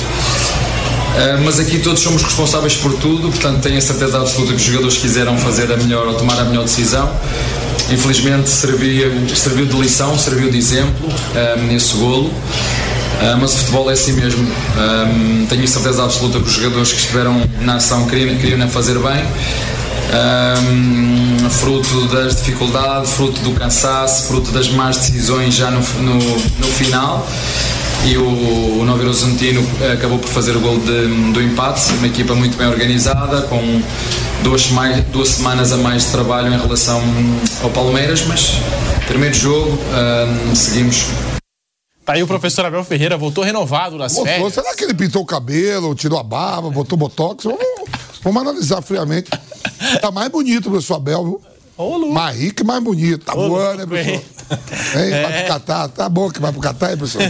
[1.09, 4.65] Uh, mas aqui todos somos responsáveis por tudo, portanto tenho a certeza absoluta que os
[4.65, 7.11] jogadores quiseram fazer a melhor ou tomar a melhor decisão.
[7.91, 12.27] Infelizmente serviu, serviu de lição, serviu de exemplo uh, nesse golo.
[12.27, 14.47] Uh, mas o futebol é assim mesmo.
[14.47, 19.25] Um, tenho certeza absoluta que os jogadores que estiveram na ação queriam, queriam fazer bem.
[20.11, 26.67] Um, fruto das dificuldades, fruto do cansaço, fruto das más decisões já no, no, no
[26.77, 27.27] final
[28.07, 32.35] e o, o Novo Horizontino acabou por fazer o gol de, do empate, uma equipa
[32.35, 33.83] muito bem organizada, com
[34.43, 37.03] duas, mais, duas semanas a mais de trabalho em relação
[37.63, 38.53] ao Palmeiras, mas
[39.07, 39.79] primeiro jogo,
[40.51, 41.07] um, seguimos
[42.05, 44.33] Tá aí o professor Abel Ferreira, voltou renovado nas voltou.
[44.33, 44.55] férias.
[44.55, 47.45] Será que ele pintou o cabelo, tirou a barba, botou botox?
[47.45, 47.61] Vamos,
[48.23, 49.31] vamos analisar friamente.
[50.01, 51.43] Tá mais bonito o professor Abel, viu?
[51.77, 53.27] Ô, mais rico e mais bonito.
[53.27, 54.23] Tá Ô, voando, né, professor?
[54.95, 55.13] Hein?
[55.13, 55.23] É.
[55.23, 55.89] Vai pro Catar.
[55.89, 57.23] Tá bom que vai pro Catar, hein, professor?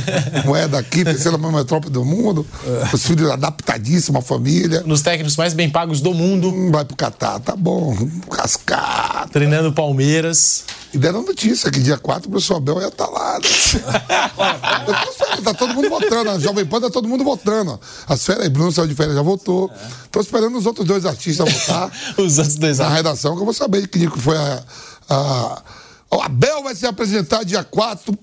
[0.44, 2.46] Moeda aqui, terceira maior metrópole do mundo.
[2.92, 4.82] Os filhos adaptadíssimos, a família.
[4.86, 6.48] Nos técnicos mais bem pagos do mundo.
[6.50, 7.96] Hum, Vai pro Catar, tá bom.
[8.30, 9.30] Cascado.
[9.32, 10.64] Treinando Palmeiras.
[10.92, 13.36] E deram notícia que dia 4 o professor Abel ia estar lá.
[13.36, 16.30] Eu tô esperando, tá todo mundo votando.
[16.30, 17.78] A Jovem Pan tá todo mundo votando.
[18.06, 19.70] As férias, Bruno saiu de férias, já votou.
[20.10, 21.90] Tô esperando os outros dois artistas votar.
[22.16, 24.62] Os outros dois Na redação, que eu vou saber que dia que foi a.
[25.10, 25.62] a...
[26.10, 28.18] O Abel vai se apresentar dia 4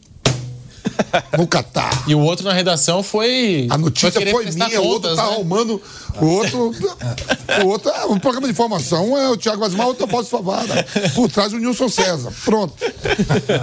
[1.38, 1.86] no Catar.
[2.08, 3.68] E o outro na redação foi.
[3.70, 5.34] A notícia foi, prestar minha, o outro contas, tá né?
[5.34, 5.82] arrumando.
[6.22, 6.72] O outro.
[7.64, 10.86] o outro um programa de informação, é o Tiago Asmar, outro é o Fausto Favara.
[11.16, 12.32] Por trás o Nilson César.
[12.44, 12.76] Pronto.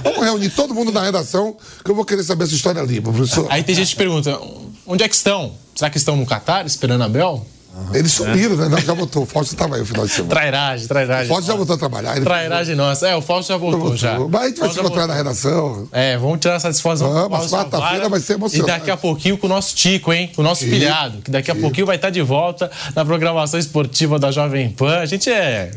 [0.02, 3.46] Vamos reunir todo mundo na redação, que eu vou querer saber essa história ali, professor.
[3.48, 4.40] Aí tem gente que pergunta:
[4.86, 5.52] onde é que estão?
[5.74, 7.46] Será que estão no Catar esperando a Bel?
[7.94, 8.68] Eles sumiram, né?
[8.68, 9.22] Não, já voltou.
[9.22, 10.30] O Fausto estava aí o final de semana.
[10.30, 11.28] Trairagem, O trairagem.
[11.28, 12.16] Fausto já voltou a trabalhar.
[12.16, 13.08] Ele Trairagem nossa.
[13.08, 14.18] É, o Fausto já voltou já.
[14.18, 15.16] Mas a gente vai se encontrar na voltou.
[15.16, 15.88] redação.
[15.92, 18.70] É, vamos tirar satisfação Vamos, o quarta-feira vai ser emocionante.
[18.70, 20.30] E daqui a pouquinho com o nosso Tico, hein?
[20.34, 20.70] Com o nosso Sim.
[20.70, 24.98] pilhado, que daqui a pouquinho vai estar de volta na programação esportiva da Jovem Pan.
[24.98, 25.70] A gente é.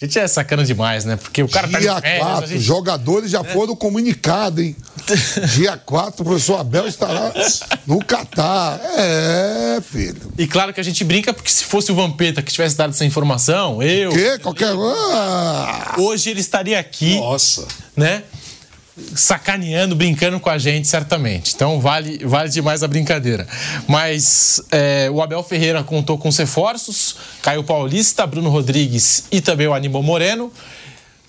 [0.00, 1.16] A gente é sacana demais, né?
[1.16, 2.60] Porque o cara tá Dia de férias, a 4, gente...
[2.60, 4.76] jogadores já foram comunicados, hein?
[5.56, 7.32] Dia 4, o professor Abel estará
[7.84, 8.80] no Catar.
[8.96, 10.32] É, filho.
[10.38, 13.04] E claro que a gente brinca, porque se fosse o Vampeta que tivesse dado essa
[13.04, 14.12] informação, eu.
[14.12, 14.38] Que?
[14.38, 14.72] Qualquer.
[14.72, 17.16] Ah, Hoje ele estaria aqui.
[17.16, 17.66] Nossa.
[17.96, 18.22] né?
[19.14, 21.54] Sacaneando, brincando com a gente, certamente.
[21.54, 23.46] Então vale, vale demais a brincadeira.
[23.86, 29.66] Mas é, o Abel Ferreira contou com os reforços: Caio Paulista, Bruno Rodrigues e também
[29.66, 30.52] o Aníbal Moreno.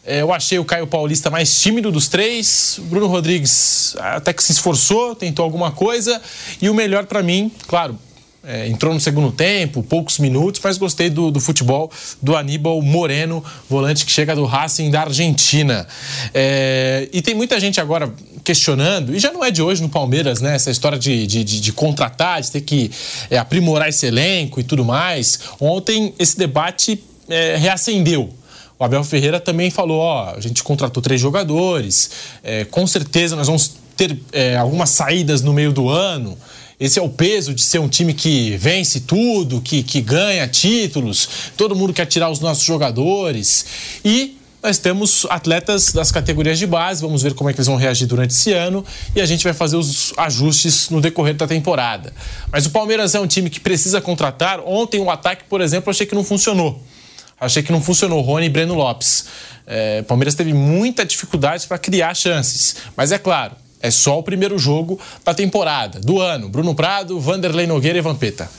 [0.05, 2.80] É, eu achei o Caio Paulista mais tímido dos três.
[2.84, 6.22] Bruno Rodrigues até que se esforçou, tentou alguma coisa.
[6.61, 7.97] E o melhor para mim, claro,
[8.44, 13.44] é, entrou no segundo tempo, poucos minutos, mas gostei do, do futebol do Aníbal Moreno,
[13.70, 15.86] volante que chega do Racing da Argentina.
[16.34, 18.14] É, e tem muita gente agora
[18.44, 20.56] questionando, e já não é de hoje no Palmeiras, né?
[20.56, 22.90] Essa história de, de, de- de contratar, de ter que
[23.30, 25.40] é, aprimorar esse elenco e tudo mais.
[25.60, 28.34] Ontem esse debate é, reacendeu.
[28.80, 32.10] O Abel Ferreira também falou: ó, a gente contratou três jogadores,
[32.44, 36.38] é, com certeza nós vamos ter é, algumas saídas no meio do ano.
[36.80, 41.52] Esse é o peso de ser um time que vence tudo, que, que ganha títulos,
[41.58, 43.66] todo mundo quer tirar os nossos jogadores.
[44.04, 47.76] E nós temos atletas das categorias de base, vamos ver como é que eles vão
[47.76, 52.14] reagir durante esse ano e a gente vai fazer os ajustes no decorrer da temporada.
[52.52, 54.62] Mas o Palmeiras é um time que precisa contratar.
[54.66, 56.82] Ontem o ataque, por exemplo, eu achei que não funcionou.
[57.40, 59.26] Achei que não funcionou, Rony e Breno Lopes.
[59.66, 62.76] É, Palmeiras teve muita dificuldade para criar chances.
[62.98, 66.50] Mas é claro, é só o primeiro jogo da temporada, do ano.
[66.50, 68.50] Bruno Prado, Vanderlei Nogueira e Vampeta.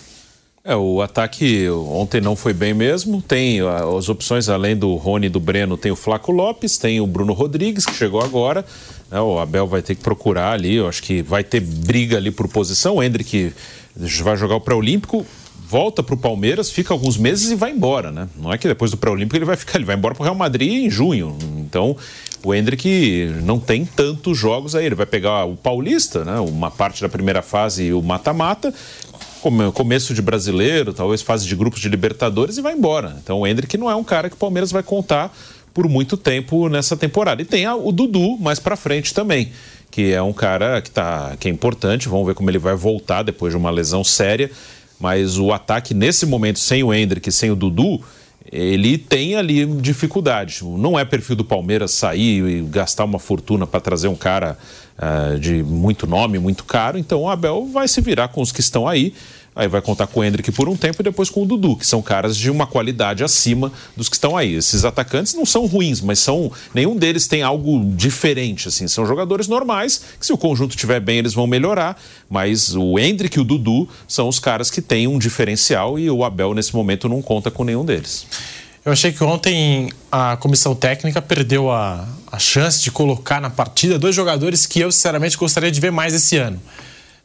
[0.62, 3.22] É, o ataque ontem não foi bem mesmo.
[3.22, 7.06] Tem as opções, além do Rony e do Breno, tem o Flaco Lopes, tem o
[7.06, 8.64] Bruno Rodrigues, que chegou agora.
[9.10, 12.30] É, o Abel vai ter que procurar ali, eu acho que vai ter briga ali
[12.30, 12.96] por posição.
[12.96, 13.54] O Hendrick
[13.96, 15.26] vai jogar o pré-olímpico
[15.70, 18.28] volta para o Palmeiras, fica alguns meses e vai embora, né?
[18.36, 20.34] Não é que depois do pré-olímpico ele vai ficar, ele vai embora para o Real
[20.34, 21.38] Madrid em junho.
[21.58, 21.96] Então,
[22.42, 24.86] o Hendrick não tem tantos jogos aí.
[24.86, 26.38] Ele vai pegar o Paulista, né?
[26.40, 28.72] Uma parte da primeira fase e o mata-mata.
[29.74, 33.16] Começo de brasileiro, talvez fase de grupos de Libertadores e vai embora.
[33.22, 35.34] Então o Hendrick não é um cara que o Palmeiras vai contar
[35.72, 37.40] por muito tempo nessa temporada.
[37.40, 39.50] E tem o Dudu mais para frente também,
[39.90, 42.08] que é um cara que, tá, que é importante.
[42.08, 44.50] Vamos ver como ele vai voltar depois de uma lesão séria
[45.00, 48.02] mas o ataque nesse momento, sem o Hendrick, sem o Dudu,
[48.50, 50.64] ele tem ali dificuldade.
[50.64, 54.56] Não é perfil do Palmeiras sair e gastar uma fortuna para trazer um cara
[54.98, 56.98] uh, de muito nome, muito caro.
[56.98, 59.14] Então o Abel vai se virar com os que estão aí.
[59.54, 61.86] Aí vai contar com o Hendrick por um tempo e depois com o Dudu, que
[61.86, 64.54] são caras de uma qualidade acima dos que estão aí.
[64.54, 68.86] Esses atacantes não são ruins, mas são nenhum deles tem algo diferente assim.
[68.86, 73.38] São jogadores normais que se o conjunto estiver bem eles vão melhorar, mas o Hendrick
[73.38, 77.08] e o Dudu são os caras que têm um diferencial e o Abel nesse momento
[77.08, 78.26] não conta com nenhum deles.
[78.84, 83.98] Eu achei que ontem a comissão técnica perdeu a, a chance de colocar na partida
[83.98, 86.58] dois jogadores que eu sinceramente gostaria de ver mais esse ano.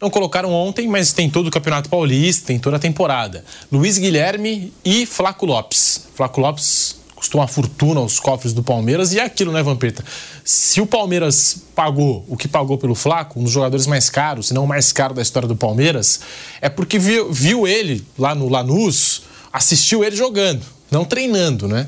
[0.05, 3.43] Não colocaram ontem, mas tem todo o Campeonato Paulista, tem toda a temporada.
[3.71, 6.09] Luiz Guilherme e Flaco Lopes.
[6.13, 10.05] Flaco Lopes custou uma fortuna aos cofres do Palmeiras e é aquilo, né, Vampeta?
[10.43, 14.53] Se o Palmeiras pagou o que pagou pelo Flaco, um dos jogadores mais caros, se
[14.53, 16.19] não o mais caro da história do Palmeiras,
[16.61, 21.87] é porque viu, viu ele lá no Lanús, assistiu ele jogando, não treinando, né?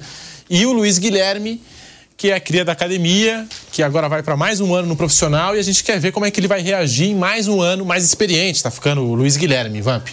[0.50, 1.62] E o Luiz Guilherme
[2.18, 5.60] que é cria da academia, que agora vai para mais um ano no profissional e
[5.60, 8.04] a gente quer ver como é que ele vai reagir em mais um ano mais
[8.04, 8.58] experiente.
[8.58, 10.08] Está ficando o Luiz Guilherme, Vamp.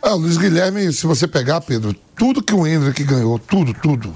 [0.00, 4.14] Ah, Luiz Guilherme, se você pegar, Pedro, tudo que o Hendrick ganhou, tudo, tudo.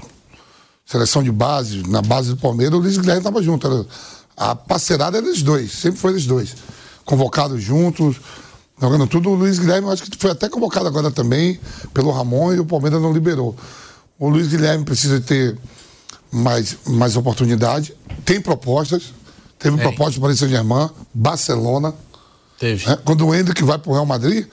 [0.85, 3.67] Seleção de base, na base do Palmeiras, o Luiz Guilherme estava junto.
[3.67, 3.85] Era,
[4.37, 6.55] a parcerada era dos dois, sempre foi dos dois.
[7.03, 8.15] Convocados juntos,
[8.81, 9.29] jogando tudo.
[9.29, 11.59] O Luiz Guilherme, acho que foi até convocado agora também
[11.93, 13.53] pelo Ramon e o Palmeiras não liberou.
[14.17, 15.57] O Luiz Guilherme precisa ter
[16.33, 17.95] mais, mais oportunidade.
[18.25, 19.13] Tem propostas.
[19.59, 19.85] Teve Tem.
[19.85, 21.93] proposta para o Saint-Germain, Barcelona.
[22.59, 22.85] Teve.
[22.85, 22.97] Né?
[23.05, 24.45] Quando o Hendrick vai para o Real Madrid,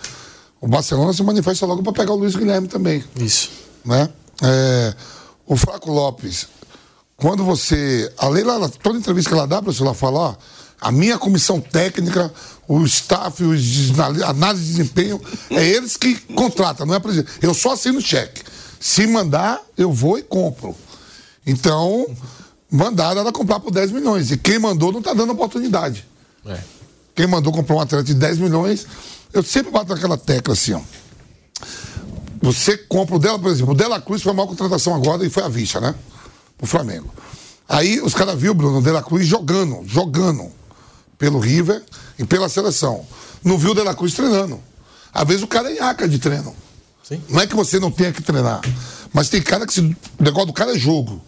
[0.61, 3.03] o Barcelona se manifesta logo para pegar o Luiz Guilherme também.
[3.17, 3.51] Isso.
[3.85, 4.09] Né?
[4.43, 4.95] É,
[5.47, 6.47] o Flaco Lopes,
[7.17, 8.13] quando você.
[8.19, 10.39] A Leila, toda entrevista que ela dá, para você lá falar,
[10.81, 12.33] a minha comissão técnica,
[12.69, 15.21] o staff, os análise de desempenho,
[15.51, 17.33] é eles que contratam, não é presidente.
[17.43, 18.43] Eu só assino cheque.
[18.79, 20.75] Se mandar, eu vou e compro.
[21.47, 22.07] Então,
[22.71, 24.31] mandaram ela comprar por 10 milhões.
[24.31, 26.07] E quem mandou não está dando oportunidade.
[26.47, 26.61] É.
[27.15, 28.87] Quem mandou comprar um atleta de 10 milhões,
[29.33, 30.81] eu sempre bato naquela tecla assim, ó.
[32.43, 35.29] Você compra o dela, por exemplo, o Dela Cruz foi a maior contratação agora e
[35.29, 35.95] foi a vista, né?
[36.61, 37.13] O Flamengo.
[37.69, 40.51] Aí os caras viram o Bruno Dela Cruz jogando, jogando
[41.19, 41.83] pelo River
[42.19, 43.05] e pela seleção.
[43.45, 44.59] Não viu o Dela Cruz treinando.
[45.13, 46.55] Às vezes o cara é iaca de treino.
[47.03, 47.23] Sim.
[47.29, 48.63] Não é que você não tenha que treinar.
[49.13, 51.21] Mas tem cara que se, o negócio do cara é jogo.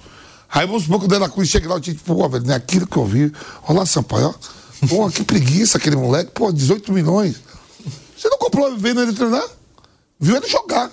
[0.50, 2.56] Aí vamos supor que o Dela Cruz chega lá e diz, pô, velho, não é
[2.56, 3.32] aquilo que eu vi.
[3.66, 4.86] Olha lá, Sampaio, ó.
[4.86, 6.30] Pô, que preguiça aquele moleque.
[6.32, 7.36] Pô, 18 milhões.
[8.16, 9.44] Você não comprou vendo ele treinar?
[10.20, 10.90] Viu ele jogar.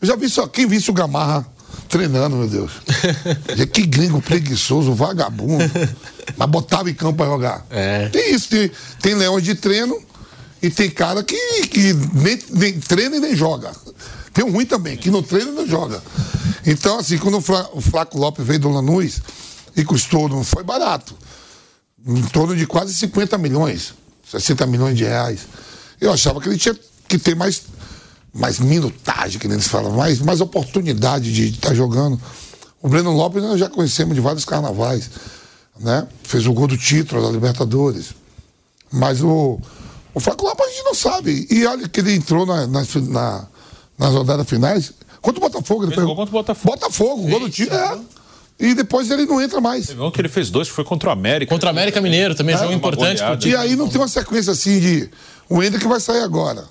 [0.00, 1.46] Eu já vi só quem visse o Gamarra
[1.88, 2.72] treinando, meu Deus.
[3.72, 5.64] que gringo preguiçoso, vagabundo.
[6.36, 7.64] Mas botava em campo pra jogar.
[7.70, 8.08] É.
[8.08, 9.98] Tem isso, tem, tem leões de treino
[10.60, 13.72] e tem cara que, que nem, nem treina e nem joga.
[14.34, 16.02] Tem um ruim também, que não treina não joga.
[16.66, 19.20] Então, assim, quando o Flaco Lopes veio do Lanús
[19.76, 21.14] e custou, não foi barato.
[22.04, 23.94] Em torno de quase 50 milhões,
[24.28, 25.46] 60 milhões de reais.
[26.00, 26.76] Eu achava que ele tinha
[27.06, 27.62] que ter mais,
[28.32, 32.20] mais minutagem, que eles falam, mais, mais oportunidade de estar tá jogando.
[32.82, 35.10] O Breno Lopes nós já conhecemos de vários carnavais,
[35.78, 36.08] né?
[36.24, 38.14] Fez o gol do título da Libertadores.
[38.90, 39.60] Mas o,
[40.12, 41.46] o Flaco Lopes a gente não sabe.
[41.50, 43.48] E olha que ele entrou na, na, na
[43.98, 44.92] nas rodadas finais.
[45.20, 46.06] Contra o Botafogo, ele fez.
[46.06, 46.76] Contra o Botafogo.
[46.76, 47.70] Botafogo, gol do time.
[47.70, 47.98] É.
[48.58, 49.86] E depois ele não entra mais.
[49.86, 51.52] Teve um que ele fez dois, que foi contra o América.
[51.52, 53.52] Contra o América Mineiro também, É, jogo importante pro time.
[53.52, 55.10] E aí não tem uma sequência assim de.
[55.48, 56.64] O Hendrick vai sair agora.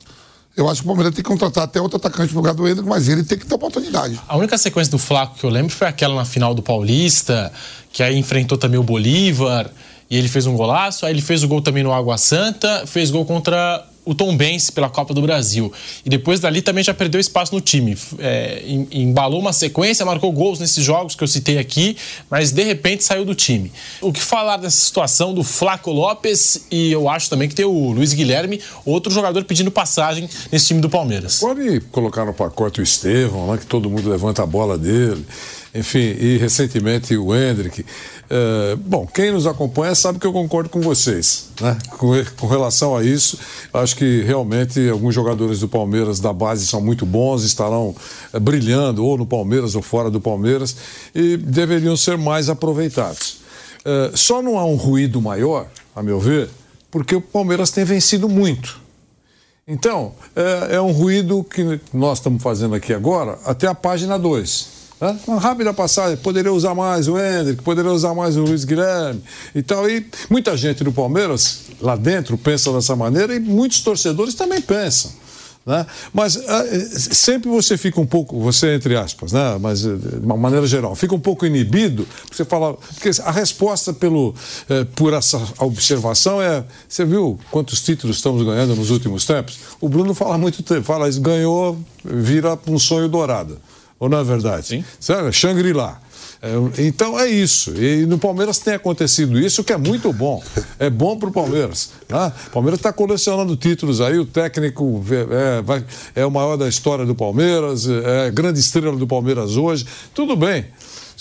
[0.56, 2.88] Eu acho que o Palmeiras tem que contratar até outro atacante pro lugar do Hendrick,
[2.88, 4.20] mas ele tem que ter oportunidade.
[4.28, 7.52] A única sequência do Flaco que eu lembro foi aquela na final do Paulista,
[7.92, 9.70] que aí enfrentou também o Bolívar
[10.10, 11.06] e ele fez um golaço.
[11.08, 14.70] Aí ele fez o gol também no Água Santa, fez gol contra o Tom Benz
[14.70, 15.72] pela Copa do Brasil.
[16.06, 17.98] E depois dali também já perdeu espaço no time.
[18.20, 21.96] É, em- embalou uma sequência, marcou gols nesses jogos que eu citei aqui,
[22.30, 23.72] mas de repente saiu do time.
[24.02, 27.92] O que falar dessa situação do Flaco Lopes e eu acho também que tem o
[27.92, 31.40] Luiz Guilherme, outro jogador pedindo passagem nesse time do Palmeiras.
[31.40, 35.26] Pode colocar no pacote o Estevão, né, que todo mundo levanta a bola dele.
[35.76, 37.84] Enfim, e recentemente o Hendrick.
[38.36, 41.50] É, bom, quem nos acompanha sabe que eu concordo com vocês.
[41.62, 41.78] Né?
[42.00, 43.38] Com, com relação a isso,
[43.72, 47.96] acho que realmente alguns jogadores do Palmeiras da base são muito bons, estarão
[48.34, 50.76] é, brilhando ou no Palmeiras ou fora do Palmeiras
[51.14, 53.38] e deveriam ser mais aproveitados.
[53.86, 56.50] É, só não há um ruído maior, a meu ver,
[56.90, 58.82] porque o Palmeiras tem vencido muito.
[59.68, 60.16] Então,
[60.72, 64.83] é, um ruído que nós estamos fazendo aqui agora, até a página 2.
[65.00, 65.20] Né?
[65.28, 69.22] Uma rápida passagem, poderia usar mais o Hendrick, poderia usar mais o Luiz Guilherme
[69.54, 69.90] e tal.
[69.90, 75.24] E muita gente do Palmeiras, lá dentro, pensa dessa maneira e muitos torcedores também pensam.
[75.66, 75.86] Né?
[76.14, 79.58] Mas eh, sempre você fica um pouco, você entre aspas, né?
[79.62, 83.94] mas eh, de uma maneira geral, fica um pouco inibido, você fala, porque a resposta
[83.94, 84.36] pelo,
[84.70, 89.58] eh, por essa observação é, você viu quantos títulos estamos ganhando nos últimos tempos?
[89.80, 93.58] O Bruno fala muito tempo, fala ganhou, vira um sonho dourado,
[94.04, 94.68] ou não é verdade?
[94.68, 94.84] Sim.
[95.00, 95.32] Sabe?
[95.32, 96.00] Shangri-La.
[96.42, 97.72] É, Então é isso.
[97.82, 100.44] E no Palmeiras tem acontecido isso, que é muito bom.
[100.78, 101.92] É bom para o Palmeiras.
[102.10, 102.32] Né?
[102.48, 107.06] O Palmeiras está colecionando títulos aí, o técnico é, vai- é o maior da história
[107.06, 109.86] do Palmeiras, é a grande estrela do Palmeiras hoje.
[110.14, 110.66] Tudo bem.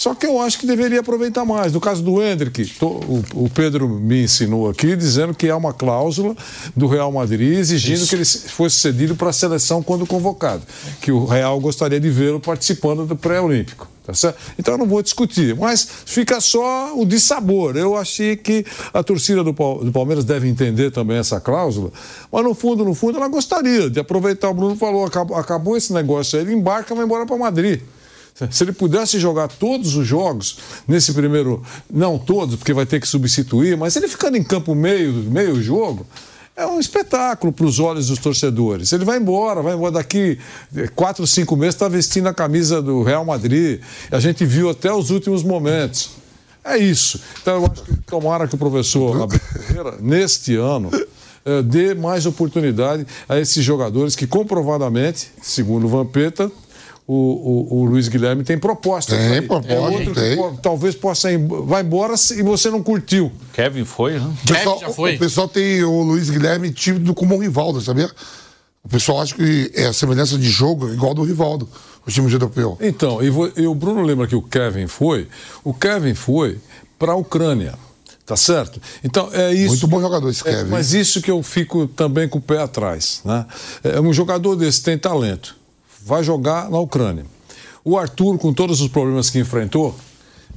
[0.02, 1.72] Só que eu acho que deveria aproveitar mais.
[1.72, 6.34] No caso do Hendrick, o, o Pedro me ensinou aqui dizendo que há uma cláusula
[6.74, 10.64] do Real Madrid exigindo que ele se- fosse cedido para a seleção quando convocado.
[11.00, 13.86] Que o Real gostaria de vê-lo participando do pré-olímpico.
[14.04, 14.12] Tá?
[14.58, 17.76] Então eu não vou discutir, mas fica só o dissabor.
[17.76, 21.92] Eu achei que a torcida do Palmeiras deve entender também essa cláusula,
[22.32, 24.50] mas no fundo, no fundo, ela gostaria de aproveitar.
[24.50, 27.80] O Bruno falou: acabou, acabou esse negócio aí, ele embarca e vai embora para Madrid.
[28.50, 30.58] Se ele pudesse jogar todos os jogos
[30.88, 35.12] nesse primeiro, não todos, porque vai ter que substituir, mas ele ficando em campo meio,
[35.12, 36.06] meio jogo,
[36.56, 38.92] é um espetáculo para os olhos dos torcedores.
[38.92, 40.38] Ele vai embora, vai embora daqui
[40.76, 43.80] eh, quatro, cinco meses, está vestindo a camisa do Real Madrid.
[44.10, 46.10] A gente viu até os últimos momentos.
[46.64, 47.20] É isso.
[47.40, 50.90] Então eu acho que tomara que o professor Abel Ferreira, neste ano,
[51.44, 56.52] eh, dê mais oportunidade a esses jogadores que comprovadamente, segundo o Vampeta,
[57.06, 59.16] o, o, o Luiz Guilherme tem proposta.
[59.16, 59.42] Tem aí.
[59.42, 60.36] proposta, é outro que tem.
[60.36, 63.30] po- talvez possa ir, vai embora se e você não curtiu.
[63.52, 64.32] Kevin foi, né?
[64.44, 68.10] O pessoal, o pessoal tem o Luiz Guilherme tido como um Rivaldo, sabia?
[68.84, 71.68] O pessoal acha que é a semelhança de jogo igual do Rivaldo,
[72.06, 72.76] o time europeu.
[72.80, 75.28] Então, e, vo- e o Bruno lembra que o Kevin foi?
[75.62, 76.58] O Kevin foi
[76.98, 77.74] para a Ucrânia.
[78.24, 78.80] Tá certo?
[79.02, 79.68] Então é isso.
[79.70, 80.70] Muito bom jogador esse É, Kevin.
[80.70, 83.20] mas isso que eu fico também com o pé atrás.
[83.24, 83.44] Né?
[83.82, 85.56] É um jogador desse tem talento.
[86.04, 87.24] Vai jogar na Ucrânia.
[87.84, 89.94] O Arthur, com todos os problemas que enfrentou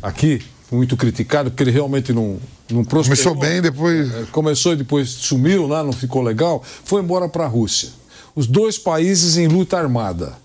[0.01, 0.41] aqui,
[0.71, 2.39] muito criticado, porque ele realmente não,
[2.69, 3.33] não prosperou.
[3.33, 4.13] Começou bem, depois.
[4.13, 6.63] É, Começou e depois sumiu lá, não ficou legal.
[6.63, 7.89] Foi embora para a Rússia.
[8.35, 10.35] Os dois países em luta armada.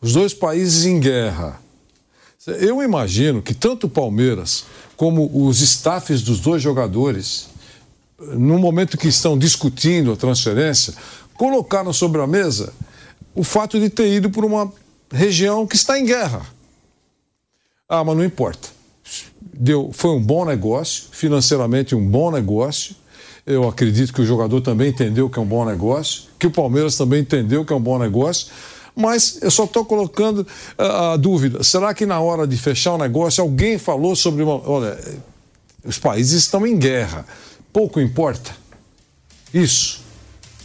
[0.00, 1.60] Os dois países em guerra.
[2.46, 4.64] Eu imagino que tanto o Palmeiras
[4.96, 7.48] como os staffs dos dois jogadores,
[8.18, 10.94] no momento que estão discutindo a transferência,
[11.34, 12.72] colocaram sobre a mesa
[13.34, 14.72] o fato de ter ido por uma
[15.12, 16.46] região que está em guerra.
[17.88, 18.68] Ah, mas não importa.
[19.52, 22.94] Deu, foi um bom negócio, financeiramente um bom negócio.
[23.46, 26.96] Eu acredito que o jogador também entendeu que é um bom negócio, que o Palmeiras
[26.96, 28.48] também entendeu que é um bom negócio.
[28.94, 30.46] Mas eu só estou colocando
[30.78, 34.68] ah, a dúvida: será que na hora de fechar o negócio alguém falou sobre uma.
[34.68, 34.98] Olha,
[35.84, 37.26] os países estão em guerra,
[37.72, 38.54] pouco importa.
[39.52, 40.00] Isso.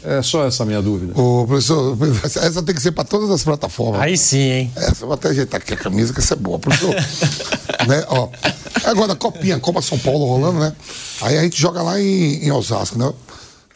[0.08, 1.20] É só essa a minha dúvida.
[1.20, 4.02] Ô, professor, essa tem que ser para todas as plataformas.
[4.02, 4.72] Aí sim, hein?
[4.76, 6.94] Essa eu vou até ajeitar aqui a camisa, que essa é boa, professor.
[7.88, 8.06] né?
[8.08, 8.30] Ó,
[8.84, 10.74] agora, Copinha, Copa São Paulo rolando, né?
[11.22, 13.12] Aí a gente joga lá em, em Osasco, né?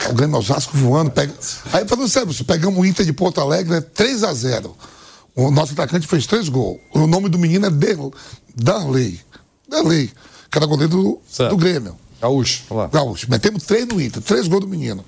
[0.09, 1.33] O Grêmio Osasco voando, pega.
[1.73, 3.81] Aí, falando sério, pegamos o Inter de Porto Alegre, né?
[3.81, 4.75] 3 a 0
[5.35, 6.79] O nosso atacante fez três gols.
[6.93, 7.97] O nome do menino é Der-
[8.55, 9.19] Darley.
[9.67, 10.11] Darley,
[10.49, 11.95] que era goleiro do, do Grêmio.
[12.21, 12.87] Gaúcho, lá.
[12.87, 13.27] Gaúcho.
[13.29, 15.03] Metemos três no Inter, três gols do menino.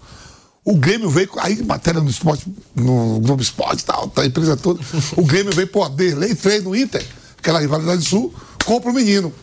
[0.64, 2.45] O Grêmio veio, aí matéria no esporte,
[2.76, 4.80] no Globo Esporte e tal, tá, a empresa toda.
[5.18, 7.03] O Grêmio veio, pô, Derlei, três no Inter,
[7.38, 8.34] aquela rivalidade sul,
[8.66, 9.34] compra o menino.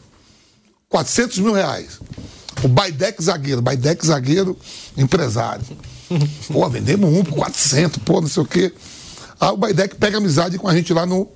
[0.89, 2.01] 400 mil reais.
[2.63, 4.57] O Baidec zagueiro, Baidec zagueiro,
[4.97, 5.65] empresário.
[6.51, 8.73] Pô, vendemos um por 400, pô, não sei o quê.
[9.39, 11.29] Aí o Baidec pega amizade com a gente lá, no,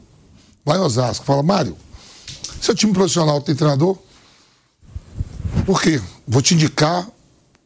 [0.64, 1.24] lá em Osasco.
[1.24, 1.76] Fala, Mário,
[2.60, 3.98] seu time profissional tem treinador?
[5.66, 6.00] Por quê?
[6.26, 7.06] Vou te indicar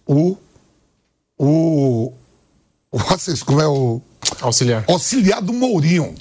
[0.07, 0.37] o.
[1.39, 2.13] O.
[2.91, 2.99] o
[3.45, 4.01] como é o.
[4.41, 4.85] Auxiliar.
[4.89, 6.15] Auxiliar do Mourinho.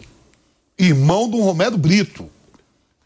[0.77, 2.29] Irmão do Romero Brito.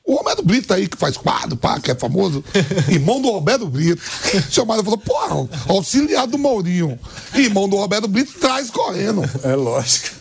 [0.03, 2.43] O Romero Brito aí, que faz quadro, pá, que é famoso.
[2.89, 4.01] Irmão do Romero Brito.
[4.33, 6.99] O seu Mário falou, porra, auxiliar do Mourinho.
[7.35, 9.21] Irmão do Romero Brito traz correndo.
[9.43, 10.17] É lógico.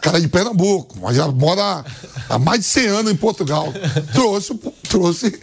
[0.00, 1.84] Cara de Pernambuco, mas já mora
[2.28, 3.72] há mais de 100 anos em Portugal.
[4.14, 4.54] Trouxe,
[4.88, 5.40] trouxe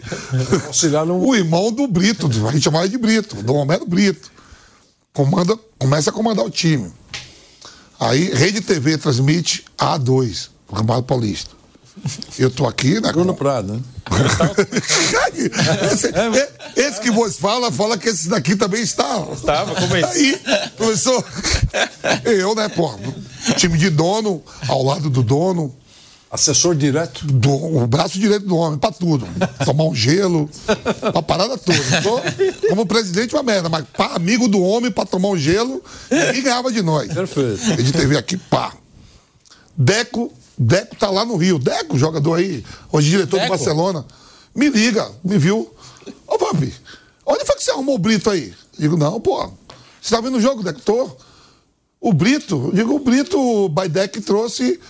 [1.20, 4.33] o irmão do Brito, a gente chamava de Brito, do Romero Brito.
[5.14, 6.92] Comanda, começa a comandar o time.
[8.00, 11.52] Aí, Rede TV transmite A2, o Campeonato Paulista.
[12.36, 13.12] Eu tô aqui, né?
[13.12, 13.80] Bruno Prado, né?
[15.92, 19.24] esse, é- esse que vos fala, fala que esse daqui também está.
[19.32, 20.08] Estava, como é isso?
[20.10, 20.40] Aí,
[20.76, 21.24] começou.
[22.24, 22.92] Eu, né, pô,
[23.56, 25.72] time de dono, ao lado do dono.
[26.34, 27.24] Assessor direto.
[27.24, 29.24] Do, o braço direito do homem, pra tudo.
[29.64, 30.50] Tomar um gelo,
[31.00, 31.78] pra parada toda.
[32.02, 35.80] Tô, como presidente, uma merda, mas pá, amigo do homem pra tomar um gelo,
[36.10, 37.14] ninguém ganhava de nós.
[37.14, 37.62] Perfeito.
[37.76, 38.72] Rede TV aqui, pá.
[39.76, 41.56] Deco, Deco tá lá no Rio.
[41.56, 43.46] Deco, jogador aí, hoje diretor Deco?
[43.46, 44.04] do Barcelona.
[44.52, 45.72] Me liga, me viu.
[46.26, 46.74] Ô, Vampi,
[47.24, 48.52] onde foi que você arrumou o Brito aí?
[48.76, 49.52] Digo, não, pô.
[50.02, 50.80] Você tá vendo o jogo, Deco?
[50.80, 51.12] Tô.
[52.00, 54.80] O Brito, digo, o Brito, o Baidec trouxe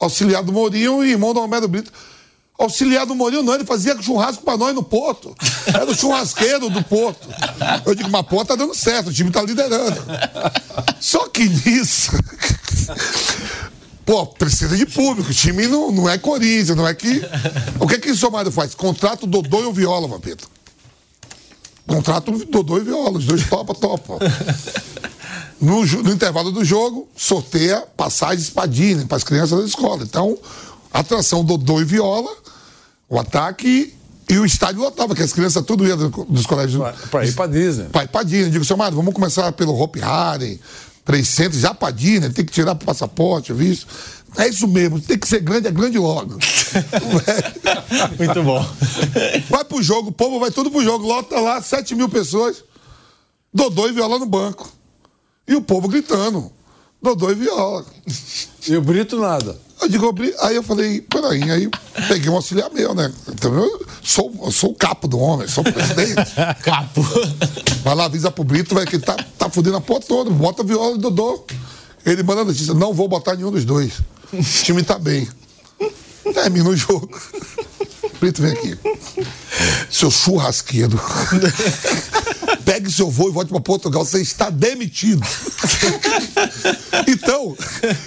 [0.00, 1.92] auxiliar do Mourinho e irmão do Romero Brito.
[2.56, 5.34] Auxiliar do Mourinho não, ele fazia churrasco pra nós no Porto.
[5.66, 7.28] Era o churrasqueiro do Porto.
[7.84, 10.00] Eu digo, mas pô, tá dando certo, o time tá liderando.
[11.00, 12.12] Só que nisso.
[14.04, 15.30] Pô, precisa de público.
[15.30, 17.22] O time não, não é Corinthians, não é que.
[17.80, 18.74] O que que o Somário faz?
[18.74, 20.44] Contrato Dodô e o Viola, Vampeta.
[21.86, 24.18] Contrato Dodô e Viola, os dois topa, topa.
[25.60, 30.02] No, no intervalo do jogo, sorteia passagens para Disney, para as crianças da escola.
[30.02, 30.36] Então,
[30.92, 32.30] atração Dodô e Viola,
[33.08, 33.94] o ataque
[34.28, 36.82] e o estádio lotava, que as crianças tudo iam do- dos colégios.
[37.10, 37.86] Pra ir pra Disney.
[37.90, 38.50] Pai pra Disney.
[38.50, 40.58] Digo, seu Mário, vamos começar pelo Hope Harden,
[41.04, 43.86] 300, já pra Disney, tem que tirar o passaporte, visto.
[44.36, 46.36] É isso mesmo, tem que ser grande, é grande logo.
[48.18, 48.66] Muito bom.
[49.48, 52.64] Vai pro jogo, o povo vai tudo pro jogo, lota lá 7 mil pessoas,
[53.52, 54.68] Dodô e Viola no banco.
[55.46, 56.50] E o povo gritando,
[57.02, 57.84] Dodô e Viola.
[58.66, 59.58] E o Brito nada.
[59.80, 61.68] Eu digo, aí eu falei, peraí, aí
[62.08, 63.12] peguei um auxiliar meu, né?
[63.28, 66.14] Então, eu sou, eu sou o capo do homem, sou o presidente.
[66.62, 67.02] Capo.
[67.82, 70.30] Vai lá, avisa pro Brito, vai que ele tá, tá fudendo a porra toda.
[70.30, 71.44] Bota viola e Dodô.
[72.06, 74.00] Ele manda a notícia, não vou botar nenhum dos dois.
[74.32, 75.28] O time tá bem.
[76.32, 77.10] Termina o jogo.
[78.18, 78.78] Brito, vem aqui.
[79.90, 80.98] Seu churrasqueiro.
[82.74, 84.04] Pegue seu voo e volte pra Portugal.
[84.04, 85.22] Você está demitido.
[87.06, 87.56] então,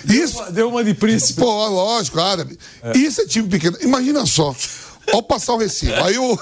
[0.05, 0.43] isso.
[0.51, 1.39] Deu uma de príncipe.
[1.39, 2.59] Pô, lógico, árabe.
[2.93, 3.78] Isso é time pequeno.
[3.80, 4.53] Imagina só.
[5.13, 5.93] Ao passar o recibo.
[6.03, 6.38] Aí o,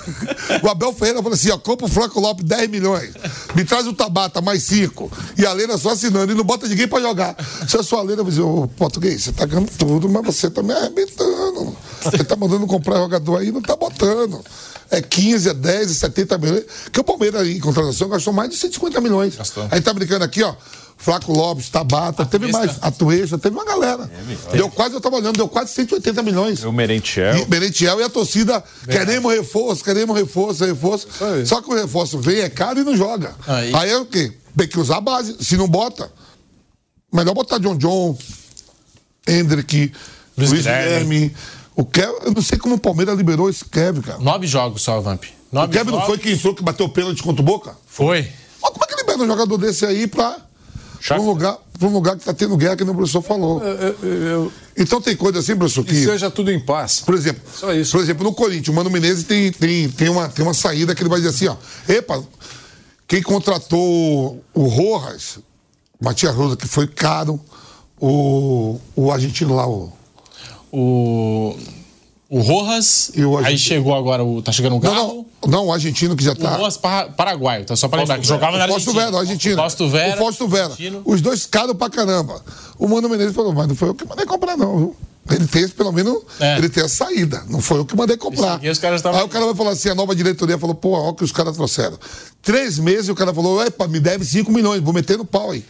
[0.63, 3.13] o Abel Ferreira falou assim: ó, compra o Franco Lopes 10 milhões.
[3.53, 5.11] Me traz o Tabata, mais 5.
[5.37, 6.31] E a Leira só assinando.
[6.31, 7.35] E não bota ninguém pra jogar.
[7.67, 10.73] Se a sua vai dizer, ô, português, você tá ganhando tudo, mas você tá me
[10.73, 11.77] arrebentando.
[12.01, 14.43] Você tá mandando comprar jogador aí, não tá botando.
[14.89, 16.63] É 15, é 10, é 70 milhões.
[16.91, 19.35] Que o Palmeiras em contratação gastou mais de 150 milhões.
[19.35, 19.67] Gastou.
[19.71, 20.55] Aí tá brincando aqui, ó.
[20.97, 22.77] Flaco Lopes, Tabata, teve mais.
[22.81, 24.09] Atuesta, teve uma galera.
[24.53, 26.63] Deu quase, eu tava olhando, deu quase 180 milhões.
[26.63, 27.35] O Merentiel.
[27.35, 31.07] E Merentiel e a torcida, queremos reforço, queremos reforço, reforço.
[31.21, 31.45] aí.
[31.45, 33.35] Só que o reforço vem, é caro e não joga.
[33.45, 33.75] Aí.
[33.75, 34.31] Aí, é o quê?
[34.57, 35.35] Tem que usar a base.
[35.41, 36.09] Se não bota,
[37.13, 38.17] melhor botar John John,
[39.27, 39.91] Hendrick,
[40.37, 41.15] Luiz Luiz, Guilherme.
[41.19, 41.35] Guilherme.
[41.75, 44.19] O Kev, eu não sei como o Palmeiras liberou esse Kevin, cara.
[44.19, 45.23] Nove jogos só, Vamp.
[45.51, 46.05] O Nove Kevin não jogos.
[46.07, 47.75] foi quem entrou que bateu o pênalti contra o Boca?
[47.85, 48.21] Foi.
[48.61, 50.37] Mas como é que libera um jogador desse aí pra,
[51.05, 53.61] pra um, lugar, pra um lugar que tá tendo guerra, que nem o professor falou?
[53.61, 56.03] Eu- eu- Então tem coisa assim, professor, que que.
[56.05, 57.01] seja tudo em paz.
[57.01, 57.91] Por exemplo, Só isso.
[57.91, 61.01] por exemplo, no Corinthians, o Mano Menezes tem, tem, tem, uma, tem uma saída que
[61.01, 61.55] ele vai dizer assim, ó.
[61.87, 62.23] Epa,
[63.07, 65.39] quem contratou o Rojas,
[66.01, 67.39] Matias Rosa, que foi caro,
[67.99, 69.91] o, o argentino lá, o.
[70.79, 71.55] O.
[72.27, 73.11] O Rojas.
[73.15, 74.41] E o aí chegou agora o.
[74.41, 75.25] Tá chegando o Não, Galo.
[75.43, 76.55] não, não, o argentino que já O tá.
[76.57, 77.75] Rojas para, paraguaio, tá?
[77.75, 78.99] Só pra lembrar, que jogava na O Argentina.
[79.05, 79.53] Vera, o argentino.
[79.53, 80.15] O Fausto Vera.
[80.15, 80.65] O Fausto Vera.
[80.65, 81.01] argentino.
[81.05, 82.43] Os dois caros pra caramba.
[82.79, 84.95] O Mano Menezes falou, mas não foi eu que mandei comprar, não, viu?
[85.31, 86.57] Ele tem, pelo menos, É.
[86.57, 87.43] ele tem a saída.
[87.49, 88.55] Não foi eu que mandei comprar.
[88.55, 88.71] aqui
[89.01, 91.23] tavam- Aí o cara vai falar assim, a nova diretoria falou, pô, olha o que
[91.23, 91.97] os caras trouxeram.
[92.43, 95.63] Três meses o cara falou, epa, me deve 5 milhões, vou meter no pau aí.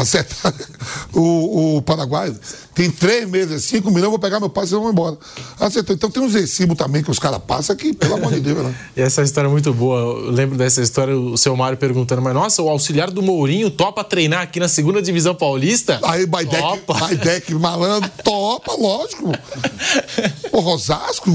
[0.00, 0.54] Acertar
[1.14, 2.34] o, o Paraguai.
[2.74, 5.18] Tem três meses, cinco milhões, eu vou pegar meu pai e vão embora.
[5.58, 5.94] Acertou.
[5.94, 8.74] Então tem uns recibos também que os caras passam que, pelo amor de Deus, né?
[8.96, 10.00] E essa história é muito boa.
[10.00, 14.02] Eu lembro dessa história, o seu Mário perguntando, mas nossa, o auxiliar do Mourinho topa
[14.02, 16.00] treinar aqui na segunda divisão paulista?
[16.02, 16.94] Aí Baidec, Topa.
[16.94, 19.32] Baidec malandro, topa, lógico.
[20.52, 21.30] O Osasco.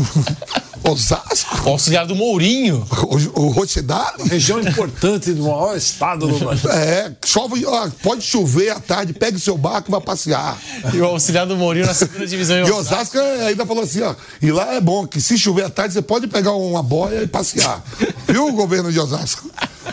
[0.89, 1.67] Osasco.
[1.67, 2.85] O auxiliar do Mourinho.
[3.35, 4.23] O, o Rochedale.
[4.23, 6.69] Região importante do maior estado do Brasil.
[6.71, 10.57] É, chove, ó, pode chover à tarde, pegue seu barco e vai passear.
[10.93, 14.13] E o auxiliar do Mourinho na segunda divisão em E Osasco ainda falou assim, ó.
[14.41, 17.27] E lá é bom que se chover à tarde, você pode pegar uma boia e
[17.27, 17.83] passear.
[18.27, 19.49] viu, o governo de Osasco?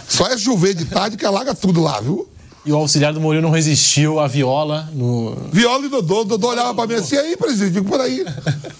[0.08, 2.28] Só é chover de tarde que alaga tudo lá, viu?
[2.64, 5.36] E o auxiliar do Mourinho não resistiu à viola no.
[5.52, 6.20] Viola e Dodô.
[6.20, 8.24] O Dodô olhava pra mim assim, aí, presidente, digo, por aí.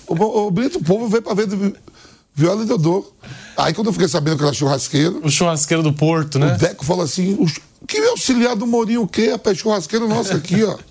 [0.06, 0.14] O,
[0.46, 1.74] o Brito, o povo veio pra ver do-
[2.34, 3.04] Viola e Dodô.
[3.56, 6.54] Aí quando eu fiquei sabendo que era churrasqueiro, O churrasqueiro do Porto, né?
[6.54, 9.30] o Deco falou assim, "O que auxiliar do Mourinho o quê?
[9.32, 10.76] Rapaz, churrasqueiro nosso aqui, ó.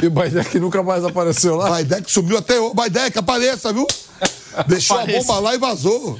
[0.00, 1.68] E o Baidec nunca mais apareceu lá.
[1.68, 2.74] Baidec sumiu até hoje.
[2.76, 3.84] Baidec, apareça, viu?
[4.68, 6.16] Deixou a bomba lá e vazou.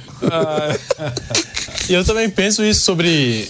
[1.87, 3.49] E eu também penso isso sobre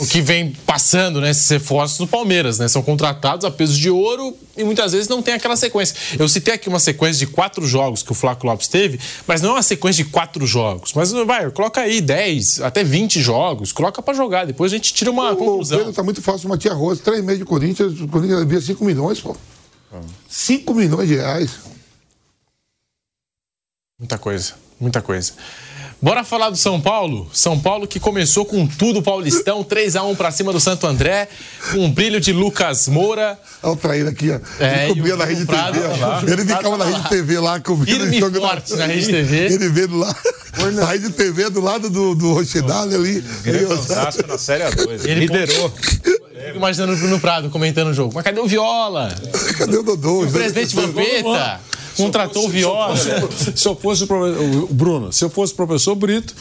[0.00, 1.30] o que vem passando, né?
[1.30, 2.66] Esses reforços do Palmeiras, né?
[2.66, 5.94] São contratados a peso de ouro e muitas vezes não tem aquela sequência.
[6.18, 9.50] Eu citei aqui uma sequência de quatro jogos que o Flávio Lopes teve, mas não
[9.50, 10.92] é uma sequência de quatro jogos.
[10.94, 14.46] Mas vai, coloca aí 10, até 20 jogos, coloca pra jogar.
[14.46, 15.78] Depois a gente tira uma O conclusão.
[15.78, 19.20] Pedro tá muito fácil, Matias Rosa, três meses de Corinthians, o Corinthians devia 5 milhões,
[19.20, 19.36] pô.
[20.28, 21.50] 5 milhões de reais.
[23.98, 25.34] Muita coisa, muita coisa.
[26.02, 27.28] Bora falar do São Paulo?
[27.30, 31.28] São Paulo que começou com tudo paulistão, 3 a 1 pra cima do Santo André,
[31.70, 33.38] com um brilho de Lucas Moura.
[33.62, 34.64] Olha o traíra aqui, ó.
[34.64, 35.88] É, ele comia na Rede Prado TV.
[35.98, 36.22] tá lá.
[36.22, 37.08] Ele ficava na tá Rede lá.
[37.10, 39.36] TV lá, comendo Firme e forte na Rede TV.
[39.52, 40.16] Ele vendo lá.
[40.82, 43.24] A Rede TV do lado do, do Rochedale ali.
[43.70, 45.04] Osasco na Série A2.
[45.04, 45.70] Ele Liderou.
[45.70, 48.12] Fico imaginando o Bruno Prado comentando o jogo.
[48.14, 49.14] Mas cadê o Viola?
[49.58, 50.22] Cadê o Dodô?
[50.22, 51.60] O presidente Vampeta
[52.04, 52.96] contratou o Viola.
[53.54, 56.34] Se eu fosse o, o Bruno, se eu fosse o professor Brito,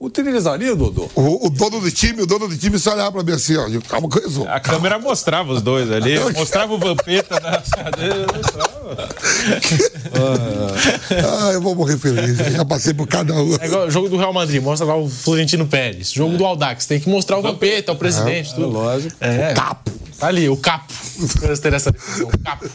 [0.00, 1.08] utilizaria o Dodô.
[1.14, 3.66] O, o dono do time, o dono do time só olhava pra mim assim, ó.
[3.88, 4.48] Calma, que eu sou.
[4.48, 6.18] A câmera mostrava os dois ali.
[6.18, 8.26] Mostrava o Vampeta na cadeira.
[8.36, 8.98] Mostrava.
[11.10, 12.38] Ah, eu vou morrer feliz.
[12.38, 13.56] Eu já passei por cada um.
[13.60, 16.12] É igual o jogo do Real Madrid, mostra lá o Florentino Pérez.
[16.12, 18.68] Jogo do Aldax, tem que mostrar o Vampeta, o presidente, tudo.
[18.68, 19.16] lógico.
[19.20, 19.52] É.
[19.54, 19.90] Capo.
[20.18, 20.92] Tá ali, o capo.
[21.62, 22.68] Ter essa o capo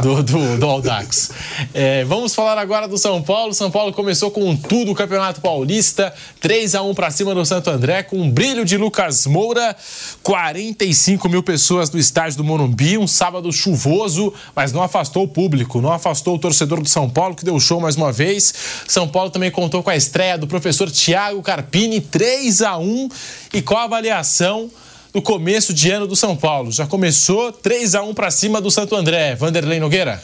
[0.00, 1.30] do, do, do Aldax.
[1.72, 3.52] É, vamos falar agora do São Paulo.
[3.52, 6.14] São Paulo começou com tudo o Campeonato Paulista.
[6.40, 9.76] 3 a 1 para cima do Santo André, com um brilho de Lucas Moura.
[10.22, 12.96] 45 mil pessoas no estádio do Morumbi.
[12.96, 17.34] Um sábado chuvoso, mas não afastou o público, não afastou o torcedor do São Paulo,
[17.34, 18.54] que deu show mais uma vez.
[18.86, 23.08] São Paulo também contou com a estreia do professor Thiago Carpini, 3 a 1
[23.52, 24.70] E qual a avaliação?
[25.14, 26.72] Do começo de ano do São Paulo.
[26.72, 29.36] Já começou 3 a 1 para cima do Santo André.
[29.36, 30.20] Vanderlei Nogueira.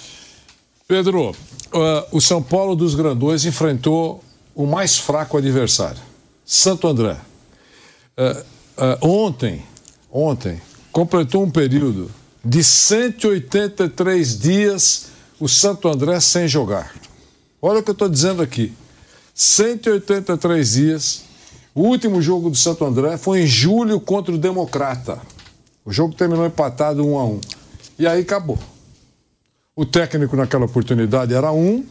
[0.89, 1.37] Pedro, uh,
[2.11, 6.01] o São Paulo dos Grandões enfrentou o mais fraco adversário,
[6.45, 7.17] Santo André.
[8.19, 8.41] Uh,
[8.77, 9.63] uh, ontem,
[10.11, 10.61] ontem,
[10.91, 12.11] completou um período
[12.45, 15.07] de 183 dias
[15.39, 16.93] o Santo André sem jogar.
[17.63, 18.73] Olha o que eu estou dizendo aqui.
[19.33, 21.30] 183 dias.
[21.81, 25.19] O último jogo do Santo André foi em julho contra o Democrata.
[25.83, 27.41] O jogo terminou empatado 1 a 1
[27.99, 28.59] E aí acabou.
[29.75, 31.83] O técnico naquela oportunidade era um.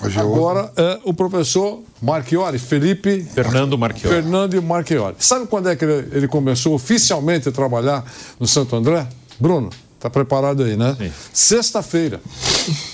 [0.00, 4.14] Hoje é Agora é o professor Marchiori, Felipe Fernando Marchiori.
[4.14, 5.16] Fernando Marchiori.
[5.18, 8.04] Sabe quando é que ele, ele começou oficialmente a trabalhar
[8.38, 9.08] no Santo André?
[9.40, 10.96] Bruno, tá preparado aí, né?
[11.32, 12.20] Sexta-feira.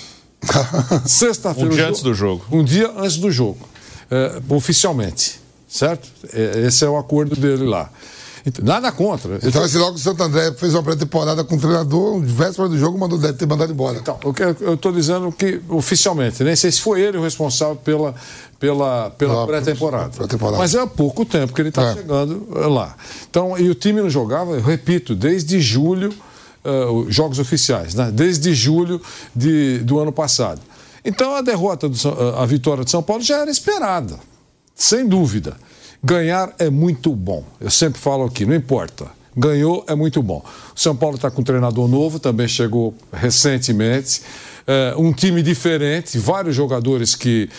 [1.05, 1.69] Sexta-feira.
[1.69, 2.43] Um dia antes do jogo.
[2.51, 3.59] Um dia antes do jogo.
[4.09, 5.47] É, oficialmente.
[5.69, 6.09] Certo?
[6.33, 7.89] É, esse é o acordo dele lá.
[8.45, 9.37] Então, Nada contra.
[9.43, 12.97] Então, esse logo o Santo André fez uma pré-temporada com o treinador, véspera do jogo,
[12.97, 13.97] mandou, deve ter mandado embora.
[13.99, 17.75] Então, o que eu estou dizendo que oficialmente, nem sei se foi ele o responsável
[17.75, 18.15] pela,
[18.57, 20.09] pela, pela Ah, pré-temporada.
[20.15, 20.57] pré-temporada.
[20.57, 21.93] Mas é há pouco tempo que ele está É.
[21.95, 22.95] chegando eh, lá.
[23.29, 26.11] Então, e o time não jogava, eu repito, desde julho,
[26.63, 28.09] eh, os jogos oficiais, né?
[28.11, 29.01] desde julho
[29.35, 30.61] de, do ano passado.
[31.03, 34.17] Então a derrota, do, São- a vitória de São Paulo já era esperada,
[34.79, 35.57] sem dúvida.
[36.01, 37.43] Ganhar é muito bom.
[37.59, 39.07] Eu sempre falo aqui, não importa.
[39.35, 40.43] Ganhou é muito bom.
[40.73, 44.21] O São Paulo está com um treinador novo, também chegou recentemente.
[44.65, 47.49] É, um time diferente, vários jogadores que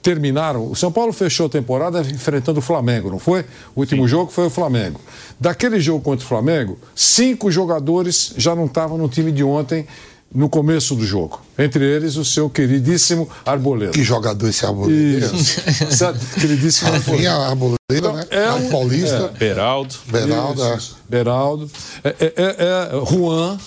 [0.00, 0.70] terminaram.
[0.70, 3.40] O São Paulo fechou a temporada enfrentando o Flamengo, não foi?
[3.74, 5.00] O último jogo foi o Flamengo.
[5.40, 9.84] Daquele jogo contra o Flamengo, cinco jogadores já não estavam no time de ontem,
[10.34, 11.40] no começo do jogo.
[11.58, 13.92] Entre eles, o seu queridíssimo Arboleda.
[13.92, 15.26] Que jogador esse Arboleda.
[15.26, 15.60] Isso.
[15.96, 16.18] Certo?
[16.40, 18.26] Queridíssimo Rafinha Arboleda, né?
[18.30, 19.32] é um- Paulista.
[19.38, 19.94] Beraldo.
[20.06, 20.62] Beraldo.
[20.64, 20.76] é.
[20.76, 21.70] Isso, Beraldo.
[22.04, 23.58] É, é, é, é Juan,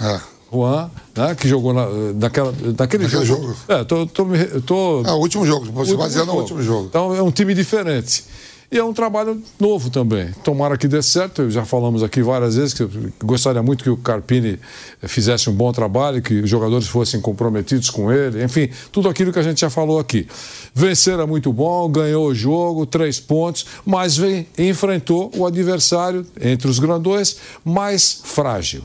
[0.00, 0.20] É.
[0.52, 3.42] Juan, né, que jogou na, naquela, naquele Naquele jogo.
[3.48, 3.56] jogo.
[3.66, 4.24] É, tô, tô,
[4.64, 6.86] tô, É o último jogo, você baseando no último jogo.
[6.88, 8.24] Então é um time diferente.
[8.74, 10.32] E é um trabalho novo também.
[10.42, 11.48] Tomara que dê certo.
[11.48, 12.84] Já falamos aqui várias vezes que
[13.22, 14.58] gostaria muito que o Carpini
[15.02, 18.42] fizesse um bom trabalho, que os jogadores fossem comprometidos com ele.
[18.42, 20.26] Enfim, tudo aquilo que a gente já falou aqui.
[20.74, 26.66] Vencer é muito bom, ganhou o jogo, três pontos, mas vem, enfrentou o adversário, entre
[26.66, 28.82] os grandões, mais frágil.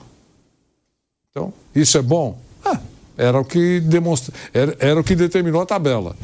[1.31, 2.39] Então, isso é bom?
[2.63, 2.79] Ah,
[3.19, 6.15] era o que demonstra, era, era o que determinou a tabela.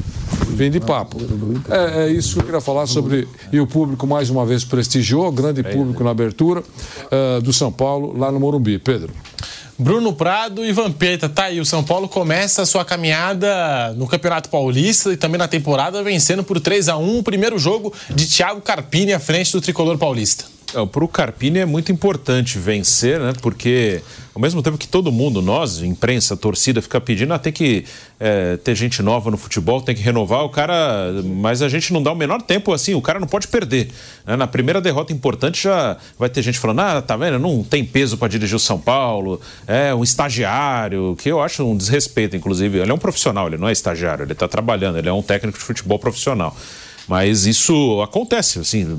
[0.48, 1.18] Vem de papo.
[1.68, 3.28] É, é isso que eu queria falar sobre.
[3.52, 6.62] E o público mais uma vez prestigiou, grande público na abertura
[7.10, 8.78] eh, do São Paulo, lá no Morumbi.
[8.78, 9.12] Pedro.
[9.78, 11.60] Bruno Prado e Vampeta, tá aí.
[11.60, 16.42] O São Paulo começa a sua caminhada no Campeonato Paulista e também na temporada, vencendo
[16.42, 20.55] por 3 a 1 o primeiro jogo de Thiago Carpini à frente do tricolor paulista.
[20.92, 23.32] Para o Carpini é muito importante vencer, né?
[23.40, 24.02] Porque
[24.34, 27.86] ao mesmo tempo que todo mundo, nós, imprensa, torcida, fica pedindo, ah, tem que
[28.20, 32.02] é, ter gente nova no futebol, tem que renovar o cara, mas a gente não
[32.02, 33.90] dá o menor tempo assim, o cara não pode perder.
[34.26, 34.36] né?
[34.36, 38.18] Na primeira derrota importante já vai ter gente falando, ah, tá vendo, não tem peso
[38.18, 42.78] para dirigir o São Paulo, é um estagiário, que eu acho um desrespeito, inclusive.
[42.78, 45.58] Ele é um profissional, ele não é estagiário, ele está trabalhando, ele é um técnico
[45.58, 46.54] de futebol profissional.
[47.08, 48.98] Mas isso acontece, assim,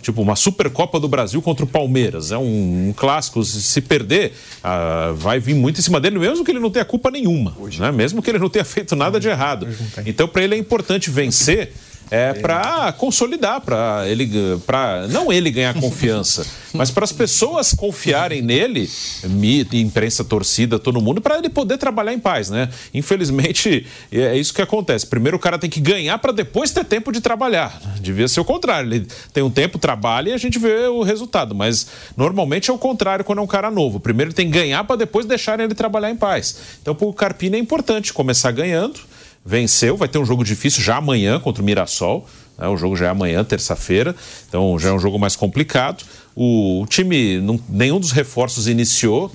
[0.00, 2.30] tipo uma Supercopa do Brasil contra o Palmeiras.
[2.30, 3.42] É um, um clássico.
[3.44, 4.32] Se perder,
[4.62, 7.56] ah, vai vir muito em cima dele, mesmo que ele não tenha culpa nenhuma.
[7.78, 7.90] Né?
[7.90, 9.66] Mesmo que ele não tenha feito nada de errado.
[10.06, 11.72] Então, para ele é importante vencer.
[12.14, 14.28] É para consolidar, para ele,
[14.66, 18.86] para não ele ganhar confiança, mas para as pessoas confiarem nele,
[19.24, 22.68] mídia, imprensa, torcida, todo mundo, para ele poder trabalhar em paz, né?
[22.92, 25.06] Infelizmente é isso que acontece.
[25.06, 27.80] Primeiro o cara tem que ganhar para depois ter tempo de trabalhar.
[27.98, 28.92] Devia ser o contrário.
[28.92, 31.54] Ele tem um tempo, trabalha e a gente vê o resultado.
[31.54, 33.98] Mas normalmente é o contrário quando é um cara novo.
[33.98, 36.58] Primeiro ele tem que ganhar para depois deixarem ele trabalhar em paz.
[36.82, 39.00] Então para o Carpini é importante começar ganhando
[39.44, 42.26] venceu, vai ter um jogo difícil já amanhã contra o Mirassol.
[42.58, 42.68] né?
[42.68, 44.14] O jogo já é amanhã, terça-feira,
[44.48, 46.04] então já é um jogo mais complicado.
[46.34, 49.30] O, time, não- nenhum dos reforços iniciou,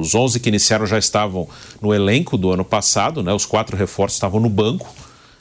[0.00, 1.48] os 11 que iniciaram já estavam
[1.82, 3.32] no elenco do ano passado, né?
[3.32, 4.92] os quatro reforços estavam no banco.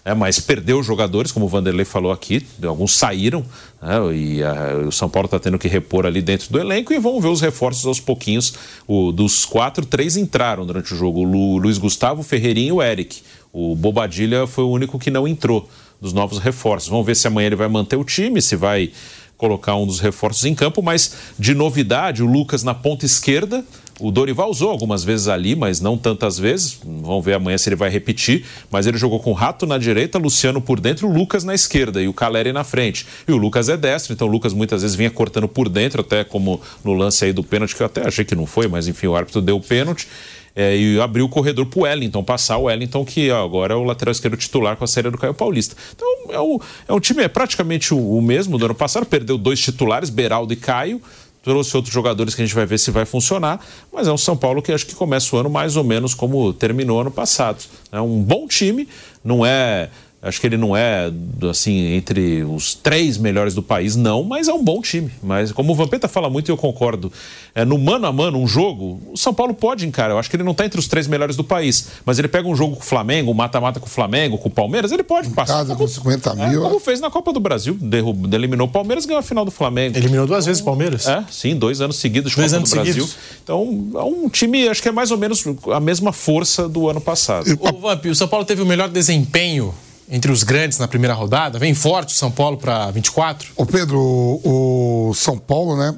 [0.05, 3.41] É, mas perdeu os jogadores, como o Vanderlei falou aqui, alguns saíram,
[3.81, 6.99] né, e ah, o São Paulo está tendo que repor ali dentro do elenco e
[6.99, 8.53] vamos ver os reforços aos pouquinhos.
[8.85, 12.83] O, dos quatro, três entraram durante o jogo: o Lu- Luiz Gustavo, Ferreirinho e o
[12.83, 13.21] Eric.
[13.53, 15.69] O Bobadilha foi o único que não entrou
[16.01, 16.89] dos novos reforços.
[16.89, 18.91] Vamos ver se amanhã ele vai manter o time, se vai
[19.37, 23.63] colocar um dos reforços em campo, mas de novidade, o Lucas na ponta esquerda.
[23.99, 26.79] O Dorival usou algumas vezes ali, mas não tantas vezes.
[26.83, 28.43] Vamos ver amanhã se ele vai repetir.
[28.71, 32.01] Mas ele jogou com o Rato na direita, Luciano por dentro, o Lucas na esquerda
[32.01, 33.05] e o Caleri na frente.
[33.27, 36.23] E o Lucas é destro, então o Lucas muitas vezes vinha cortando por dentro, até
[36.23, 39.05] como no lance aí do pênalti, que eu até achei que não foi, mas enfim,
[39.05, 40.07] o árbitro deu o pênalti.
[40.55, 43.83] É, e abriu o corredor para o Wellington, passar o Wellington, que agora é o
[43.83, 45.75] lateral esquerdo titular com a saída do Caio Paulista.
[45.95, 49.37] Então é, o, é um time é praticamente o, o mesmo do ano passado, perdeu
[49.37, 51.01] dois titulares, Beraldo e Caio,
[51.43, 53.59] trouxe outros jogadores que a gente vai ver se vai funcionar,
[53.91, 56.53] mas é um São Paulo que acho que começa o ano mais ou menos como
[56.53, 57.63] terminou ano passado.
[57.91, 58.87] É um bom time,
[59.23, 59.89] não é.
[60.25, 61.11] Acho que ele não é,
[61.49, 65.11] assim, entre os três melhores do país, não, mas é um bom time.
[65.21, 67.11] Mas, como o Vampeta fala muito e eu concordo,
[67.53, 70.13] é, no mano a mano, um jogo, o São Paulo pode encarar.
[70.13, 72.47] Eu acho que ele não está entre os três melhores do país, mas ele pega
[72.47, 75.29] um jogo com o Flamengo, um mata-mata com o Flamengo, com o Palmeiras, ele pode
[75.31, 75.55] passar.
[75.55, 76.61] Casa com 50 É, mil.
[76.61, 79.51] como fez na Copa do Brasil, derrubou, eliminou o Palmeiras e ganhou a final do
[79.51, 79.97] Flamengo.
[79.97, 81.05] Eliminou duas vezes o Palmeiras?
[81.05, 82.93] É, sim, dois anos seguidos de Dois Copa anos do Brasil.
[82.93, 83.17] seguidos.
[83.43, 87.01] Então, é um time, acho que é mais ou menos a mesma força do ano
[87.01, 87.45] passado.
[87.59, 89.73] Ô, Vamp, o São Paulo teve o melhor desempenho
[90.09, 91.57] entre os grandes na primeira rodada.
[91.59, 93.51] Vem forte o São Paulo para 24.
[93.55, 95.95] Ô Pedro, o o São Paulo, né?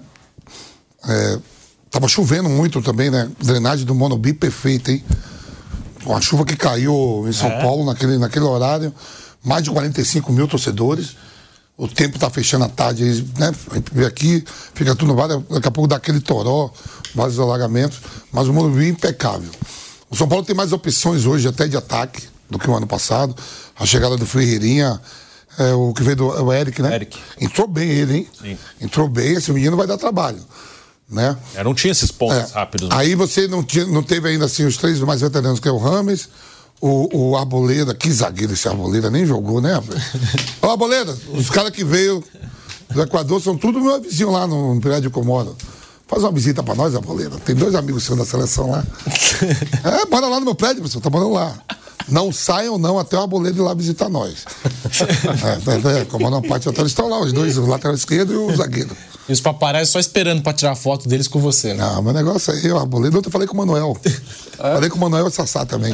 [1.08, 1.40] é,
[1.90, 3.30] tava chovendo muito também, né?
[3.42, 5.04] Drenagem do Monobi perfeita, hein?
[6.04, 7.62] Com a chuva que caiu em São É.
[7.62, 8.94] Paulo naquele, naquele horário,
[9.44, 11.16] mais de 45 mil torcedores.
[11.78, 13.52] O tempo tá fechando à tarde, né?
[13.72, 16.72] A gente vê aqui, fica tudo no bar, daqui a pouco dá aquele toró,
[17.14, 18.00] vários alagamentos,
[18.32, 19.50] mas o Morumbi é impecável.
[20.10, 23.36] O São Paulo tem mais opções hoje, até de ataque, do que o ano passado.
[23.78, 25.00] A chegada do Ferreirinha,
[25.58, 26.96] é, o que veio do é o Eric, né?
[26.96, 27.18] Eric.
[27.40, 28.28] Entrou bem ele, hein?
[28.42, 28.58] Sim.
[28.82, 30.40] Entrou bem, esse menino vai dar trabalho,
[31.10, 31.36] né?
[31.56, 32.54] É, não tinha esses pontos É.
[32.54, 32.90] rápidos.
[32.90, 32.96] né?
[32.98, 35.78] Aí você não, tinha, não teve ainda assim os três mais veteranos, que é o
[35.78, 36.30] Rames,
[36.82, 39.82] o, o Arboleda, que zagueiro esse Arboleda, nem jogou, né?
[40.62, 42.24] Ô Arboleda, os caras que veio
[42.94, 45.56] do Equador são tudo meu vizinho lá no, no prédio eu moro.
[46.08, 47.38] Faz uma visita pra nós, Arboleda.
[47.40, 48.84] Tem dois amigos seus da seleção lá.
[49.84, 51.56] É, mora lá no meu prédio, pessoal, tá morando lá.
[52.08, 54.46] Não saiam não até o Arboleda ir lá visitar nós.
[54.86, 58.36] é, é, é, como não parte eles estão lá, os dois, o lateral esquerdo e
[58.36, 58.96] o zagueiro.
[59.28, 61.84] E os paparazzi só esperando pra tirar foto deles com você, né?
[61.84, 63.98] Não, meu negócio aí, o Arboleda, ontem eu falei com o Manuel.
[64.56, 65.92] Falei com o Manuel e o Sassá também.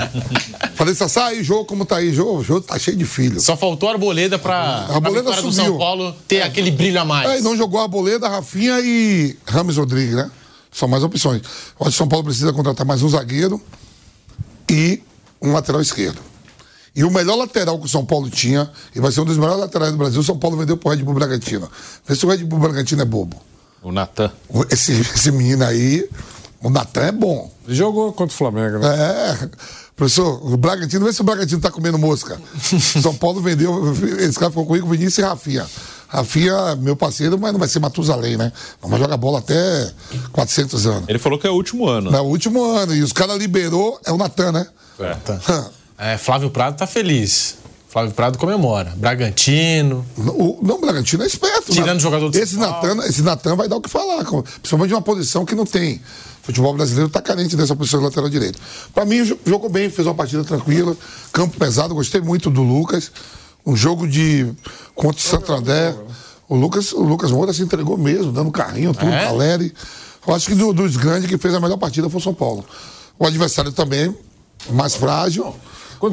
[0.76, 2.14] falei, Sassá, aí, jogo como tá aí?
[2.14, 3.44] Jogo, jogo tá cheio de filhos.
[3.44, 7.06] Só faltou a Arboleda pra, a Arboleda pra do São Paulo ter aquele brilho a
[7.06, 7.30] mais.
[7.30, 10.30] É, não jogou a Arboleda, Rafinha e Rames Rodrigues, né?
[10.70, 11.42] São mais opções.
[11.80, 13.62] O São Paulo precisa contratar mais um zagueiro
[14.70, 15.02] e
[15.42, 16.20] um lateral esquerdo.
[16.96, 19.62] E o melhor lateral que o São Paulo tinha, e vai ser um dos melhores
[19.62, 21.70] laterais do Brasil, o São Paulo vendeu pro Red Bull Bragantino.
[22.06, 23.42] Vê se o Red Bull Bragantino é bobo.
[23.82, 24.32] O Natan.
[24.70, 26.08] Esse, esse menino aí,
[26.62, 27.52] o Natan é bom.
[27.66, 28.90] Ele jogou contra o Flamengo, né?
[28.90, 29.50] É.
[29.96, 32.40] Professor, o Bragantino, vê se o Bragantino tá comendo mosca.
[33.02, 35.68] São Paulo vendeu, esse cara ficou comigo, Vinícius e Rafinha.
[36.12, 38.52] Rafinha, meu parceiro, mas não vai ser Matusalém, né?
[38.82, 39.90] Vamos jogar bola até
[40.34, 41.04] 400 anos.
[41.08, 42.14] Ele falou que é o último ano.
[42.14, 42.94] É o último ano.
[42.94, 44.68] E os caras liberou, é o Natan, né?
[45.00, 45.16] É.
[46.14, 47.56] é, Flávio Prado tá feliz.
[47.88, 48.94] Flávio Prado comemora.
[48.98, 50.06] Bragantino.
[50.18, 51.72] O, não, o Bragantino é esperto.
[51.72, 54.26] Tirando o jogador do esse Natan, esse Natan vai dar o que falar.
[54.26, 55.96] Principalmente de uma posição que não tem.
[56.42, 58.60] O futebol brasileiro está carente dessa posição de lateral direito.
[58.94, 60.96] Para mim, jogou bem, fez uma partida tranquila.
[61.32, 63.12] Campo pesado, gostei muito do Lucas.
[63.66, 64.52] Um jogo de
[64.96, 65.96] contra o Santander.
[66.48, 69.26] O Lucas, o Lucas Moura se entregou mesmo, dando carrinho, tudo, é?
[69.26, 69.74] Caleri.
[70.28, 72.66] Eu acho que do, dos grandes que fez a melhor partida foi o São Paulo.
[73.18, 74.16] O adversário também,
[74.70, 75.56] mais frágil.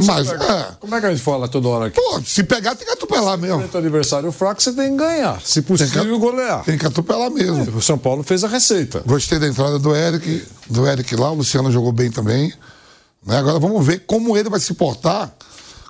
[0.07, 0.77] mas, pega, é.
[0.79, 2.01] Como é que a gente fala toda hora aqui?
[2.01, 3.69] Pô, se pegar, tem que atropelar mesmo.
[3.69, 5.41] Se o adversário fraco, você tem que ganhar.
[5.43, 6.65] Se possível, tem que, golear.
[6.65, 7.65] Tem que atropelar mesmo.
[7.65, 9.03] É, o São Paulo fez a receita.
[9.05, 12.53] Gostei da entrada do Eric, do Eric lá, o Luciano jogou bem também.
[13.27, 13.39] Né?
[13.39, 15.35] Agora vamos ver como ele vai se portar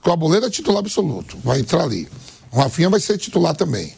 [0.07, 2.09] o Arboleda é titular absoluto, vai entrar ali.
[2.51, 3.95] O Rafinha vai ser titular também.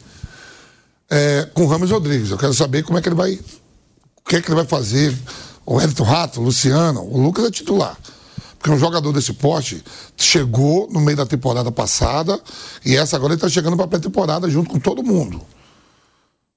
[1.09, 2.31] É, com o Ramos Rodrigues.
[2.31, 3.33] Eu quero saber como é que ele vai.
[3.33, 5.15] O que é que ele vai fazer.
[5.65, 7.97] O Elton Rato, o Luciano, o Lucas é titular.
[8.57, 9.83] Porque um jogador desse porte
[10.15, 12.39] chegou no meio da temporada passada
[12.85, 15.41] e essa agora ele está chegando para a pré-temporada junto com todo mundo.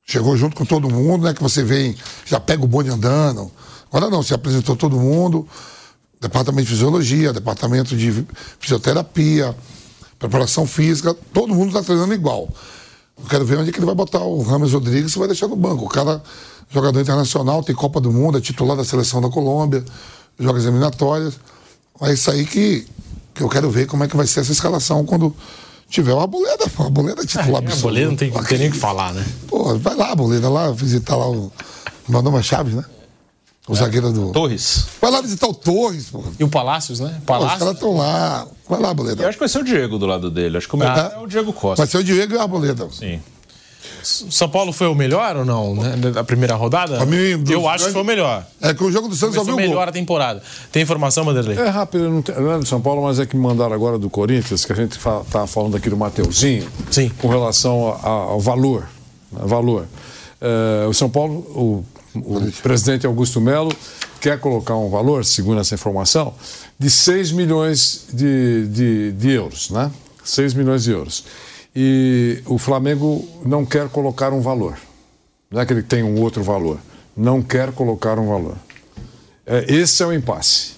[0.06, 1.34] Chegou junto com todo mundo, né?
[1.34, 1.96] Que você vem,
[2.26, 3.50] já pega o bonde andando.
[3.90, 5.48] Agora não, se apresentou todo mundo
[6.24, 8.26] departamento de fisiologia, departamento de
[8.58, 9.54] fisioterapia,
[10.18, 12.48] preparação física, todo mundo está treinando igual.
[13.16, 15.48] Eu quero ver onde é que ele vai botar o Rames Rodrigues e vai deixar
[15.48, 15.84] no banco.
[15.84, 16.22] O cara,
[16.70, 19.84] jogador internacional, tem Copa do Mundo, é titular da seleção da Colômbia,
[20.38, 21.38] joga as eliminatórias.
[22.00, 22.86] É isso aí que,
[23.34, 25.34] que eu quero ver como é que vai ser essa escalação quando
[25.88, 26.64] tiver uma boleda.
[26.78, 29.24] Uma boleda titular é, A boleda não tem, tem nem o que falar, né?
[29.46, 31.52] Pô, vai lá, boleda, lá visitar lá o.
[32.08, 32.84] Mandou uma Chaves, né?
[33.66, 33.76] O é.
[33.76, 34.30] zagueiro do.
[34.30, 34.86] Torres.
[35.00, 36.22] Vai lá visitar o Torres, pô.
[36.38, 37.20] E o Palácios, né?
[37.24, 37.50] Palácios.
[37.50, 38.46] Pô, os caras estão lá.
[38.68, 39.22] Vai lá, Boleda.
[39.22, 40.58] Eu acho que vai ser o Diego do lado dele.
[40.58, 41.12] Acho que o melhor ah.
[41.16, 41.82] é o Diego Costa.
[41.82, 42.88] Vai ser o Diego e a Boleda.
[42.90, 43.20] Sim.
[44.02, 45.74] São Paulo foi o melhor ou não?
[45.74, 45.94] Né?
[46.16, 47.04] A primeira rodada?
[47.06, 48.46] mim, eu acho que foi o melhor.
[48.60, 50.42] É que o jogo do Santos só viu o melhor a temporada.
[50.70, 51.58] Tem informação, Manderley?
[51.58, 53.98] É rápido, não, tem, não é do São Paulo, mas é que me mandaram agora
[53.98, 54.98] do Corinthians, que a gente
[55.30, 56.68] tá falando aqui do Mateuzinho.
[56.90, 57.10] Sim.
[57.18, 58.86] Com relação a, a, ao valor.
[59.32, 59.86] Valor.
[60.40, 61.84] É, o São Paulo, o,
[62.14, 63.72] o presidente Augusto Melo
[64.20, 66.34] quer colocar um valor, segundo essa informação,
[66.78, 69.90] de 6 milhões de, de, de euros, né?
[70.24, 71.24] 6 milhões de euros.
[71.74, 74.78] E o Flamengo não quer colocar um valor.
[75.50, 76.78] Não é que ele tem um outro valor.
[77.16, 78.56] Não quer colocar um valor.
[79.46, 80.73] É, esse é o impasse.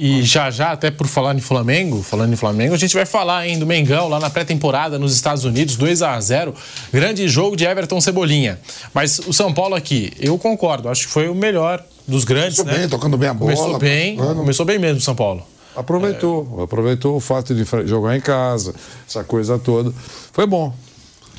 [0.00, 3.38] E já já, até por falar em Flamengo, falando em Flamengo, a gente vai falar
[3.38, 6.54] ainda do Mengão lá na pré-temporada nos Estados Unidos, 2 a 0
[6.92, 8.60] Grande jogo de Everton Cebolinha.
[8.94, 12.58] Mas o São Paulo aqui, eu concordo, acho que foi o melhor dos grandes.
[12.58, 12.78] Começou né?
[12.82, 13.52] bem, tocando bem a bola.
[13.52, 15.42] Começou bem, começou bem mesmo o São Paulo.
[15.74, 16.62] Aproveitou, é...
[16.62, 19.92] aproveitou o fato de jogar em casa, essa coisa toda.
[20.32, 20.72] Foi bom.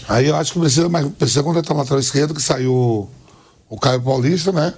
[0.06, 3.10] Aí eu acho que precisa, mas precisa contratar o lateral esquerdo, que saiu
[3.70, 4.74] o Caio Paulista, né?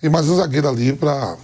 [0.00, 1.36] E mais um zagueiro ali para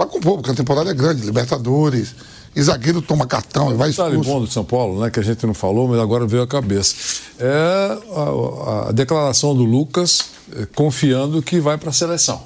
[0.00, 2.14] para compor, porque a temporada é grande, Libertadores.
[2.56, 4.10] E zagueiro toma cartão e vai expulso.
[4.10, 6.46] Detalhe bom do São Paulo, né, que a gente não falou, mas agora veio à
[6.46, 6.94] cabeça.
[7.38, 12.42] É a, a declaração do Lucas eh, confiando que vai para a seleção.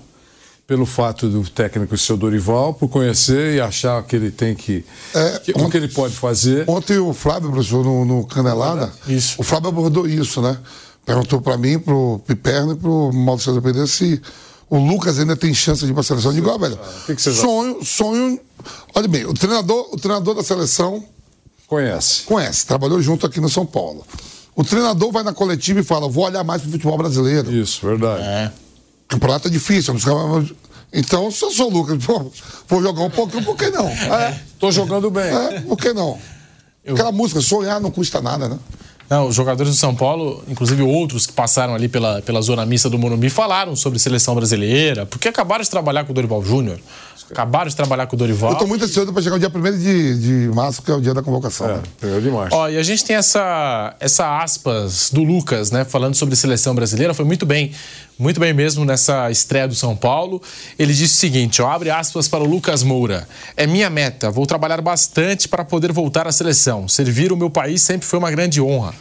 [0.67, 4.85] Pelo fato do técnico seu Dorival, por conhecer e achar que ele tem que.
[5.15, 6.65] É, que, ontem, o que ele pode fazer.
[6.69, 9.37] Ontem o Flávio, professor, no, no Canelada, isso.
[9.39, 10.59] o Flávio abordou isso, né?
[11.05, 14.21] Perguntou para mim, pro Piperno e pro Mauro César Pereira se
[14.75, 16.33] o Lucas ainda tem chance de ir para a seleção.
[16.33, 16.77] Digo, ó, velho,
[17.07, 18.41] que que sonho, sonho.
[18.93, 21.05] Olha bem, o treinador, o treinador da seleção.
[21.69, 22.23] Conhece.
[22.23, 24.05] Conhece, trabalhou junto aqui no São Paulo.
[24.57, 27.53] O treinador vai na coletiva e fala: vou olhar mais para o futebol brasileiro.
[27.53, 28.25] Isso, verdade.
[28.25, 28.53] É.
[29.05, 29.95] O campeonato é difícil.
[30.93, 31.99] Então, se eu sou o Lucas,
[32.69, 33.87] vou jogar um pouquinho, por que não?
[33.87, 34.41] É.
[34.59, 35.25] Tô jogando bem.
[35.25, 36.19] É, por que não?
[36.85, 36.95] Eu...
[36.95, 38.59] Aquela música, sonhar não custa nada, né?
[39.09, 42.89] Não, os jogadores do São Paulo, inclusive outros que passaram ali pela, pela zona mista
[42.89, 46.79] do Morumbi, falaram sobre seleção brasileira, porque acabaram de trabalhar com o Dorival Júnior.
[47.31, 48.53] Acabaram de trabalhar com o Dorival.
[48.53, 51.01] Eu tô muito ansioso para chegar o dia 1 de, de março, que é o
[51.01, 51.69] dia da convocação.
[51.69, 52.55] É, primeiro de março.
[52.55, 57.15] Ó, e a gente tem essa, essa aspas do Lucas, né, falando sobre seleção brasileira,
[57.15, 57.73] foi muito bem,
[58.19, 60.41] muito bem mesmo nessa estreia do São Paulo.
[60.79, 63.27] Ele disse o seguinte, ó, abre aspas para o Lucas Moura.
[63.57, 66.87] É minha meta, vou trabalhar bastante para poder voltar à seleção.
[66.87, 68.94] Servir o meu país sempre foi uma grande honra.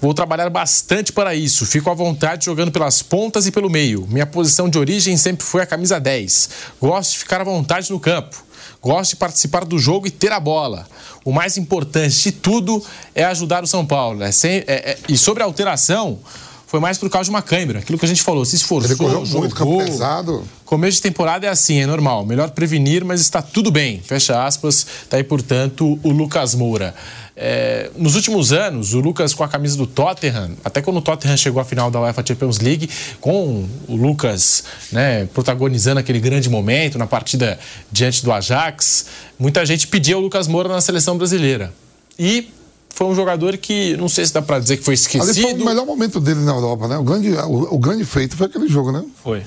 [0.00, 1.66] Vou trabalhar bastante para isso.
[1.66, 4.06] Fico à vontade jogando pelas pontas e pelo meio.
[4.08, 6.50] Minha posição de origem sempre foi a camisa 10.
[6.80, 8.42] Gosto de ficar à vontade no campo.
[8.80, 10.86] Gosto de participar do jogo e ter a bola.
[11.24, 12.82] O mais importante de tudo
[13.14, 14.22] é ajudar o São Paulo.
[14.22, 16.18] É sem, é, é, e sobre a alteração,
[16.66, 17.80] foi mais por causa de uma câimbra.
[17.80, 19.40] Aquilo que a gente falou, se esforçou, Ele correu jogou.
[19.40, 20.44] muito, campo pesado.
[20.64, 22.24] Começo de temporada é assim, é normal.
[22.24, 24.00] Melhor prevenir, mas está tudo bem.
[24.00, 24.86] Fecha aspas.
[25.10, 26.94] Tá aí, portanto, o Lucas Moura.
[27.42, 31.38] É, nos últimos anos, o Lucas com a camisa do Tottenham, até quando o Tottenham
[31.38, 34.62] chegou à final da UEFA Champions League, com o Lucas
[34.92, 37.58] né, protagonizando aquele grande momento na partida
[37.90, 39.06] diante do Ajax,
[39.38, 41.72] muita gente pedia o Lucas Moura na seleção brasileira.
[42.18, 42.50] E
[42.90, 45.30] foi um jogador que, não sei se dá para dizer que foi esquecido.
[45.30, 46.98] Ali foi o melhor momento dele na Europa, né?
[46.98, 49.02] O grande, o, o grande feito foi aquele jogo, né?
[49.24, 49.42] Foi.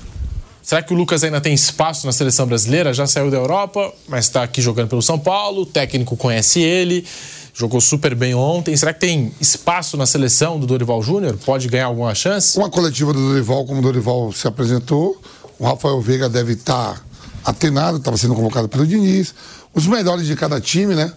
[0.63, 2.91] Será que o Lucas ainda tem espaço na seleção brasileira?
[2.91, 5.61] Já saiu da Europa, mas está aqui jogando pelo São Paulo.
[5.61, 7.05] O técnico conhece ele,
[7.53, 8.75] jogou super bem ontem.
[8.75, 11.37] Será que tem espaço na seleção do Dorival Júnior?
[11.45, 12.57] Pode ganhar alguma chance?
[12.57, 15.21] Uma coletiva do Dorival, como o Dorival se apresentou,
[15.59, 17.01] o Rafael Veiga deve estar
[17.45, 19.33] atenado, estava sendo convocado pelo Diniz.
[19.73, 21.13] Os melhores de cada time, né?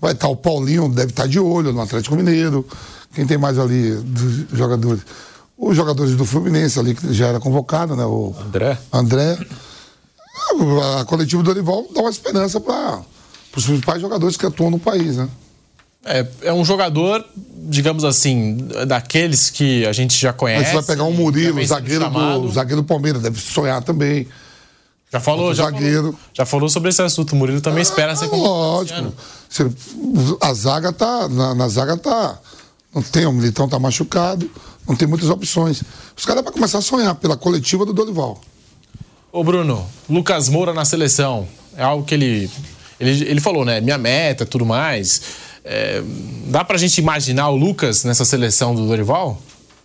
[0.00, 2.66] Vai estar o Paulinho, deve estar de olho no Atlético Mineiro.
[3.14, 5.02] Quem tem mais ali dos jogadores?
[5.58, 8.04] Os jogadores do Fluminense ali, que já era convocado, né?
[8.04, 8.78] O André.
[8.92, 9.38] André.
[11.00, 13.00] A coletiva do Dorival dá uma esperança para
[13.54, 15.28] os principais jogadores que atuam no país, né?
[16.04, 17.24] É, é um jogador,
[17.68, 18.56] digamos assim,
[18.86, 20.64] daqueles que a gente já conhece.
[20.64, 22.40] Aí você vai pegar um Murilo, zagueiro chamado.
[22.40, 24.26] do, zagueiro do Palmeiras, deve sonhar também.
[25.12, 26.02] Já falou, já zagueiro.
[26.02, 27.32] falou, já falou sobre esse assunto.
[27.32, 29.12] O Murilo também espera ser Lógico.
[30.40, 31.28] a zaga tá.
[31.28, 32.38] Na, na zaga tá.
[32.94, 34.50] Não tem, o Militão tá machucado,
[34.86, 35.82] não tem muitas opções.
[36.16, 38.40] Os caras vão começar a sonhar pela coletiva do Dorival.
[39.30, 41.46] Ô Bruno, Lucas Moura na seleção.
[41.76, 42.50] É algo que ele.
[42.98, 43.80] Ele, ele falou, né?
[43.80, 45.22] Minha meta, tudo mais.
[45.64, 46.02] É,
[46.46, 49.40] dá pra gente imaginar o Lucas nessa seleção do Dorival?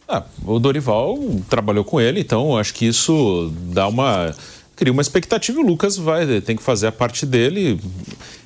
[0.08, 1.18] Ah, o Dorival
[1.50, 4.36] trabalhou com ele, então acho que isso dá uma.
[4.76, 7.80] cria uma expectativa o Lucas vai tem que fazer a parte dele.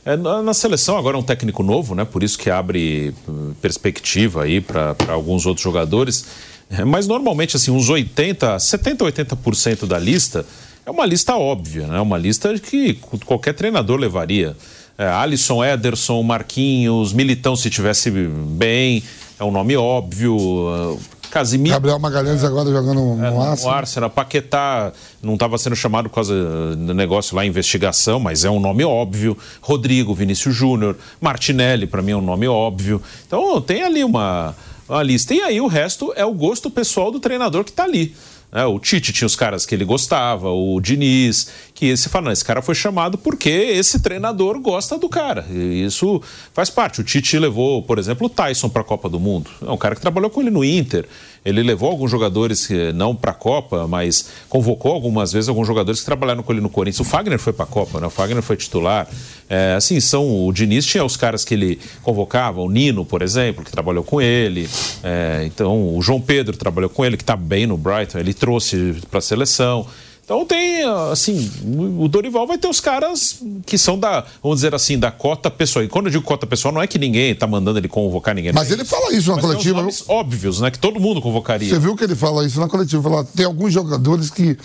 [0.05, 2.05] É, na, na seleção agora é um técnico novo, né?
[2.05, 6.25] Por isso que abre hum, perspectiva aí para alguns outros jogadores.
[6.69, 10.45] É, mas normalmente, assim, uns 80, 70, 80% da lista
[10.85, 11.99] é uma lista óbvia, né?
[11.99, 12.93] Uma lista que
[13.25, 14.55] qualquer treinador levaria.
[14.99, 19.01] É, Alisson, Ederson, Marquinhos, Militão se tivesse bem,
[19.39, 20.35] é um nome óbvio.
[20.35, 20.99] uh,
[21.31, 21.73] Casimiro.
[21.75, 23.71] Gabriel Magalhães agora jogando no É, Arsenal.
[23.73, 26.33] O Arsenal, Paquetá não estava sendo chamado por causa
[26.75, 29.37] do negócio lá, investigação, mas é um nome óbvio.
[29.61, 33.01] Rodrigo, Vinícius Júnior, Martinelli, para mim é um nome óbvio.
[33.25, 34.53] Então tem ali uma,
[34.89, 35.33] uma lista.
[35.33, 38.13] E aí o resto é o gosto pessoal do treinador que está ali.
[38.51, 38.65] Né?
[38.65, 42.43] o Tite tinha os caras que ele gostava, o Diniz, que você fala, não, esse
[42.43, 45.45] cara foi chamado porque esse treinador gosta do cara.
[45.49, 46.21] E isso
[46.53, 47.01] faz parte.
[47.01, 49.49] O Tite levou, por exemplo, o Tyson para a Copa do Mundo.
[49.61, 51.07] É um cara que trabalhou com ele no Inter.
[51.43, 55.99] Ele levou alguns jogadores que não para a Copa, mas convocou algumas vezes alguns jogadores
[55.99, 56.99] que trabalharam com ele no Corinthians.
[56.99, 58.07] O Fagner foi para a Copa, né?
[58.07, 59.07] O Fagner foi titular.
[59.49, 63.63] É, assim, são o Diniz tinha os caras que ele convocava, o Nino, por exemplo,
[63.63, 64.69] que trabalhou com ele.
[65.03, 68.95] É, então, o João Pedro trabalhou com ele, que está bem no Brighton, ele trouxe
[69.09, 69.87] para a seleção.
[70.29, 71.49] Então tem, assim,
[71.97, 75.83] o Dorival vai ter os caras que são da, vamos dizer assim, da cota pessoal.
[75.83, 78.53] E quando eu digo cota pessoal, não é que ninguém tá mandando ele convocar ninguém.
[78.53, 79.79] Mas ele fala isso na Mas tem coletiva.
[79.79, 80.69] nomes óbvios, né?
[80.69, 81.67] Que todo mundo convocaria.
[81.67, 83.01] Você viu que ele fala isso na coletiva?
[83.01, 84.55] Fala, tem alguns jogadores que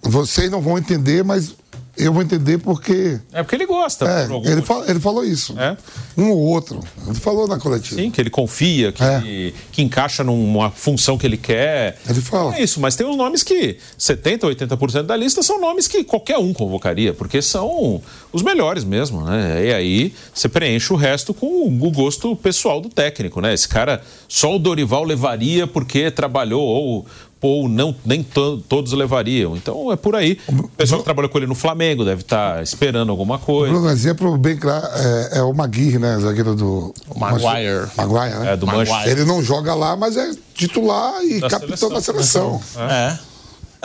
[0.00, 1.54] vocês não vão entender, mas
[1.98, 3.18] eu vou entender porque.
[3.32, 4.04] É porque ele gosta.
[4.06, 5.54] É, por ele, fala- ele falou isso.
[5.58, 5.76] É?
[6.16, 6.80] Um ou outro.
[7.06, 8.00] Ele falou na coletiva.
[8.00, 11.98] Sim, que ele confia, que, ele- que encaixa numa função que ele quer.
[12.08, 12.56] Ele fala.
[12.56, 16.38] É isso, mas tem uns nomes que 70%, 80% da lista são nomes que qualquer
[16.38, 18.00] um convocaria, porque são
[18.32, 19.66] os melhores mesmo, né?
[19.66, 23.52] E aí você preenche o resto com o gosto pessoal do técnico, né?
[23.54, 27.06] Esse cara só o Dorival levaria porque trabalhou ou
[27.40, 29.56] ou não, nem to- todos levariam.
[29.56, 30.38] Então é por aí.
[30.48, 33.72] O pessoal que trabalhou com ele no Flamengo deve estar esperando alguma coisa.
[33.72, 36.18] Bruno, um exemplo bem claro é, é o Maguire, né?
[36.18, 36.92] Zagueiro do.
[37.16, 37.86] Maguire.
[37.96, 38.52] Maguire, né?
[38.52, 39.08] É, do Manchester.
[39.12, 41.90] Ele não joga lá, mas é titular e Da capitão seleção.
[41.90, 42.62] da seleção.
[42.90, 43.18] É.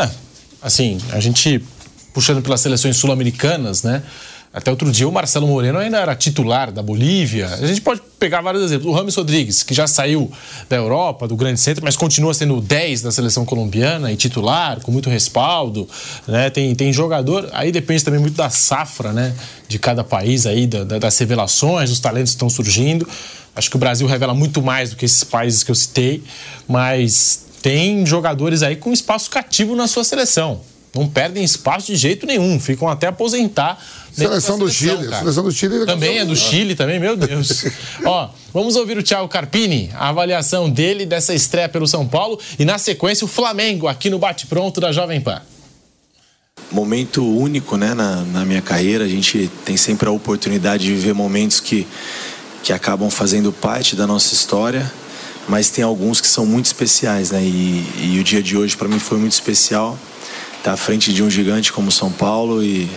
[0.04, 0.10] É.
[0.62, 1.64] Assim, a gente
[2.14, 4.02] puxando pelas seleções sul-americanas, né?
[4.54, 7.48] Até outro dia o Marcelo Moreno ainda era titular da Bolívia.
[7.48, 8.94] A gente pode pegar vários exemplos.
[8.94, 10.32] O Rames Rodrigues, que já saiu
[10.70, 14.80] da Europa, do grande centro, mas continua sendo o 10 da seleção colombiana e titular,
[14.82, 15.90] com muito respaldo.
[16.28, 16.52] Né?
[16.52, 19.34] Tem, tem jogador, aí depende também muito da safra né?
[19.68, 23.10] de cada país, aí, da, das revelações, dos talentos que estão surgindo.
[23.56, 26.24] Acho que o Brasil revela muito mais do que esses países que eu citei,
[26.68, 30.62] mas tem jogadores aí com espaço cativo na sua seleção.
[30.96, 33.84] Não perdem espaço de jeito nenhum, ficam até aposentar.
[34.12, 35.20] Seleção, do Chile, cara.
[35.20, 35.86] seleção do Chile.
[35.88, 37.66] Também é do Chile, também, meu Deus.
[38.06, 42.64] Ó, vamos ouvir o Thiago Carpini, a avaliação dele dessa estreia pelo São Paulo e
[42.64, 45.42] na sequência o Flamengo aqui no bate-pronto da Jovem Pan.
[46.72, 49.04] Momento único, né, na, na minha carreira.
[49.04, 51.88] A gente tem sempre a oportunidade de viver momentos que,
[52.62, 54.92] que acabam fazendo parte da nossa história
[55.46, 57.44] mas tem alguns que são muito especiais, né?
[57.44, 60.00] E, e o dia de hoje para mim foi muito especial
[60.64, 62.90] estar tá à frente de um gigante como São Paulo e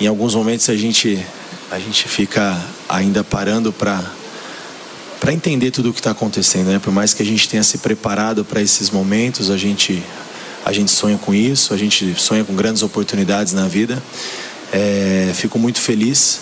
[0.00, 1.24] em alguns momentos a gente
[1.70, 4.02] a gente fica ainda parando para
[5.20, 6.80] para entender tudo o que está acontecendo, né?
[6.80, 10.02] Por mais que a gente tenha se preparado para esses momentos, a gente
[10.64, 14.02] a gente sonha com isso, a gente sonha com grandes oportunidades na vida.
[14.72, 16.40] É, fico muito feliz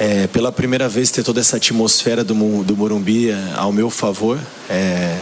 [0.00, 4.36] é, pela primeira vez ter toda essa atmosfera do, do Morumbi é, ao meu favor.
[4.68, 5.16] É,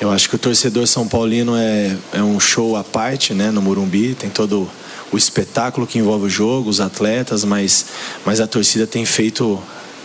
[0.00, 3.60] eu acho que o torcedor São Paulino é, é um show à parte né, no
[3.60, 4.68] Morumbi, tem todo
[5.10, 7.86] o espetáculo que envolve o jogo, os atletas, mas,
[8.24, 9.60] mas a torcida tem feito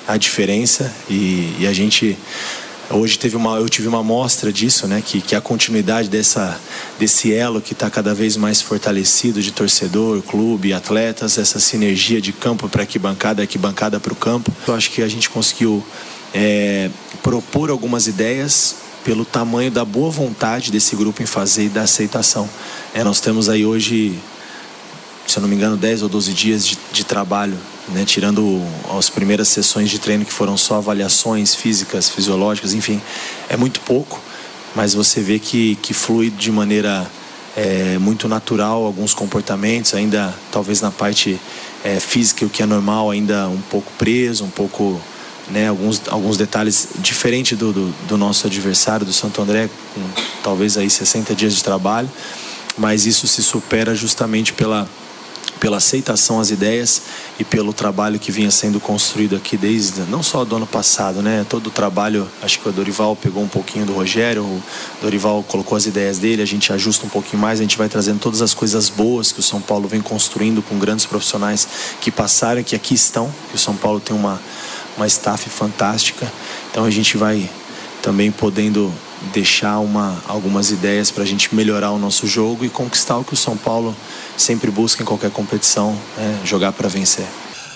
[0.07, 2.17] a diferença e, e a gente
[2.89, 6.59] hoje teve uma, eu tive uma amostra disso, né, que, que a continuidade dessa,
[6.99, 12.31] desse elo que está cada vez mais fortalecido de torcedor, clube, atletas, essa sinergia de
[12.33, 14.51] campo para arquibancada, arquibancada para o campo.
[14.67, 15.83] Eu acho que a gente conseguiu
[16.33, 16.89] é,
[17.21, 22.49] propor algumas ideias pelo tamanho da boa vontade desse grupo em fazer e da aceitação.
[22.93, 24.17] É, nós temos aí hoje,
[25.27, 27.57] se eu não me engano, 10 ou 12 dias de, de trabalho,
[27.89, 28.61] né, tirando
[28.97, 33.01] as primeiras sessões de treino que foram só avaliações físicas, fisiológicas, enfim,
[33.49, 34.21] é muito pouco,
[34.75, 37.05] mas você vê que, que flui de maneira
[37.55, 41.39] é, muito natural alguns comportamentos, ainda talvez na parte
[41.83, 44.99] é, física, o que é normal, ainda um pouco preso, um pouco
[45.49, 50.01] né, alguns, alguns detalhes diferentes do, do, do, nosso adversário, do Santo André, com
[50.43, 52.09] talvez aí 60 dias de trabalho,
[52.77, 54.87] mas isso se supera justamente pela,
[55.59, 57.03] pela aceitação às ideias
[57.37, 61.45] e pelo trabalho que vinha sendo construído aqui desde, não só do ano passado, né,
[61.47, 64.63] todo o trabalho, acho que o Dorival pegou um pouquinho do Rogério, o
[65.01, 68.19] Dorival colocou as ideias dele, a gente ajusta um pouquinho mais, a gente vai trazendo
[68.19, 71.67] todas as coisas boas que o São Paulo vem construindo com grandes profissionais
[72.01, 74.41] que passaram, que aqui estão, que o São Paulo tem uma
[74.97, 76.31] uma staff fantástica.
[76.71, 77.49] Então a gente vai
[78.01, 78.93] também podendo
[79.31, 83.33] deixar uma, algumas ideias para a gente melhorar o nosso jogo e conquistar o que
[83.33, 83.95] o São Paulo
[84.35, 86.39] sempre busca em qualquer competição, né?
[86.43, 87.25] jogar para vencer.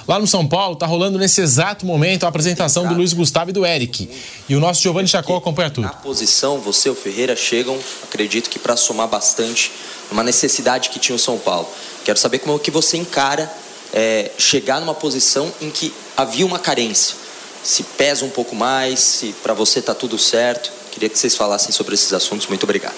[0.07, 3.53] Lá no São Paulo, está rolando nesse exato momento a apresentação do Luiz Gustavo e
[3.53, 4.09] do Eric.
[4.47, 5.83] E o nosso Giovanni Chacó acompanha tudo.
[5.83, 9.69] Na posição, você e o Ferreira chegam, acredito que para somar bastante,
[10.09, 11.67] uma necessidade que tinha o São Paulo.
[12.05, 13.51] Quero saber como é que você encara
[13.93, 17.15] é, chegar numa posição em que havia uma carência.
[17.63, 20.71] Se pesa um pouco mais, se para você está tudo certo.
[20.91, 22.47] Queria que vocês falassem sobre esses assuntos.
[22.47, 22.95] Muito obrigado.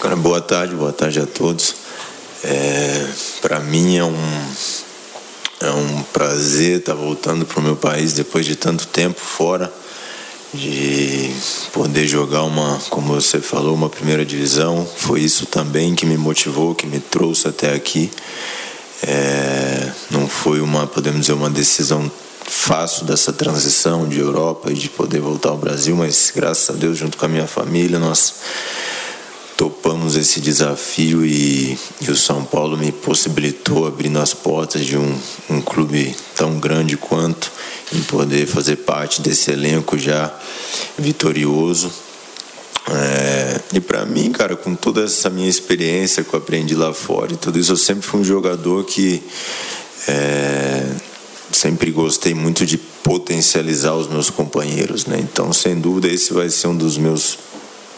[0.00, 1.74] Cara, boa tarde, boa tarde a todos.
[2.42, 3.08] É,
[3.40, 4.52] para mim é um,
[5.60, 9.72] é um prazer estar tá voltando para o meu país depois de tanto tempo fora,
[10.54, 11.32] de
[11.72, 14.86] poder jogar uma, como você falou, uma primeira divisão.
[14.96, 18.10] Foi isso também que me motivou, que me trouxe até aqui.
[19.02, 22.10] É, não foi uma, podemos dizer, uma decisão
[22.44, 26.98] fácil dessa transição de Europa e de poder voltar ao Brasil, mas graças a Deus,
[26.98, 28.34] junto com a minha família, nós
[29.62, 35.16] topamos esse desafio e, e o São Paulo me possibilitou abrindo as portas de um,
[35.48, 37.48] um clube tão grande quanto
[37.92, 40.36] em poder fazer parte desse elenco já
[40.98, 41.92] vitorioso
[42.90, 47.32] é, e para mim, cara, com toda essa minha experiência que eu aprendi lá fora
[47.32, 49.22] e tudo isso, eu sempre fui um jogador que
[50.08, 50.90] é,
[51.52, 55.20] sempre gostei muito de potencializar os meus companheiros, né?
[55.20, 57.38] Então, sem dúvida, esse vai ser um dos meus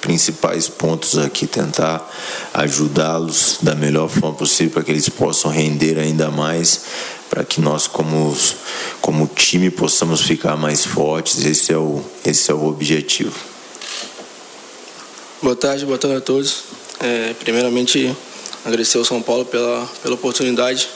[0.04, 2.06] principais pontos aqui, tentar
[2.52, 6.82] ajudá-los da melhor forma possível para que eles possam render ainda mais,
[7.30, 8.36] para que nós como,
[9.00, 11.42] como time possamos ficar mais fortes.
[11.46, 13.34] Esse é o, esse é o objetivo.
[15.42, 16.64] Boa tarde, boa tarde a todos.
[17.00, 18.14] É, primeiramente,
[18.62, 20.86] agradecer ao São Paulo pela, pela oportunidade.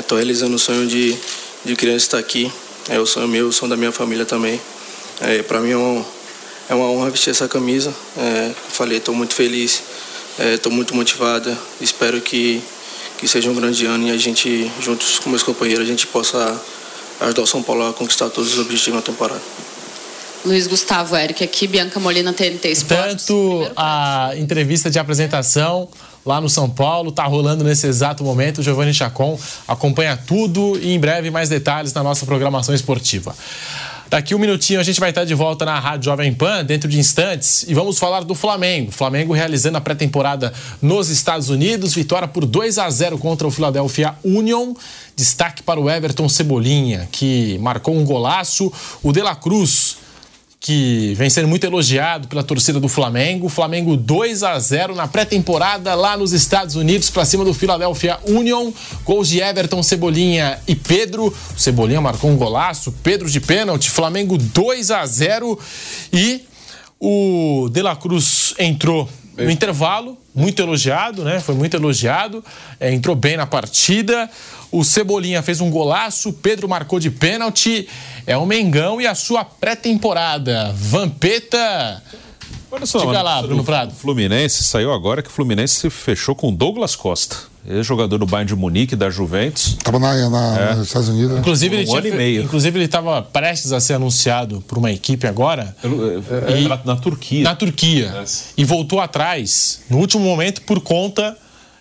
[0.00, 1.14] Estou é, realizando o sonho de,
[1.62, 2.50] de criança estar aqui.
[2.88, 4.58] É o sonho meu, o sonho da minha família também.
[5.20, 6.02] É, Para mim é, um,
[6.68, 7.92] é, uma honra vestir essa camisa.
[8.16, 9.82] É, falei, estou muito feliz,
[10.54, 11.56] estou é, muito motivada.
[11.80, 12.62] Espero que,
[13.18, 16.60] que seja um grande ano e a gente, juntos com meus companheiros, a gente possa
[17.20, 19.42] ajudar o São Paulo a conquistar todos os objetivos na temporada.
[20.44, 23.26] Luiz Gustavo, Eric, aqui, Bianca Molina, TNT Esportes.
[23.26, 25.88] Tanto a entrevista de apresentação
[26.24, 28.62] lá no São Paulo, tá rolando nesse exato momento.
[28.62, 33.34] Giovanni Chacon acompanha tudo e em breve mais detalhes na nossa programação esportiva.
[34.08, 36.96] Daqui um minutinho a gente vai estar de volta na Rádio Jovem Pan, dentro de
[36.98, 38.92] instantes, e vamos falar do Flamengo.
[38.92, 44.14] Flamengo realizando a pré-temporada nos Estados Unidos, vitória por 2 a 0 contra o Philadelphia
[44.24, 44.74] Union.
[45.16, 48.72] Destaque para o Everton Cebolinha, que marcou um golaço.
[49.02, 49.96] O De La Cruz
[50.66, 53.48] que vem sendo muito elogiado pela torcida do Flamengo.
[53.48, 58.72] Flamengo 2 a 0 na pré-temporada lá nos Estados Unidos para cima do Philadelphia Union.
[59.04, 61.28] Gols de Everton, Cebolinha e Pedro.
[61.28, 63.88] O Cebolinha marcou um golaço, Pedro de pênalti.
[63.88, 65.56] Flamengo 2 a 0
[66.12, 66.42] e
[66.98, 71.38] o De La Cruz entrou no intervalo, muito elogiado, né?
[71.38, 72.44] Foi muito elogiado,
[72.80, 74.28] é, entrou bem na partida.
[74.78, 77.88] O Cebolinha fez um golaço, Pedro marcou de pênalti.
[78.26, 80.70] É o Mengão e a sua pré-temporada.
[80.76, 82.02] Vampeta.
[82.70, 83.94] Olha só, Diga lá, Bruno o Prado.
[83.94, 87.36] Fluminense saiu agora que o Fluminense se fechou com Douglas Costa,
[87.66, 89.78] ex-jogador do Bayern de Munique, da Juventus.
[89.82, 90.74] Tava na, na- É.
[90.74, 91.30] nos Estados Unidos.
[91.32, 91.38] né?
[91.40, 92.42] Inclusive, ele Um tinha, ano e meio.
[92.42, 95.74] inclusive ele estava prestes a ser anunciado por uma equipe agora.
[96.48, 97.44] É, na, na Turquia.
[97.44, 98.12] Na Turquia.
[98.58, 101.34] E voltou atrás no último momento por conta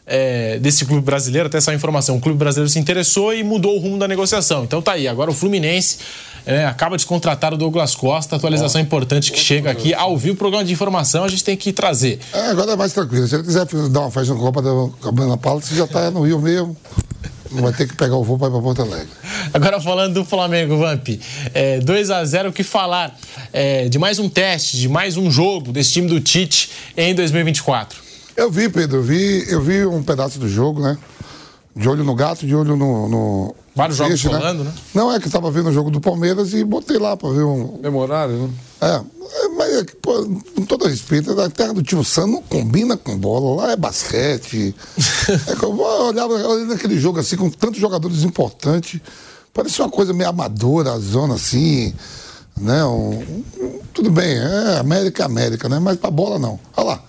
[0.06, 1.48] é, desse clube brasileiro.
[1.48, 4.64] Até essa informação: o clube brasileiro se interessou e mudou o rumo da negociação.
[4.64, 5.07] Então tá aí.
[5.07, 5.98] Agora o Fluminense
[6.45, 8.36] é, acaba de contratar o Douglas Costa.
[8.36, 10.36] Atualização importante que chega aqui ao vivo.
[10.36, 12.19] Programa de informação a gente tem que trazer.
[12.32, 13.27] É, agora é mais tranquilo.
[13.27, 14.69] Se ele quiser dar uma festa no Copa da
[15.02, 16.77] Cabana Palace, já tá no Rio mesmo.
[17.52, 19.07] Não vai ter que pegar o voo para ir para Porto Alegre.
[19.53, 21.07] Agora falando do Flamengo, Vamp,
[21.53, 23.18] é, 2 a 0 o que falar
[23.53, 28.05] é, de mais um teste, de mais um jogo desse time do Tite em 2024?
[28.36, 30.98] Eu vi, Pedro, eu vi, eu vi um pedaço do jogo, né?
[31.76, 33.07] De olho no gato, de olho no.
[33.10, 34.74] no Vários jogos peixe, rolando, né?
[34.94, 37.44] Não, é que eu tava vendo o jogo do Palmeiras e botei lá pra ver
[37.44, 37.80] um.
[37.82, 38.49] Memorário, né?
[38.82, 40.24] É, é, mas, é pô,
[40.56, 44.74] com todo respeito, a terra do tio Sam não combina com bola, lá é basquete.
[45.49, 49.02] é que eu olhava olhando aquele jogo assim, com tantos jogadores importantes,
[49.53, 51.94] parecia uma coisa meio amadora, a zona assim,
[52.56, 52.86] né?
[52.86, 53.20] um-
[53.60, 55.80] um- tudo bem, é América é América, né?
[55.80, 56.57] Mas pra bola não.
[56.78, 57.03] Olha lá.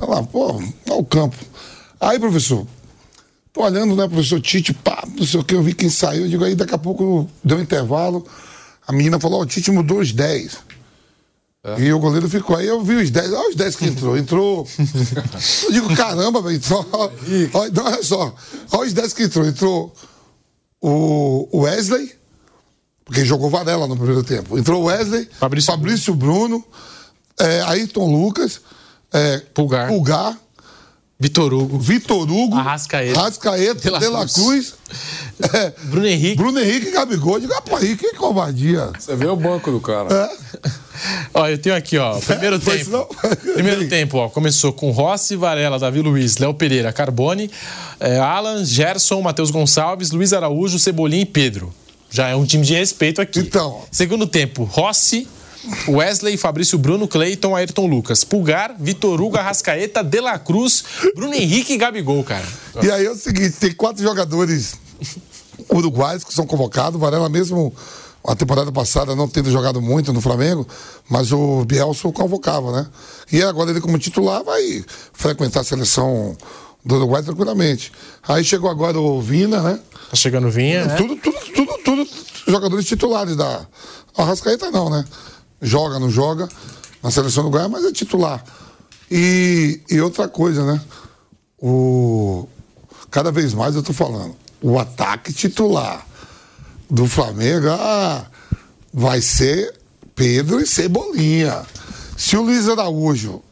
[0.00, 1.36] Olha lá, pô, olha o campo.
[2.00, 2.66] Aí, professor,
[3.52, 6.28] tô olhando, né, professor Tite, pá, não sei o que, eu vi quem saiu, eu
[6.28, 8.24] digo, aí daqui a pouco deu um intervalo,
[8.86, 10.68] a menina falou, ó, o Tite mudou os 10.
[11.76, 14.66] E o goleiro ficou aí, eu vi os 10, olha os 10 que entrou, entrou.
[15.64, 16.60] eu digo, caramba, velho,
[17.52, 18.34] olha, não, olha só,
[18.72, 19.92] olha os 10 que entrou, entrou
[20.80, 22.12] o Wesley,
[23.04, 25.28] porque jogou Varela no primeiro tempo, entrou o Wesley,
[25.72, 26.64] Fabrício, Bruno,
[27.38, 28.60] é, Ayrton Lucas,
[29.12, 29.88] é, Pulgar.
[29.88, 30.36] Pulgar,
[31.20, 34.34] Vitor Hugo, Vitor Hugo, Arrascaeta, Arrascaeta, De La De La Cruz.
[34.34, 34.74] Cruz,
[35.52, 36.36] é, Bruno Henrique.
[36.36, 37.34] Bruno Henrique e Gabigol.
[37.34, 38.92] Eu Digo, rapaz, que covardia.
[38.96, 40.14] Você vê o banco do cara.
[40.14, 40.70] É.
[41.34, 42.90] Ó, eu tenho aqui, ó, primeiro Foi tempo.
[42.90, 43.06] não?
[43.54, 47.50] Primeiro tempo, ó, começou com Rossi, Varela, Davi Luiz, Léo Pereira, Carbone,
[48.00, 51.72] eh, Alan, Gerson, Matheus Gonçalves, Luiz Araújo, Cebolinha e Pedro.
[52.10, 53.40] Já é um time de respeito aqui.
[53.40, 53.82] Então.
[53.90, 55.28] Segundo tempo, Rossi,
[55.88, 61.72] Wesley, Fabrício Bruno, Cleiton, Ayrton Lucas, Pulgar, Vitor Hugo, Arrascaeta, De La Cruz, Bruno Henrique
[61.72, 62.46] e Gabigol, cara.
[62.82, 64.74] E aí é o seguinte, tem quatro jogadores
[65.70, 67.00] uruguaios que são convocados.
[67.00, 67.74] Varela mesmo,
[68.26, 70.66] a temporada passada, não tendo jogado muito no Flamengo,
[71.08, 72.86] mas o Bielsa o convocava, né?
[73.32, 76.36] E agora ele como titular vai frequentar a seleção
[76.84, 77.92] do Uruguai tranquilamente.
[78.26, 79.80] Aí chegou agora o Vina, né?
[80.10, 80.94] Tá chegando Vinha, né?
[80.96, 82.08] Tudo, tudo, tudo, tudo
[82.46, 83.66] jogadores titulares da...
[84.16, 85.04] O Arrascaeta não, né?
[85.60, 86.48] Joga, não joga
[87.02, 88.44] na seleção do Goiás, mas é titular.
[89.10, 90.80] E, e outra coisa, né?
[91.60, 92.48] O,
[93.10, 96.06] cada vez mais eu tô falando, o ataque titular
[96.90, 98.26] do Flamengo ah,
[98.92, 99.74] vai ser
[100.14, 101.64] Pedro e Cebolinha.
[102.16, 103.42] Se o Luiz Araújo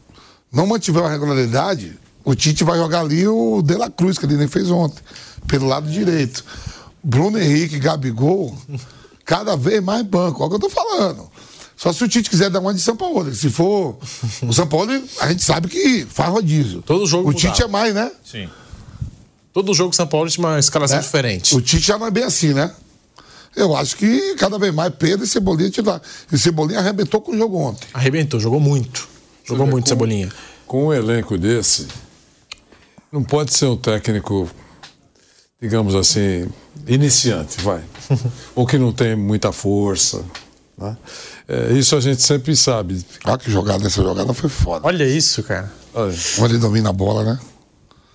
[0.51, 4.35] não mantiver uma regularidade, o Tite vai jogar ali o De La Cruz, que ele
[4.35, 5.01] nem fez ontem,
[5.47, 6.43] pelo lado direito.
[7.01, 8.57] Bruno Henrique, Gabigol,
[9.23, 10.43] cada vez mais banco.
[10.43, 11.29] Olha o que eu tô falando.
[11.77, 13.33] Só se o Tite quiser dar uma de São Paulo.
[13.33, 13.97] Se for
[14.41, 16.81] o São Paulo, a gente sabe que faz rodízio.
[16.81, 17.63] Todo jogo O Tite mudava.
[17.63, 18.11] é mais, né?
[18.25, 18.49] Sim.
[19.53, 21.01] Todo jogo São Paulo tinha uma escalação É.
[21.01, 21.55] diferente.
[21.55, 22.73] O Tite já não é bem assim, né?
[23.55, 26.01] Eu acho que cada vez mais Pedro e Cebolinha titular.
[26.31, 27.87] E Cebolinha arrebentou com o jogo ontem.
[27.93, 29.07] Arrebentou, jogou muito.
[29.45, 30.31] Jogou muito, como- Cebolinha.
[30.65, 31.87] Com um elenco desse,
[33.11, 34.49] não pode ser um técnico,
[35.61, 36.47] digamos assim,
[36.87, 37.83] iniciante, vai.
[38.55, 40.23] Ou que não tem muita força.
[40.77, 40.95] né?
[41.47, 43.03] É, isso a gente sempre sabe.
[43.25, 44.85] Olha que jogada, essa jogada foi foda.
[44.85, 45.71] Olha isso, cara.
[45.93, 47.39] Olha, Como ele domina a bola, né?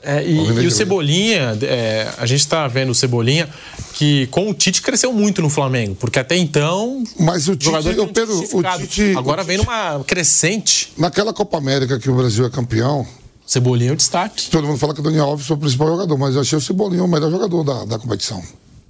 [0.05, 3.49] É, e, e, o Cebolinha, é, a gente está vendo o Cebolinha
[3.95, 7.05] que com o Tite cresceu muito no Flamengo, porque até então.
[7.21, 10.93] Mas o Tite, eu, Pedro, o Tite agora vem numa crescente.
[10.99, 13.07] Naquela Copa América que o Brasil é campeão.
[13.47, 14.51] Cebolinha é o destaque.
[14.51, 16.61] Todo mundo fala que o Daniel Alves foi o principal jogador, mas eu achei o
[16.61, 18.43] Cebolinha o melhor jogador da, da competição.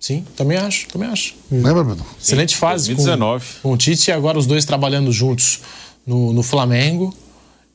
[0.02, 1.34] Sim, também acho, também acho.
[1.50, 2.04] Lembra, Bruno?
[2.20, 3.44] Excelente fase 2019.
[3.62, 5.60] Com, com o Tite e agora os dois trabalhando juntos
[6.04, 7.14] no, no Flamengo.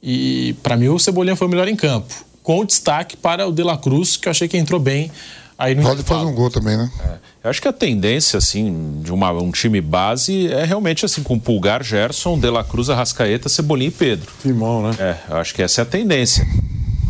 [0.03, 3.61] E para mim o Cebolinha foi o melhor em campo com destaque para o De
[3.61, 5.11] La Cruz, que eu achei que entrou bem
[5.57, 6.89] aí no Pode fazer um gol também, né?
[7.01, 7.17] É.
[7.43, 11.37] Eu acho que a tendência, assim, de uma, um time base é realmente assim, com
[11.37, 14.31] Pulgar, Gerson, De La Cruz, Arrascaeta, Cebolinha e Pedro.
[14.41, 14.95] Timão, né?
[14.97, 16.47] É, eu acho que essa é a tendência.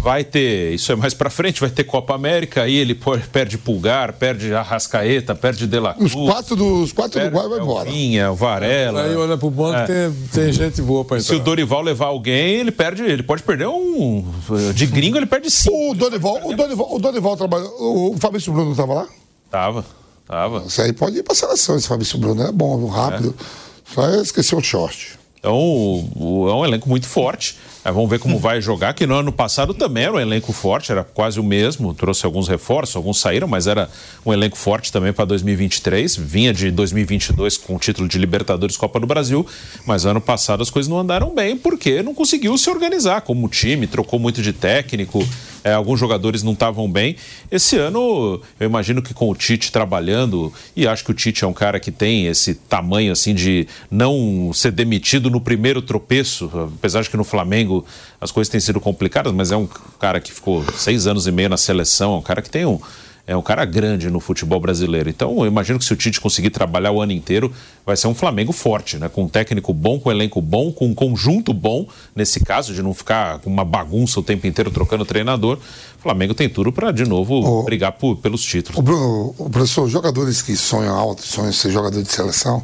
[0.01, 2.97] Vai ter, isso é mais pra frente, vai ter Copa América, aí ele
[3.31, 6.13] perde Pulgar, perde Arrascaeta, perde De La Cruz.
[6.13, 7.89] Os quatro dos quatro do Uruguai vai embora.
[7.89, 9.03] Vinha, o Varela.
[9.03, 9.85] Aí olha pro banco, é.
[9.85, 11.27] tem, tem gente boa pra entrar.
[11.27, 14.25] Se o Dorival levar alguém, ele perde, ele pode perder um.
[14.73, 15.91] De gringo, ele perde cinco.
[15.91, 18.13] O Dorival, o Dorival, o Dorival trabalhou.
[18.13, 19.07] O Fabrício Bruno tava lá?
[19.49, 19.85] Tava,
[20.27, 20.63] tava.
[20.67, 22.43] Isso aí pode ir pra seleção, esse Fabrício Bruno.
[22.43, 23.35] É bom, rápido.
[23.39, 23.93] É.
[23.93, 25.17] Só esqueceu o short.
[25.39, 26.09] Então,
[26.49, 27.55] é um elenco muito forte.
[27.83, 31.05] Vamos ver como vai jogar, que no ano passado também era um elenco forte, era
[31.05, 33.89] quase o mesmo, trouxe alguns reforços, alguns saíram, mas era
[34.25, 36.17] um elenco forte também para 2023.
[36.17, 39.45] Vinha de 2022 com o título de Libertadores Copa do Brasil,
[39.85, 43.87] mas ano passado as coisas não andaram bem porque não conseguiu se organizar como time,
[43.87, 45.25] trocou muito de técnico,
[45.67, 47.17] é, alguns jogadores não estavam bem.
[47.51, 51.47] Esse ano, eu imagino que com o Tite trabalhando, e acho que o Tite é
[51.47, 57.01] um cara que tem esse tamanho assim de não ser demitido no primeiro tropeço, apesar
[57.01, 57.85] de que no Flamengo
[58.21, 59.67] as coisas têm sido complicadas, mas é um
[59.99, 62.79] cara que ficou seis anos e meio na seleção, é um cara que tem um.
[63.27, 65.09] É um cara grande no futebol brasileiro.
[65.09, 67.51] Então, eu imagino que se o Tite conseguir trabalhar o ano inteiro,
[67.85, 69.09] vai ser um Flamengo forte, né?
[69.09, 71.85] Com um técnico bom, com um elenco bom, com um conjunto bom,
[72.15, 75.57] nesse caso, de não ficar com uma bagunça o tempo inteiro trocando treinador.
[75.99, 78.79] O Flamengo tem tudo para, de novo, brigar por, pelos títulos.
[78.79, 82.63] O Bruno, o professor, jogadores que sonham alto, sonham ser jogador de seleção,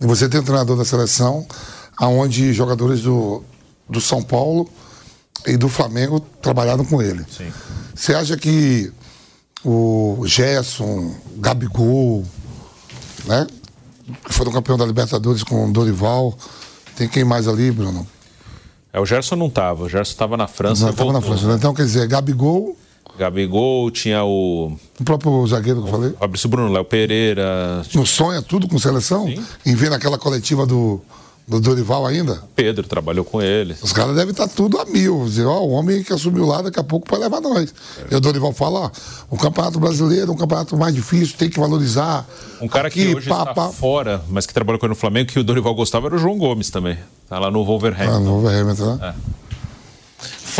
[0.00, 1.44] e você tem um treinador da seleção,
[1.96, 3.42] aonde jogadores do,
[3.88, 4.70] do São Paulo
[5.46, 7.24] e do Flamengo trabalharam com ele.
[7.28, 7.52] Sim.
[7.92, 8.92] Você acha que
[9.64, 12.24] o Gerson, Gabigol,
[13.26, 13.46] né?
[14.26, 16.36] Que foram campeão da Libertadores com o Dorival.
[16.96, 18.06] Tem quem mais ali, Bruno?
[18.92, 19.84] É, o Gerson não estava.
[19.84, 20.84] O Gerson estava na França.
[20.84, 21.46] Não, estava na França.
[21.46, 21.54] Né?
[21.54, 22.76] Então, quer dizer, Gabigol.
[23.18, 24.76] Gabigol, tinha o.
[24.98, 26.12] O próprio zagueiro que eu falei.
[26.18, 27.82] Fabrício Bruno, Léo Pereira.
[27.94, 29.26] Não sonha tudo com seleção?
[29.26, 29.44] Sim.
[29.66, 31.00] Em ver naquela coletiva do,
[31.50, 32.40] do Dorival ainda?
[32.54, 33.74] Pedro trabalhou com ele.
[33.82, 35.24] Os caras devem estar tudo a mil.
[35.24, 37.74] Dizer, ó, o homem que assumiu lá daqui a pouco vai levar nós.
[37.98, 38.14] É.
[38.14, 38.90] E o Dorival fala, ó,
[39.28, 42.24] o campeonato brasileiro é um campeonato mais difícil, tem que valorizar.
[42.62, 43.68] Um cara aqui, que hoje pá, está pá.
[43.68, 46.38] fora, mas que trabalhou com ele no Flamengo, que o Dorival gostava, era o João
[46.38, 46.96] Gomes também.
[47.28, 48.14] Tá lá no Wolverhampton.
[48.16, 49.14] Ah, no Wolverhampton, né?
[49.36, 49.49] É.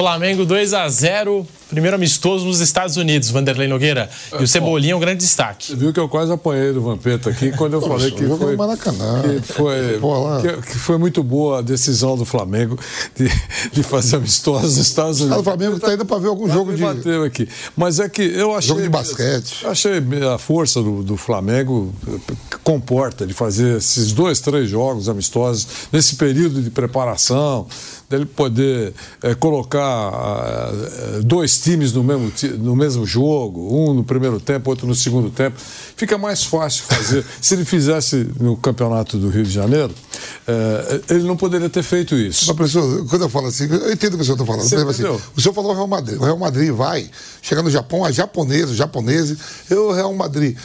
[0.00, 4.10] Flamengo 2 a 0 primeiro amistoso nos Estados Unidos, Vanderlei Nogueira.
[4.32, 5.68] E o Cebolinha é um grande destaque.
[5.68, 8.56] Você viu que eu quase apanhei do Vampeta aqui quando eu falei que foi,
[9.40, 10.00] que foi,
[10.42, 12.76] que, que, foi muito boa a decisão do Flamengo
[13.14, 13.30] de,
[13.70, 15.38] de fazer amistosos nos Estados Unidos.
[15.38, 16.82] o Flamengo está indo para ver algum jogo de.
[16.82, 17.48] Bateu aqui.
[17.76, 18.68] Mas é que eu achei.
[18.68, 19.66] Jogo de basquete.
[19.66, 20.02] Achei
[20.34, 21.94] a força do, do Flamengo
[22.64, 27.68] comporta de fazer esses dois, três jogos amistosos nesse período de preparação,
[28.10, 28.92] dele poder
[29.22, 34.84] é, colocar é, dois times no mesmo, no mesmo jogo, um no primeiro tempo, outro
[34.84, 35.56] no segundo tempo.
[35.96, 37.24] Fica mais fácil fazer.
[37.40, 39.94] Se ele fizesse no campeonato do Rio de Janeiro,
[40.48, 42.46] é, ele não poderia ter feito isso.
[42.48, 44.90] Mas, professor, quando eu falo assim, eu entendo o que o senhor está falando.
[44.90, 45.04] Assim,
[45.36, 46.20] o senhor falou o Real Madrid.
[46.20, 47.08] O Real Madrid vai,
[47.40, 49.38] chega no Japão, a japonesa, os japoneses,
[49.70, 50.56] eu, o Real Madrid.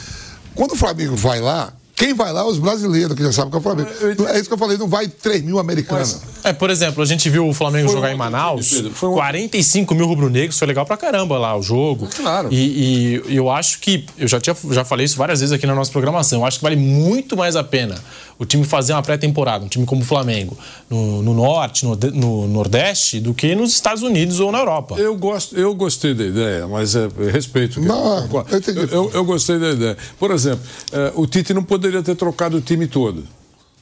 [0.52, 2.46] Quando o Flamengo vai lá, quem vai lá?
[2.46, 3.88] Os brasileiros, que já sabem que é o Flamengo.
[4.28, 6.20] É isso que eu falei, não vai 3 mil americanos.
[6.44, 9.12] É, por exemplo, a gente viu o Flamengo foi jogar em Manaus, time, um...
[9.14, 12.06] 45 mil rubro-negros, foi legal pra caramba lá o jogo.
[12.14, 12.48] Claro.
[12.52, 15.74] E, e, eu acho que, eu já, tinha, já falei isso várias vezes aqui na
[15.74, 17.96] nossa programação, eu acho que vale muito mais a pena
[18.38, 20.56] o time fazer uma pré-temporada, um time como o Flamengo,
[20.88, 24.96] no, no norte, no, no, nordeste, do que nos Estados Unidos ou na Europa.
[24.98, 27.80] Eu, gosto, eu gostei da ideia, mas é, respeito.
[27.80, 29.96] Não, eu, eu, eu, gostei da ideia.
[30.18, 33.24] Por exemplo, é, o Tite não poderia ter trocado o time todo.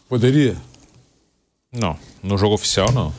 [0.09, 0.57] Poderia?
[1.73, 3.13] Não, no jogo oficial não.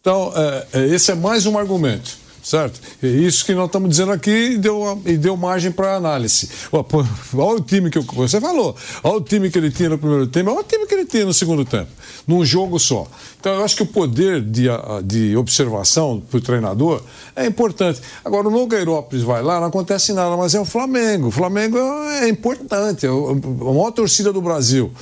[0.00, 0.32] Então,
[0.72, 2.80] é, esse é mais um argumento certo?
[3.02, 6.48] É isso que nós estamos dizendo aqui e deu, e deu margem para análise.
[6.72, 10.50] Olha o time que você falou, olha o time que ele tinha no primeiro tempo,
[10.50, 11.90] olha o time que ele tinha no segundo tempo,
[12.26, 13.06] num jogo só.
[13.38, 14.66] Então eu acho que o poder de,
[15.04, 17.02] de observação para o treinador
[17.34, 18.00] é importante.
[18.24, 21.28] Agora o Nogueirópolis vai lá, não acontece nada, mas é o Flamengo.
[21.28, 24.92] O Flamengo é importante, é a maior torcida do Brasil.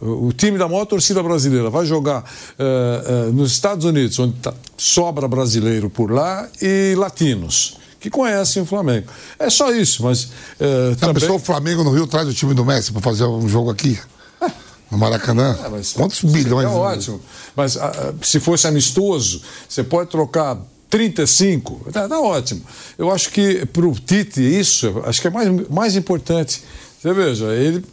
[0.00, 4.54] O time da maior torcida brasileira vai jogar uh, uh, nos Estados Unidos, onde tá,
[4.76, 9.08] sobra brasileiro por lá, e latinos que conhecem o Flamengo.
[9.38, 10.28] É só isso, mas.
[10.60, 11.20] Já também...
[11.20, 13.98] pensou o Flamengo no Rio traz o time do Messi para fazer um jogo aqui?
[14.90, 15.54] No Maracanã?
[15.62, 16.64] É, mas- Quantos bilhões?
[16.64, 17.20] É ótimo.
[17.54, 20.56] Mas ah, ah, se fosse amistoso, você pode trocar
[20.88, 22.62] 35, tá, tá ótimo.
[22.96, 26.62] Eu acho que para o Tite isso, acho que é mais, mais importante.
[26.98, 27.84] Você veja, ele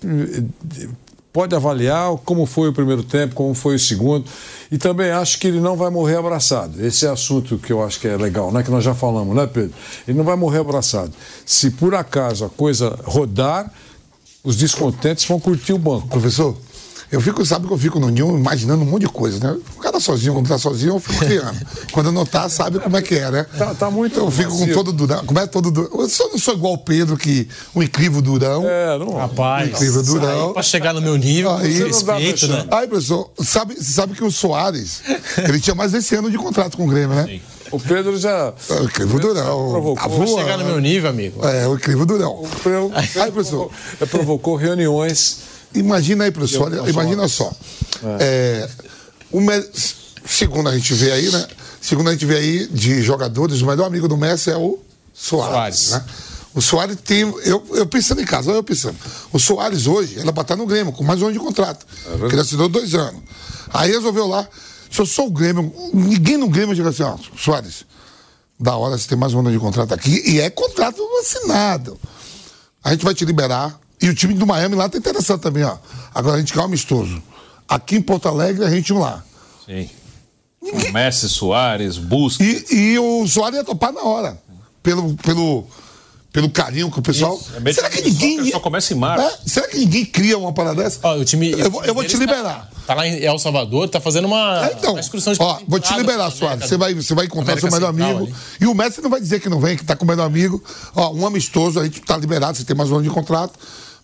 [1.36, 4.24] pode avaliar como foi o primeiro tempo, como foi o segundo.
[4.72, 6.82] E também acho que ele não vai morrer abraçado.
[6.82, 8.64] Esse é assunto que eu acho que é legal, né?
[8.64, 9.74] Que nós já falamos, né, Pedro?
[10.08, 11.12] Ele não vai morrer abraçado.
[11.46, 13.70] Se por acaso a coisa rodar,
[14.46, 16.08] os descontentes vão curtir o banco.
[16.08, 16.56] Professor,
[17.12, 19.58] eu fico, sabe que eu fico no ninho imaginando um monte de coisa, né?
[19.78, 21.58] O cara sozinho, quando tá sozinho, eu fico criando.
[21.92, 23.46] quando não tá, sabe como é que é, né?
[23.58, 24.74] Tá, tá muito Eu fico com vazio.
[24.74, 25.26] todo durão.
[25.26, 25.90] Como é todo durão?
[25.94, 28.64] Eu só não sou igual o Pedro, que o incrível durão.
[28.68, 29.14] É, não.
[29.16, 30.54] Rapaz, incrível durão.
[30.54, 32.66] pra chegar no meu nível, Aí, respeito, né?
[32.72, 35.02] Aí, professor, sabe, você sabe que o Soares,
[35.38, 37.40] ele tinha mais esse ano de contrato com o Grêmio, né?
[37.72, 38.54] O Pedro já.
[38.70, 39.70] É, O incrível durão.
[39.72, 39.96] Provocou.
[39.96, 40.40] Pra voando.
[40.40, 41.46] chegar no meu nível, amigo.
[41.46, 42.44] É, o incrível durão.
[42.64, 43.72] Pedro Aí, professor.
[44.10, 45.55] provocou reuniões.
[45.76, 47.52] Imagina aí, professor, olha, imagina só.
[48.20, 48.70] É,
[49.32, 49.70] o me-
[50.28, 51.48] Segundo a gente vê aí, né?
[51.80, 54.80] Segundo a gente vê aí de jogadores, o melhor amigo do Messi é o
[55.14, 55.80] Soares.
[55.80, 55.90] Soares.
[55.92, 56.06] Né?
[56.56, 57.22] O Soares tem.
[57.44, 58.96] Eu, eu pensando em casa, olha eu pensando.
[59.32, 61.86] O Soares hoje, ela estar no Grêmio, com mais um ano de contrato.
[62.18, 63.22] porque ele assinou dois anos.
[63.72, 64.48] Aí resolveu lá.
[64.90, 67.86] Se eu sou o Grêmio, ninguém no Grêmio diga assim, ó, Soares,
[68.60, 70.24] da hora você tem mais um ano de contrato aqui.
[70.26, 72.00] E é contrato assinado.
[72.84, 73.78] A gente vai te liberar.
[74.02, 75.78] E o time do Miami lá tá interessado também, ó.
[76.14, 77.22] Agora a gente quer um amistoso.
[77.68, 79.24] Aqui em Porto Alegre, a gente um lá.
[79.66, 79.90] Sim.
[80.92, 82.44] Messi, Soares, Busca.
[82.44, 84.38] E, e o Soares ia topar na hora.
[84.82, 85.66] Pelo, pelo,
[86.32, 87.40] pelo carinho que o pessoal.
[87.66, 88.52] É Será que que ninguém.
[88.52, 89.26] só- começa em março.
[89.26, 89.50] É?
[89.50, 91.00] Será que ninguém cria uma parada dessa?
[91.04, 92.70] Ó, o time, Eu vou- eu vou te tá- liberar.
[92.86, 95.80] Tá, lá em El Salvador, tá fazendo uma, É, então, uma excursão de ó, vou
[95.80, 96.66] te liberar, Soares.
[96.68, 98.26] Você vai, você vai encontrar América seu melhor Central amigo.
[98.28, 98.36] ali.
[98.62, 100.64] E o Messi não vai dizer que não vem, que tá com o melhor amigo.
[100.96, 103.54] Ó, um amistoso, a gente tá liberado, você tem mais um ano de contrato.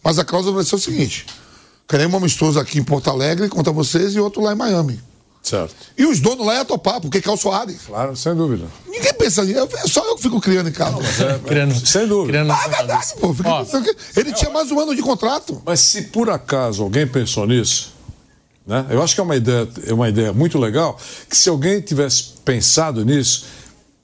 [0.03, 1.25] Mas a cláusula vai ser o seguinte:
[1.87, 4.99] queremos um amistoso aqui em Porto Alegre contra vocês e outro lá em Miami.
[5.41, 5.73] Certo.
[5.97, 7.81] E os donos lá iam topar, porque quer o Soares.
[7.87, 8.67] Claro, sem dúvida.
[8.87, 9.67] Ninguém pensa nisso.
[9.75, 10.97] É só eu que fico criando em casa.
[11.45, 12.39] Criando, Sem dúvida.
[12.39, 13.33] criando Ah, é verdade, pô.
[13.33, 13.65] Fica Ó,
[14.15, 15.59] ele tinha mais um ano de contrato.
[15.65, 17.91] Mas se por acaso alguém pensou nisso,
[18.67, 18.85] né?
[18.91, 20.95] Eu acho que é uma ideia, é uma ideia muito legal,
[21.27, 23.45] que se alguém tivesse pensado nisso,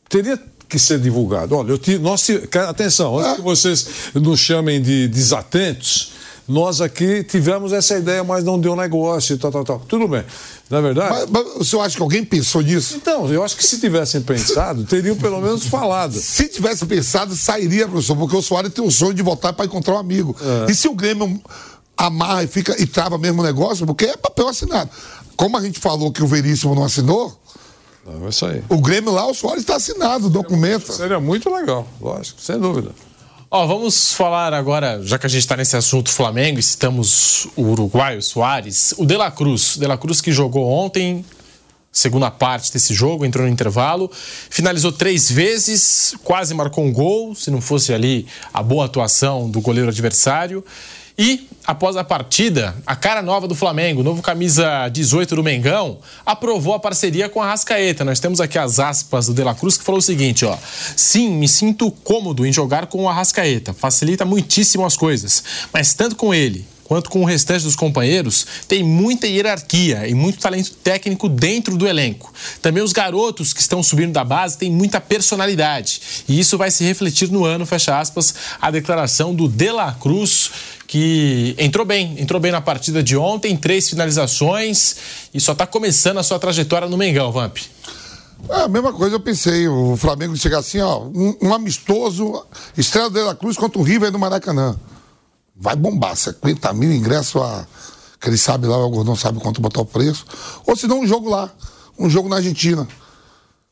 [0.09, 1.56] teria que ser divulgado.
[1.56, 2.27] Olha, eu tive, nós
[2.68, 6.11] atenção, antes que vocês nos chamem de desatentos,
[6.48, 9.80] nós aqui tivemos essa ideia, mas não deu negócio e tal, tal, tal.
[9.80, 10.23] Tudo bem.
[10.69, 11.10] Na verdade.
[11.10, 12.95] Mas, mas o senhor acha que alguém pensou nisso?
[12.95, 16.14] Então, eu acho que se tivessem pensado, teriam pelo menos falado.
[16.14, 19.95] Se tivesse pensado, sairia, professor, porque o Soares tem o sonho de voltar para encontrar
[19.95, 20.35] um amigo.
[20.68, 20.72] É.
[20.72, 21.41] E se o Grêmio
[21.98, 24.89] amarra e fica e trava mesmo o negócio, porque é papel assinado.
[25.35, 27.38] Como a gente falou que o Veríssimo não assinou,
[28.07, 28.63] Não, é isso aí.
[28.69, 30.93] o Grêmio lá, o Soares está assinado, o documento.
[30.93, 32.91] Seria muito legal, lógico, sem dúvida.
[33.49, 37.63] Ó, vamos falar agora, já que a gente está nesse assunto Flamengo e citamos o
[37.63, 39.77] uruguaio Soares, o De La Cruz.
[39.77, 41.23] De La Cruz que jogou ontem,
[41.89, 44.11] segunda parte desse jogo, entrou no intervalo,
[44.49, 49.61] finalizou três vezes, quase marcou um gol, se não fosse ali a boa atuação do
[49.61, 50.63] goleiro adversário.
[51.19, 56.76] E, após a partida, a cara nova do Flamengo, novo camisa 18 do Mengão, aprovou
[56.76, 58.06] a parceria com a Rascaeta.
[58.06, 60.56] Nós temos aqui as aspas do De La Cruz que falou o seguinte, ó.
[60.95, 63.73] Sim, me sinto cômodo em jogar com o Arrascaeta.
[63.73, 65.44] Facilita muitíssimo as coisas.
[65.73, 70.39] Mas tanto com ele quanto com o restante dos companheiros, tem muita hierarquia e muito
[70.39, 72.34] talento técnico dentro do elenco.
[72.61, 75.99] Também os garotos que estão subindo da base têm muita personalidade.
[76.30, 80.49] E isso vai se refletir no ano, fecha aspas, a declaração do De La Cruz,
[80.88, 84.95] que entrou bem, entrou bem na partida de ontem, três finalizações
[85.34, 87.57] e só está começando a sua trajetória no Mengão, Vamp.
[88.49, 89.68] É a mesma coisa eu pensei.
[89.68, 92.45] O Flamengo chegar assim, ó, um, um amistoso,
[92.77, 94.77] Estrela de la Cruz contra o River no Maracanã.
[95.55, 97.68] Vai bombar, 50 mil ingressos a.
[98.19, 100.26] Que ele sabe lá, o Gordão sabe quanto botar o preço.
[100.65, 101.51] Ou se não, um jogo lá.
[101.99, 102.88] Um jogo na Argentina.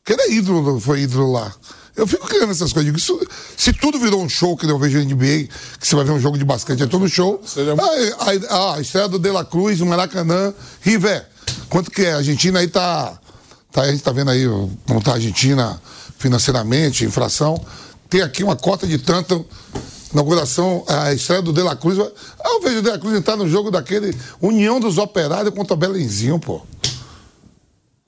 [0.04, 1.52] Que ele é ídolo, foi ídolo lá.
[1.96, 2.84] Eu fico criando essas coisas.
[2.84, 3.18] Digo, isso-
[3.56, 5.48] se tudo virou um show que eu vejo na NBA,
[5.80, 7.40] que você vai ver um jogo de basquete, é todo show.
[7.80, 10.52] Ah, a, a, a estreia do De La Cruz, o Maracanã,
[10.82, 11.26] River.
[11.70, 12.12] Quanto que é?
[12.12, 13.18] A Argentina aí tá.
[13.72, 14.44] tá a gente tá vendo aí
[14.86, 15.80] como tá a Argentina
[16.18, 17.58] financeiramente, inflação.
[18.10, 19.46] Tem aqui uma cota de tanto.
[20.12, 21.98] Inauguração, a estreia do De La Cruz.
[21.98, 25.74] Ah, eu vejo o De La Cruz entrar no jogo daquele União dos Operários contra
[25.74, 26.62] o Belenzinho, pô.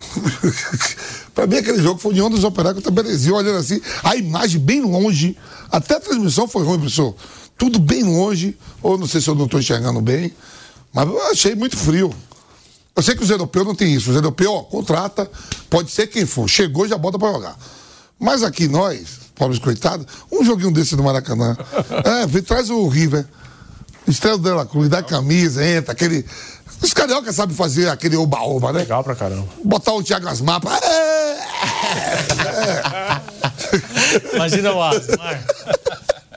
[1.38, 4.60] pra mim, aquele jogo foi União dos Operários contra o Belenzinho, olhando assim, a imagem
[4.60, 5.36] bem longe.
[5.70, 7.14] Até a transmissão foi ruim, professor.
[7.56, 10.32] Tudo bem longe, ou não sei se eu não estou enxergando bem,
[10.92, 12.12] mas eu achei muito frio.
[12.96, 14.10] Eu sei que os europeus não tem isso.
[14.10, 15.30] Os europeus, ó, contrata,
[15.70, 16.48] pode ser quem for.
[16.48, 17.56] Chegou, já bota pra jogar.
[18.18, 21.56] Mas aqui nós, pobres coitados, um joguinho desse do Maracanã.
[22.04, 23.24] É, vem, traz o River.
[24.10, 26.24] Estreia do De La Cruz, dá camisa, entra, aquele.
[26.80, 28.80] Os cariocas sabem fazer aquele oba-oba, né?
[28.80, 29.46] Legal pra caramba.
[29.64, 30.76] Botar o Thiago Asmar pra.
[30.76, 31.38] É,
[34.34, 35.44] Imagina o Asmar.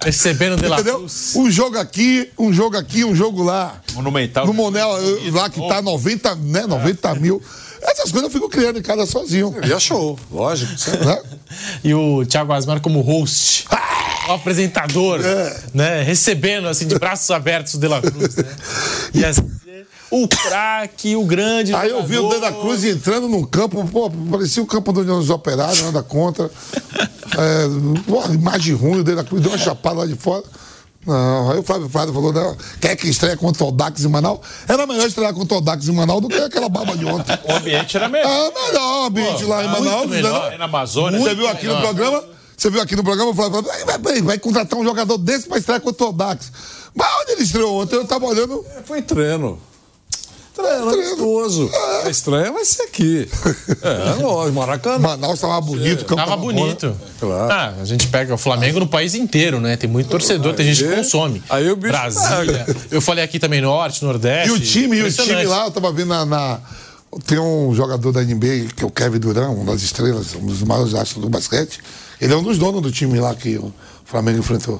[0.03, 0.97] Recebendo de la Entendeu?
[0.99, 1.35] Cruz.
[1.35, 3.79] Um jogo aqui, um jogo aqui, um jogo lá.
[3.93, 4.47] Monumental.
[4.47, 4.89] No Monel,
[5.31, 7.41] lá que tá 90, né, 90 mil.
[7.83, 9.53] Essas coisas eu fico criando em casa sozinho.
[9.63, 10.71] E achou, lógico.
[11.05, 11.21] Né?
[11.83, 13.65] E o Thiago Asmar como host.
[14.29, 15.19] O apresentador,
[15.73, 16.03] né?
[16.03, 18.43] Recebendo assim de braços abertos o De La Cruz, né?
[19.13, 19.49] E assim,
[20.09, 21.73] o craque, o grande.
[21.73, 22.35] Aí eu vi o jogador.
[22.35, 26.03] De La Cruz entrando num campo, pô, parecia o campo do União dos Operários, nada
[26.03, 26.49] contra.
[27.31, 30.43] É, pô, imagem ruim, o De La Cruz deu uma chapada lá de fora.
[31.07, 34.39] Não, aí o Flávio Prado falou, não, quer que estreia contra o Dax em Manaus?
[34.67, 37.33] Era melhor estrear contra o Dax em Manaus do que aquela baba de ontem.
[37.45, 38.29] O ambiente era melhor.
[38.29, 40.09] Ah, melhor o ambiente Pô, lá em Manaus.
[40.09, 40.51] melhor.
[40.51, 40.57] né?
[40.57, 41.19] Na Amazônia.
[41.21, 41.87] Você viu aqui no melhor.
[41.87, 42.23] programa?
[42.61, 45.57] Você viu aqui no programa, falou, vai, vai, vai, vai contratar um jogador desse pra
[45.57, 46.51] estrear contra o Dax.
[46.93, 47.95] Mas onde ele estreou ontem?
[47.95, 48.63] Eu tava olhando.
[48.85, 49.59] Foi treino.
[50.55, 51.71] Treino, amistoso.
[52.05, 53.27] A estreia vai ser aqui.
[53.81, 54.99] É, lógico, Maracanã.
[54.99, 56.95] Manaus tava bonito, o campo Tava bonito.
[57.19, 57.51] Claro.
[57.51, 59.75] Ah, a gente pega o Flamengo no país inteiro, né?
[59.75, 61.41] Tem muito torcedor, tem gente que consome.
[61.49, 62.63] Aí o bicho Brasília.
[62.63, 62.79] pega.
[62.91, 64.49] Eu falei aqui também norte, nordeste.
[64.49, 66.59] E o time, e o time lá, eu tava vendo na, na-
[67.25, 70.61] Tem um jogador da NBA, que é o Kevin Durant, um das estrelas, um dos
[70.61, 71.79] maiores astros do basquete.
[72.21, 73.73] Ele é um dos donos do time lá que o
[74.05, 74.79] Flamengo enfrentou.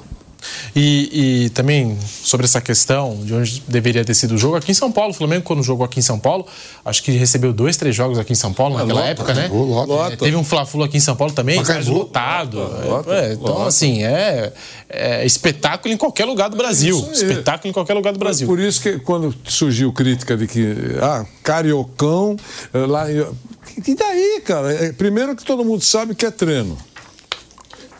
[0.74, 4.74] E, e também sobre essa questão de onde deveria ter sido o jogo, aqui em
[4.74, 6.46] São Paulo, o Flamengo, quando jogou aqui em São Paulo,
[6.84, 9.48] acho que recebeu dois, três jogos aqui em São Paulo naquela lota, época, né?
[9.52, 10.14] lota, lota.
[10.14, 12.58] É, teve um Fla-Flu aqui em São Paulo também, estádio lotado.
[12.58, 13.68] Lota, É, então, lota.
[13.68, 14.52] assim, é,
[14.88, 16.96] é espetáculo em qualquer lugar do Brasil.
[16.96, 17.12] isso aí.
[17.12, 18.46] espetáculo em qualquer lugar do Brasil.
[18.46, 22.36] Por isso que quando surgiu crítica de que, ah, cariocão,
[22.72, 23.06] eh, lá.
[23.10, 24.72] E daí, cara?
[24.72, 26.76] É, primeiro que todo mundo sabe que é treino.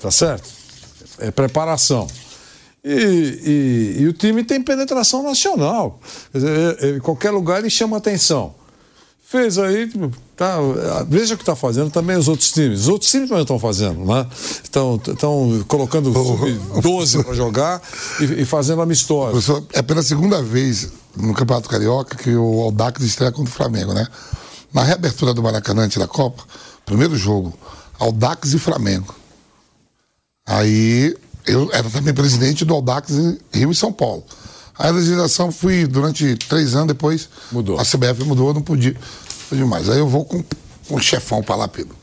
[0.02, 0.48] Tá certo?
[1.18, 2.06] É preparação.
[2.84, 2.90] E,
[3.96, 6.00] e- e o time tem penetração nacional.
[6.32, 6.50] Quer dizer,
[6.80, 8.54] é- é, em qualquer lugar ele chama atenção.
[9.24, 9.90] Fez aí,
[10.36, 10.58] tá,
[11.08, 12.80] veja o que está fazendo também os outros times.
[12.80, 14.26] Os outros times também estão fazendo, né?
[14.62, 17.80] Estão, estão colocando sub-12 para jogar
[18.20, 18.76] e, e fazendo.
[19.30, 23.94] Professor, é pela segunda vez no Campeonato Carioca que o Aldax estreia contra o Flamengo,
[23.94, 24.06] né?
[24.74, 26.42] Na reabertura do Maracanã antes da Copa,
[26.84, 27.54] primeiro jogo,
[27.98, 29.14] Aldax e Flamengo.
[30.52, 31.16] Aí
[31.46, 34.22] eu era também presidente do Aldax em Rio e São Paulo.
[34.78, 37.28] Aí a legislação fui durante três anos depois.
[37.50, 37.78] Mudou.
[37.78, 38.96] A CBF mudou, não podia.
[39.48, 39.88] Podia mais.
[39.88, 40.42] Aí eu vou com,
[40.88, 41.94] com o chefão pra lá, Pedro.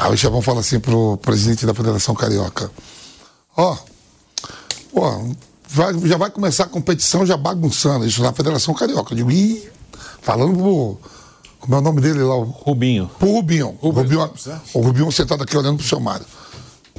[0.00, 2.70] Aí o chefão fala assim pro presidente da Federação Carioca:
[3.56, 3.76] Ó,
[4.92, 5.34] pô,
[5.68, 8.06] vai- já vai começar a competição já bagunçando.
[8.06, 9.12] Isso na Federação Carioca.
[9.12, 9.68] Eu digo, ih,
[10.22, 10.98] falando pro.
[11.60, 12.36] Como é o nome dele lá?
[12.36, 13.10] O, Rubinho.
[13.18, 13.76] pro Rubinho.
[13.82, 14.20] O Rubinho,
[14.74, 16.24] o Rubinho sentado aqui olhando pro seu Mário.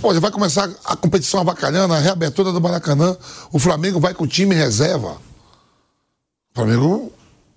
[0.02, 3.16] Já vai começar a competição avacalhando, a reabertura do Maracanã.
[3.52, 5.12] O Flamengo vai com o time reserva.
[5.12, 7.12] O Flamengo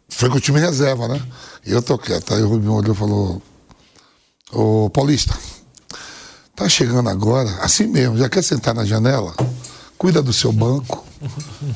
[0.08, 1.22] foi com o time reserva, né?
[1.64, 2.34] E eu tô quieto.
[2.34, 3.42] Aí o Rubinho olhou e falou:
[4.52, 5.38] Ô Paulista,
[6.54, 9.34] tá chegando agora, assim mesmo, já quer sentar na janela?
[9.96, 11.06] Cuida do seu banco.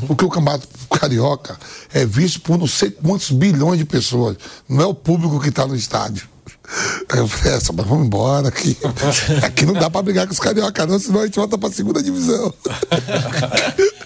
[0.09, 1.57] Porque o campeonato carioca
[1.95, 4.37] é visto por não sei quantos bilhões de pessoas.
[4.69, 6.29] Não é o público que está no estádio.
[7.09, 8.77] Aí eu falei, essa, mas vamos embora aqui.
[9.43, 12.03] Aqui não dá pra brigar com os carioca, não, senão a gente volta pra segunda
[12.03, 12.53] divisão.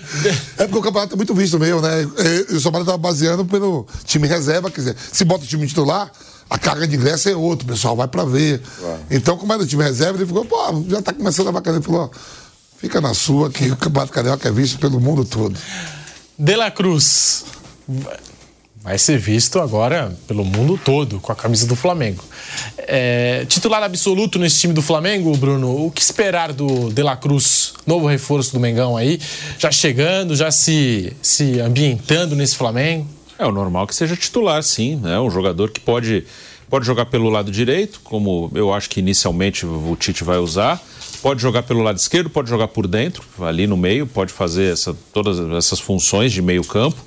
[0.59, 2.03] É porque o campeonato é muito visto mesmo, né?
[2.51, 5.67] E O São Paulo tava baseando pelo time reserva, quer dizer, se bota o time
[5.67, 6.11] titular,
[6.51, 8.61] a carga de ingresso é outra, o pessoal vai pra ver.
[9.09, 10.57] Então, como era o time reserva, ele ficou, pô,
[10.89, 11.77] já tá começando a bacana.
[11.77, 12.19] Ele falou, ó,
[12.77, 15.57] fica na sua, que o campeonato carioca é visto pelo mundo todo.
[16.37, 17.45] De La Cruz
[18.83, 22.25] vai ser visto agora pelo mundo todo com a camisa do Flamengo.
[22.79, 27.75] É, titular absoluto nesse time do Flamengo, Bruno, o que esperar do De La Cruz,
[27.87, 29.21] novo reforço do Mengão aí,
[29.59, 33.07] já chegando, já se, se ambientando nesse Flamengo?
[33.39, 35.01] É o normal que seja titular, sim.
[35.05, 36.25] É um jogador que pode,
[36.69, 40.83] pode jogar pelo lado direito, como eu acho que inicialmente o Tite vai usar.
[41.23, 44.97] Pode jogar pelo lado esquerdo, pode jogar por dentro, ali no meio, pode fazer essa,
[45.13, 46.99] todas essas funções de meio campo.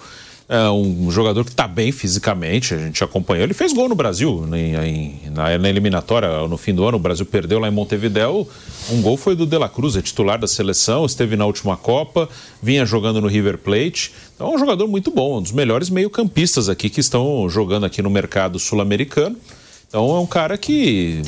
[0.49, 3.43] É um jogador que está bem fisicamente, a gente acompanhou.
[3.45, 6.97] Ele fez gol no Brasil, em- em- na, na eliminatória, no fim do ano.
[6.97, 8.45] O Brasil perdeu lá em Montevideo.
[8.91, 12.27] Um gol foi do De La Cruz, é titular da seleção, esteve na última Copa,
[12.61, 14.11] vinha jogando no River Plate.
[14.35, 18.01] Então é um jogador muito bom, um dos melhores meio-campistas aqui que estão jogando aqui
[18.01, 19.37] no mercado sul-americano.
[19.87, 21.21] Então é um cara que,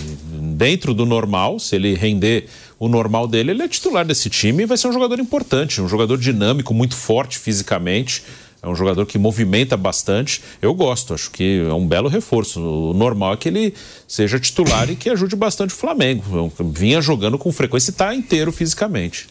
[0.58, 2.48] dentro do normal, se ele render
[2.78, 5.88] o normal dele, ele é titular desse time e vai ser um jogador importante, um
[5.88, 8.24] jogador dinâmico, muito forte fisicamente.
[8.66, 10.42] É um jogador que movimenta bastante.
[10.60, 12.60] Eu gosto, acho que é um belo reforço.
[12.60, 13.76] O normal é que ele
[14.08, 16.52] seja titular e que ajude bastante o Flamengo.
[16.74, 19.28] Vinha jogando com frequência e está inteiro fisicamente.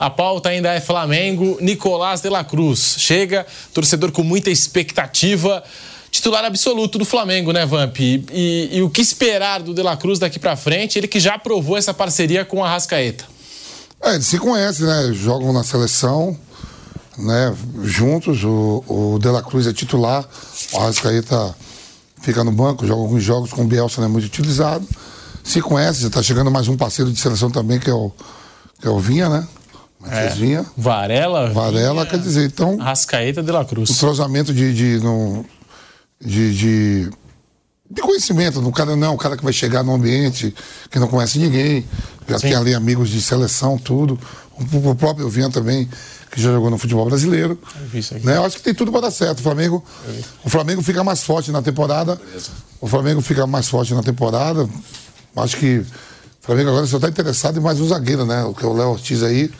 [0.00, 2.96] A pauta ainda é Flamengo, Nicolás de la Cruz.
[2.98, 5.62] Chega, torcedor com muita expectativa.
[6.10, 8.00] Titular absoluto do Flamengo, né, Vamp?
[8.00, 10.98] E, e, e o que esperar do De La Cruz daqui para frente?
[10.98, 13.24] Ele que já provou essa parceria com a Rascaeta.
[14.02, 15.12] É, eles se conhecem, né?
[15.12, 16.36] Jogam na seleção,
[17.18, 17.54] né?
[17.82, 18.44] Juntos.
[18.44, 20.28] O, o De La Cruz é titular,
[20.72, 21.54] o Arrascaeta
[22.20, 24.86] fica no banco, joga alguns jogos com o Bielsa, não é muito utilizado.
[25.42, 28.12] Se conhece, já está chegando mais um parceiro de seleção também, que é o,
[28.80, 29.46] que é o Vinha, né?
[30.08, 30.28] É.
[30.28, 30.64] Vinha.
[30.76, 31.50] Varela.
[31.50, 32.76] Varela, Vinha, quer dizer, então.
[32.76, 33.90] Rascaeta de la Cruz.
[33.90, 34.72] O cruzamento de.
[34.72, 35.00] de,
[36.20, 37.10] de, de,
[37.90, 40.54] de conhecimento do cara, não, o cara que vai chegar no ambiente,
[40.90, 41.86] que não conhece ninguém,
[42.28, 42.48] já Sim.
[42.48, 44.18] tem ali amigos de seleção, tudo.
[44.72, 45.88] O, o próprio Vinha também,
[46.32, 47.58] que já jogou no futebol brasileiro.
[47.92, 48.38] Eu, né?
[48.38, 49.40] Eu acho que tem tudo para dar certo.
[49.40, 49.84] O Flamengo,
[50.42, 52.16] o Flamengo fica mais forte na temporada.
[52.16, 52.50] Beleza.
[52.80, 54.68] O Flamengo fica mais forte na temporada.
[55.36, 55.86] Acho que o
[56.40, 58.42] Flamengo agora só está interessado em mais um zagueiro, né?
[58.44, 59.50] O que é o Léo Ortiz aí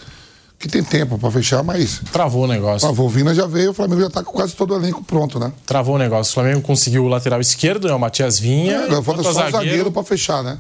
[0.59, 2.01] que tem tempo para fechar, mas.
[2.12, 2.81] Travou o negócio.
[2.81, 3.07] Travou.
[3.07, 5.53] O Vina já veio, o Flamengo já está com quase todo o elenco pronto, né?
[5.66, 6.31] Travou o negócio.
[6.31, 7.94] O Flamengo conseguiu o lateral esquerdo, né?
[7.94, 8.77] O Matias Vinha.
[8.77, 10.59] É, falta só zagueiro, o zagueiro para fechar, né?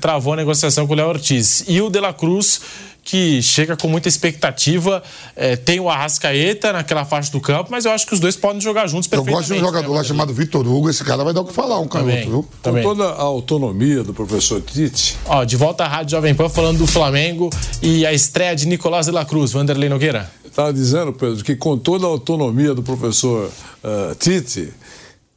[0.00, 1.64] Travou a negociação com o Léo Ortiz.
[1.66, 2.60] E o De La Cruz
[3.02, 5.02] que chega com muita expectativa.
[5.34, 8.60] É, tem o Arrascaeta naquela faixa do campo, mas eu acho que os dois podem
[8.60, 11.32] jogar juntos Eu gosto de um jogador né, lá chamado Vitor Hugo, esse cara vai
[11.32, 12.48] dar o que falar, um canhoto, viu?
[12.62, 15.16] Com toda a autonomia do professor Tite.
[15.26, 17.50] Ó, de volta à Rádio Jovem Pan falando do Flamengo
[17.82, 20.30] e a estreia de Nicolás de la Cruz, Vanderlei Nogueira.
[20.44, 23.50] Estava dizendo, Pedro, que com toda a autonomia do professor
[23.82, 24.72] uh, Tite,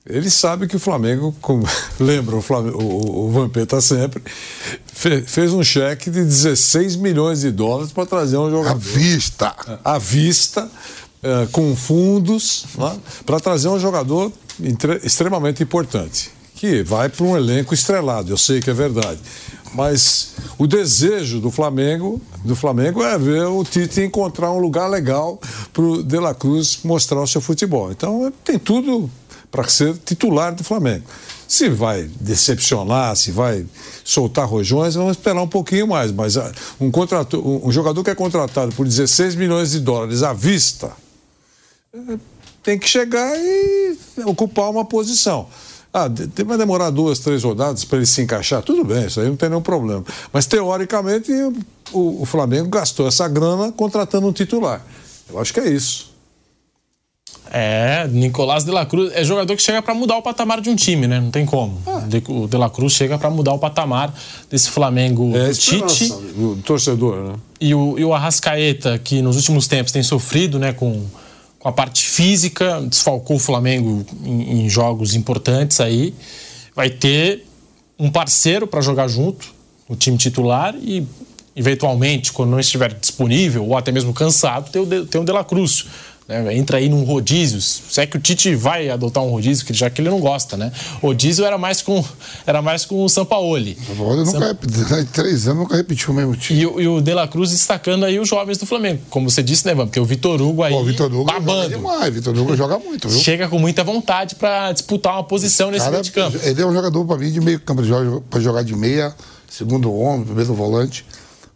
[0.07, 1.67] ele sabe que o Flamengo, como
[1.99, 4.23] lembra o, Flamengo, o, o Vampeta sempre,
[4.93, 8.75] fez um cheque de 16 milhões de dólares para trazer um jogador.
[8.75, 9.55] À vista!
[9.83, 10.69] À vista,
[11.23, 14.31] é, com fundos, né, para trazer um jogador
[15.03, 19.19] extremamente importante, que vai para um elenco estrelado, eu sei que é verdade.
[19.73, 25.37] Mas o desejo do Flamengo, do Flamengo é ver o Tite encontrar um lugar legal
[25.73, 27.91] para o De La Cruz mostrar o seu futebol.
[27.91, 29.09] Então tem tudo
[29.55, 31.05] para ser titular do Flamengo.
[31.47, 33.65] Se vai decepcionar, se vai
[34.03, 36.11] soltar rojões, vamos esperar um pouquinho mais.
[36.11, 36.51] Mas ah,
[36.81, 40.91] um, contrato, um jogador que é contratado por 16 milhões de dólares à vista
[41.93, 42.17] eh,
[42.61, 45.47] tem que chegar e ocupar uma posição.
[45.93, 46.09] Ah,
[46.45, 49.47] vai demorar duas, três rodadas para ele se encaixar, tudo bem, isso aí não tem
[49.47, 50.03] nenhum problema.
[50.33, 51.31] Mas teoricamente
[51.93, 54.85] o, o Flamengo gastou essa grana contratando um titular.
[55.29, 56.14] Eu acho que é isso.
[57.51, 60.75] É, Nicolás de la Cruz é jogador que chega para mudar o patamar de um
[60.75, 61.19] time, né?
[61.19, 61.79] Não tem como.
[61.85, 62.03] Ah.
[62.27, 64.13] O de la Cruz chega para mudar o patamar
[64.49, 66.11] desse Flamengo é, Tite.
[66.11, 67.35] O torcedor, né?
[67.59, 71.05] E o, e o Arrascaeta, que nos últimos tempos tem sofrido, né, com,
[71.57, 76.13] com a parte física, desfalcou o Flamengo em, em jogos importantes aí.
[76.75, 77.45] Vai ter
[77.97, 79.53] um parceiro para jogar junto,
[79.87, 81.07] o time titular, e
[81.55, 85.43] eventualmente, quando não estiver disponível ou até mesmo cansado, tem o, tem o De La
[85.43, 85.85] Cruz
[86.27, 86.55] né?
[86.55, 87.61] Entra aí num rodízio.
[87.61, 90.71] Se é que o Tite vai adotar um rodízio, já que ele não gosta, né?
[91.01, 92.03] Rodízio era mais com,
[92.47, 93.77] era mais com o Sampaoli.
[93.89, 94.39] O Sam...
[94.39, 96.59] nunca, três anos nunca repetiu o mesmo time.
[96.59, 99.01] E, e, o De La Cruz destacando aí os jovens do Flamengo.
[99.09, 99.85] Como você disse, né, Van?
[99.85, 100.73] Porque o Vitor Hugo aí.
[100.73, 101.63] Pô, o Vitor Hugo babando.
[101.63, 102.13] joga demais.
[102.13, 103.19] Vitor Hugo joga muito, viu?
[103.19, 106.39] Chega com muita vontade para disputar uma posição nesse meio de campo.
[106.41, 107.83] Ele é um jogador, para mim, de meio campo.
[108.29, 109.13] Para jogar de meia,
[109.47, 111.05] segundo homem, primeiro volante.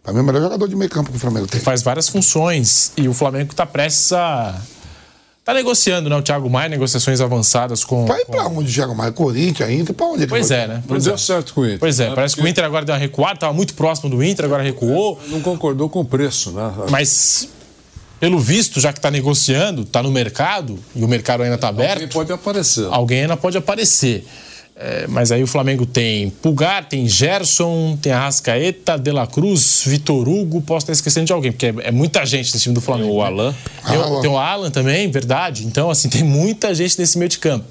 [0.02, 1.58] Para mim, é o melhor jogador de meio campo que o Flamengo tem.
[1.58, 2.92] Ele faz várias funções.
[2.96, 4.60] E o Flamengo está prestes a
[5.50, 6.16] Tá negociando, né?
[6.16, 8.06] O Thiago Maia, negociações avançadas com.
[8.06, 8.32] Vai com...
[8.32, 9.10] pra onde o Thiago Maia?
[9.10, 10.82] Corinthians, Inter, pra onde Pois é, né?
[10.86, 11.78] Pois não deu certo com o Inter.
[11.80, 12.14] Pois é, né?
[12.14, 12.42] parece Porque...
[12.42, 15.18] que o Inter agora deu uma recuada, tava muito próximo do Inter, agora recuou.
[15.28, 16.72] Não concordou com o preço, né?
[16.90, 17.48] Mas
[18.20, 21.94] pelo visto, já que está negociando, está no mercado e o mercado ainda está aberto.
[21.94, 22.86] Alguém pode aparecer.
[22.90, 24.26] Alguém ainda pode aparecer.
[24.82, 30.26] É, mas aí o Flamengo tem Pulgar, tem Gerson, tem Arrascaeta, De La Cruz, Vitor
[30.26, 33.12] Hugo, posso estar esquecendo de alguém, porque é, é muita gente nesse time do Flamengo.
[33.12, 33.54] O Alan.
[33.86, 34.20] Tem, Alan.
[34.22, 35.66] tem o Alan também, verdade.
[35.66, 37.66] Então, assim, tem muita gente nesse meio de campo.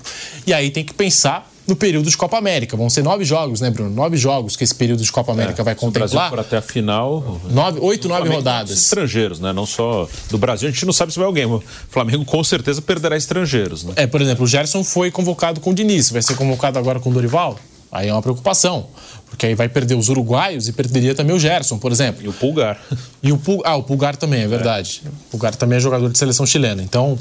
[0.46, 2.76] E aí tem que pensar no período de Copa América.
[2.76, 3.90] Vão ser nove jogos, né, Bruno?
[3.90, 6.08] Nove jogos que esse período de Copa América é, vai contemplar.
[6.08, 7.40] O Brasil for até a final.
[7.50, 8.72] Nove, oito, nove rodadas.
[8.72, 9.54] Estrangeiros, né?
[9.54, 10.68] Não só do Brasil.
[10.68, 11.46] A gente não sabe se vai alguém.
[11.46, 13.84] O Flamengo com certeza perderá estrangeiros.
[13.84, 13.94] Né?
[13.96, 16.10] É, por exemplo, o Gerson foi convocado com o Diniz.
[16.10, 17.58] Vai ser convocado agora com o Dorival?
[17.92, 18.88] Aí é uma preocupação.
[19.30, 22.24] Porque aí vai perder os uruguaios e perderia também o Gerson, por exemplo.
[22.24, 22.80] E o Pulgar.
[23.22, 23.62] E o Pul...
[23.66, 25.02] Ah, o Pulgar também, é verdade.
[25.06, 25.10] É.
[25.10, 26.82] O Pulgar também é jogador de seleção chilena.
[26.82, 27.20] Então,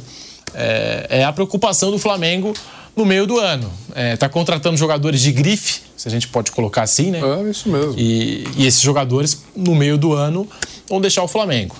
[0.55, 2.55] é, é a preocupação do Flamengo
[2.99, 3.71] no meio do ano.
[3.89, 7.21] Está é, tá contratando jogadores de grife, se a gente pode colocar assim, né?
[7.21, 7.95] É, isso mesmo.
[7.97, 10.49] E, e esses jogadores, no meio do ano,
[10.89, 11.77] vão deixar o Flamengo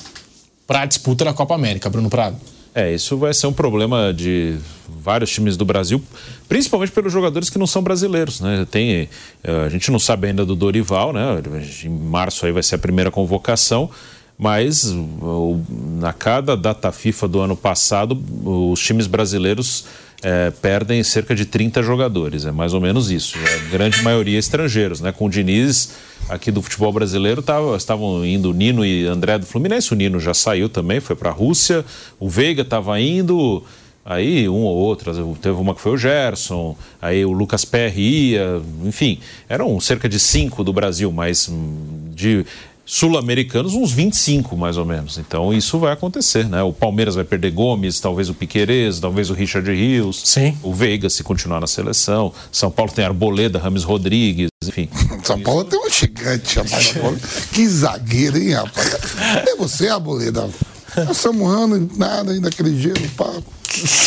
[0.65, 2.37] para a disputa da Copa América, Bruno Prado.
[2.73, 4.57] É, isso vai ser um problema de
[4.89, 6.01] vários times do Brasil,
[6.49, 8.65] principalmente pelos jogadores que não são brasileiros, né?
[8.71, 9.09] Tem,
[9.43, 11.43] eh, a gente não sabe ainda do Dorival, né?
[11.85, 13.91] Em março aí vai ser a primeira convocação,
[14.39, 14.95] mas
[15.99, 19.85] na cada data FIFA do ano passado, os times brasileiros
[20.23, 23.39] é, perdem cerca de 30 jogadores, é mais ou menos isso.
[23.39, 25.13] A grande maioria estrangeiros, né?
[25.13, 25.93] Com o Diniz
[26.29, 29.93] aqui do futebol brasileiro tava, estavam indo Nino e André do Fluminense.
[29.93, 31.85] O Nino já saiu também, foi para a Rússia.
[32.19, 33.63] O Veiga estava indo.
[34.05, 38.63] Aí um ou outro, teve uma que foi o Gerson, aí o Lucas Perry ia,
[38.83, 42.47] enfim, eram cerca de cinco do Brasil, mas hum, de
[42.91, 45.19] sul-americanos, uns 25 mais ou menos.
[45.19, 46.63] Então isso vai acontecer, né?
[46.63, 50.57] O Palmeiras vai perder Gomes, talvez o Piquerez, talvez o Richard Rios, Sim.
[50.63, 52.33] o Veiga se continuar na seleção.
[52.51, 54.89] São Paulo tem Arboleda, Rames Rodrigues, enfim.
[55.23, 57.21] São Paulo tem um gigante chamado Arboleda.
[57.53, 58.97] Que zagueiro, hein, rapaz?
[59.47, 60.49] É você, Arboleda.
[60.97, 63.31] Nós estamos ano, nada, ainda aquele gelo, pá.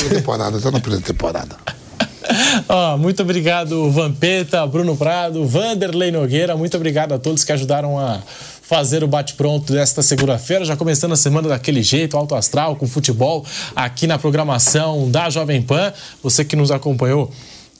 [0.09, 1.55] Temporada, tá na primeira temporada.
[2.67, 6.57] Ó, muito obrigado, Vampeta, Bruno Prado, Vanderlei Nogueira.
[6.57, 8.21] Muito obrigado a todos que ajudaram a
[8.71, 13.45] fazer o bate-pronto desta segunda-feira, já começando a semana daquele jeito, alto astral, com futebol,
[13.75, 15.91] aqui na programação da Jovem Pan.
[16.23, 17.29] Você que nos acompanhou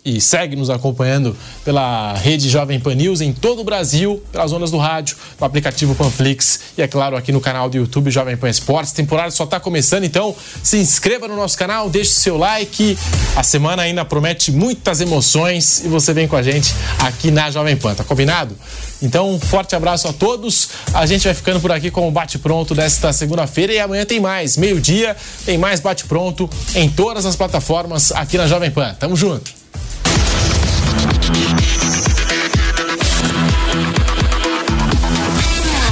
[0.04, 4.70] e segue nos acompanhando pela rede Jovem Pan News em todo o Brasil, pelas ondas
[4.70, 8.50] do rádio, no aplicativo Panflix e, é claro, aqui no canal do YouTube Jovem Pan
[8.50, 8.92] Esportes.
[8.92, 12.98] Temporada só está começando, então se inscreva no nosso canal, deixe seu like.
[13.38, 17.78] A semana ainda promete muitas emoções e você vem com a gente aqui na Jovem
[17.78, 18.58] Pan, tá combinado?
[19.02, 20.70] Então, um forte abraço a todos.
[20.94, 24.58] A gente vai ficando por aqui com o bate-pronto desta segunda-feira e amanhã tem mais.
[24.58, 25.16] Meio-dia
[25.46, 28.96] tem mais bate-pronto em todas as plataformas aqui na Jovem Pan.
[29.00, 29.52] Tamo junto.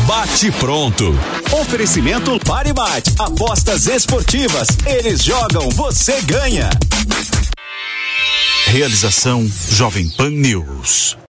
[0.05, 1.13] Bate pronto.
[1.61, 3.13] Oferecimento Pare Bate.
[3.19, 4.67] Apostas esportivas.
[4.85, 6.69] Eles jogam, você ganha.
[8.65, 11.17] Realização Jovem Pan News.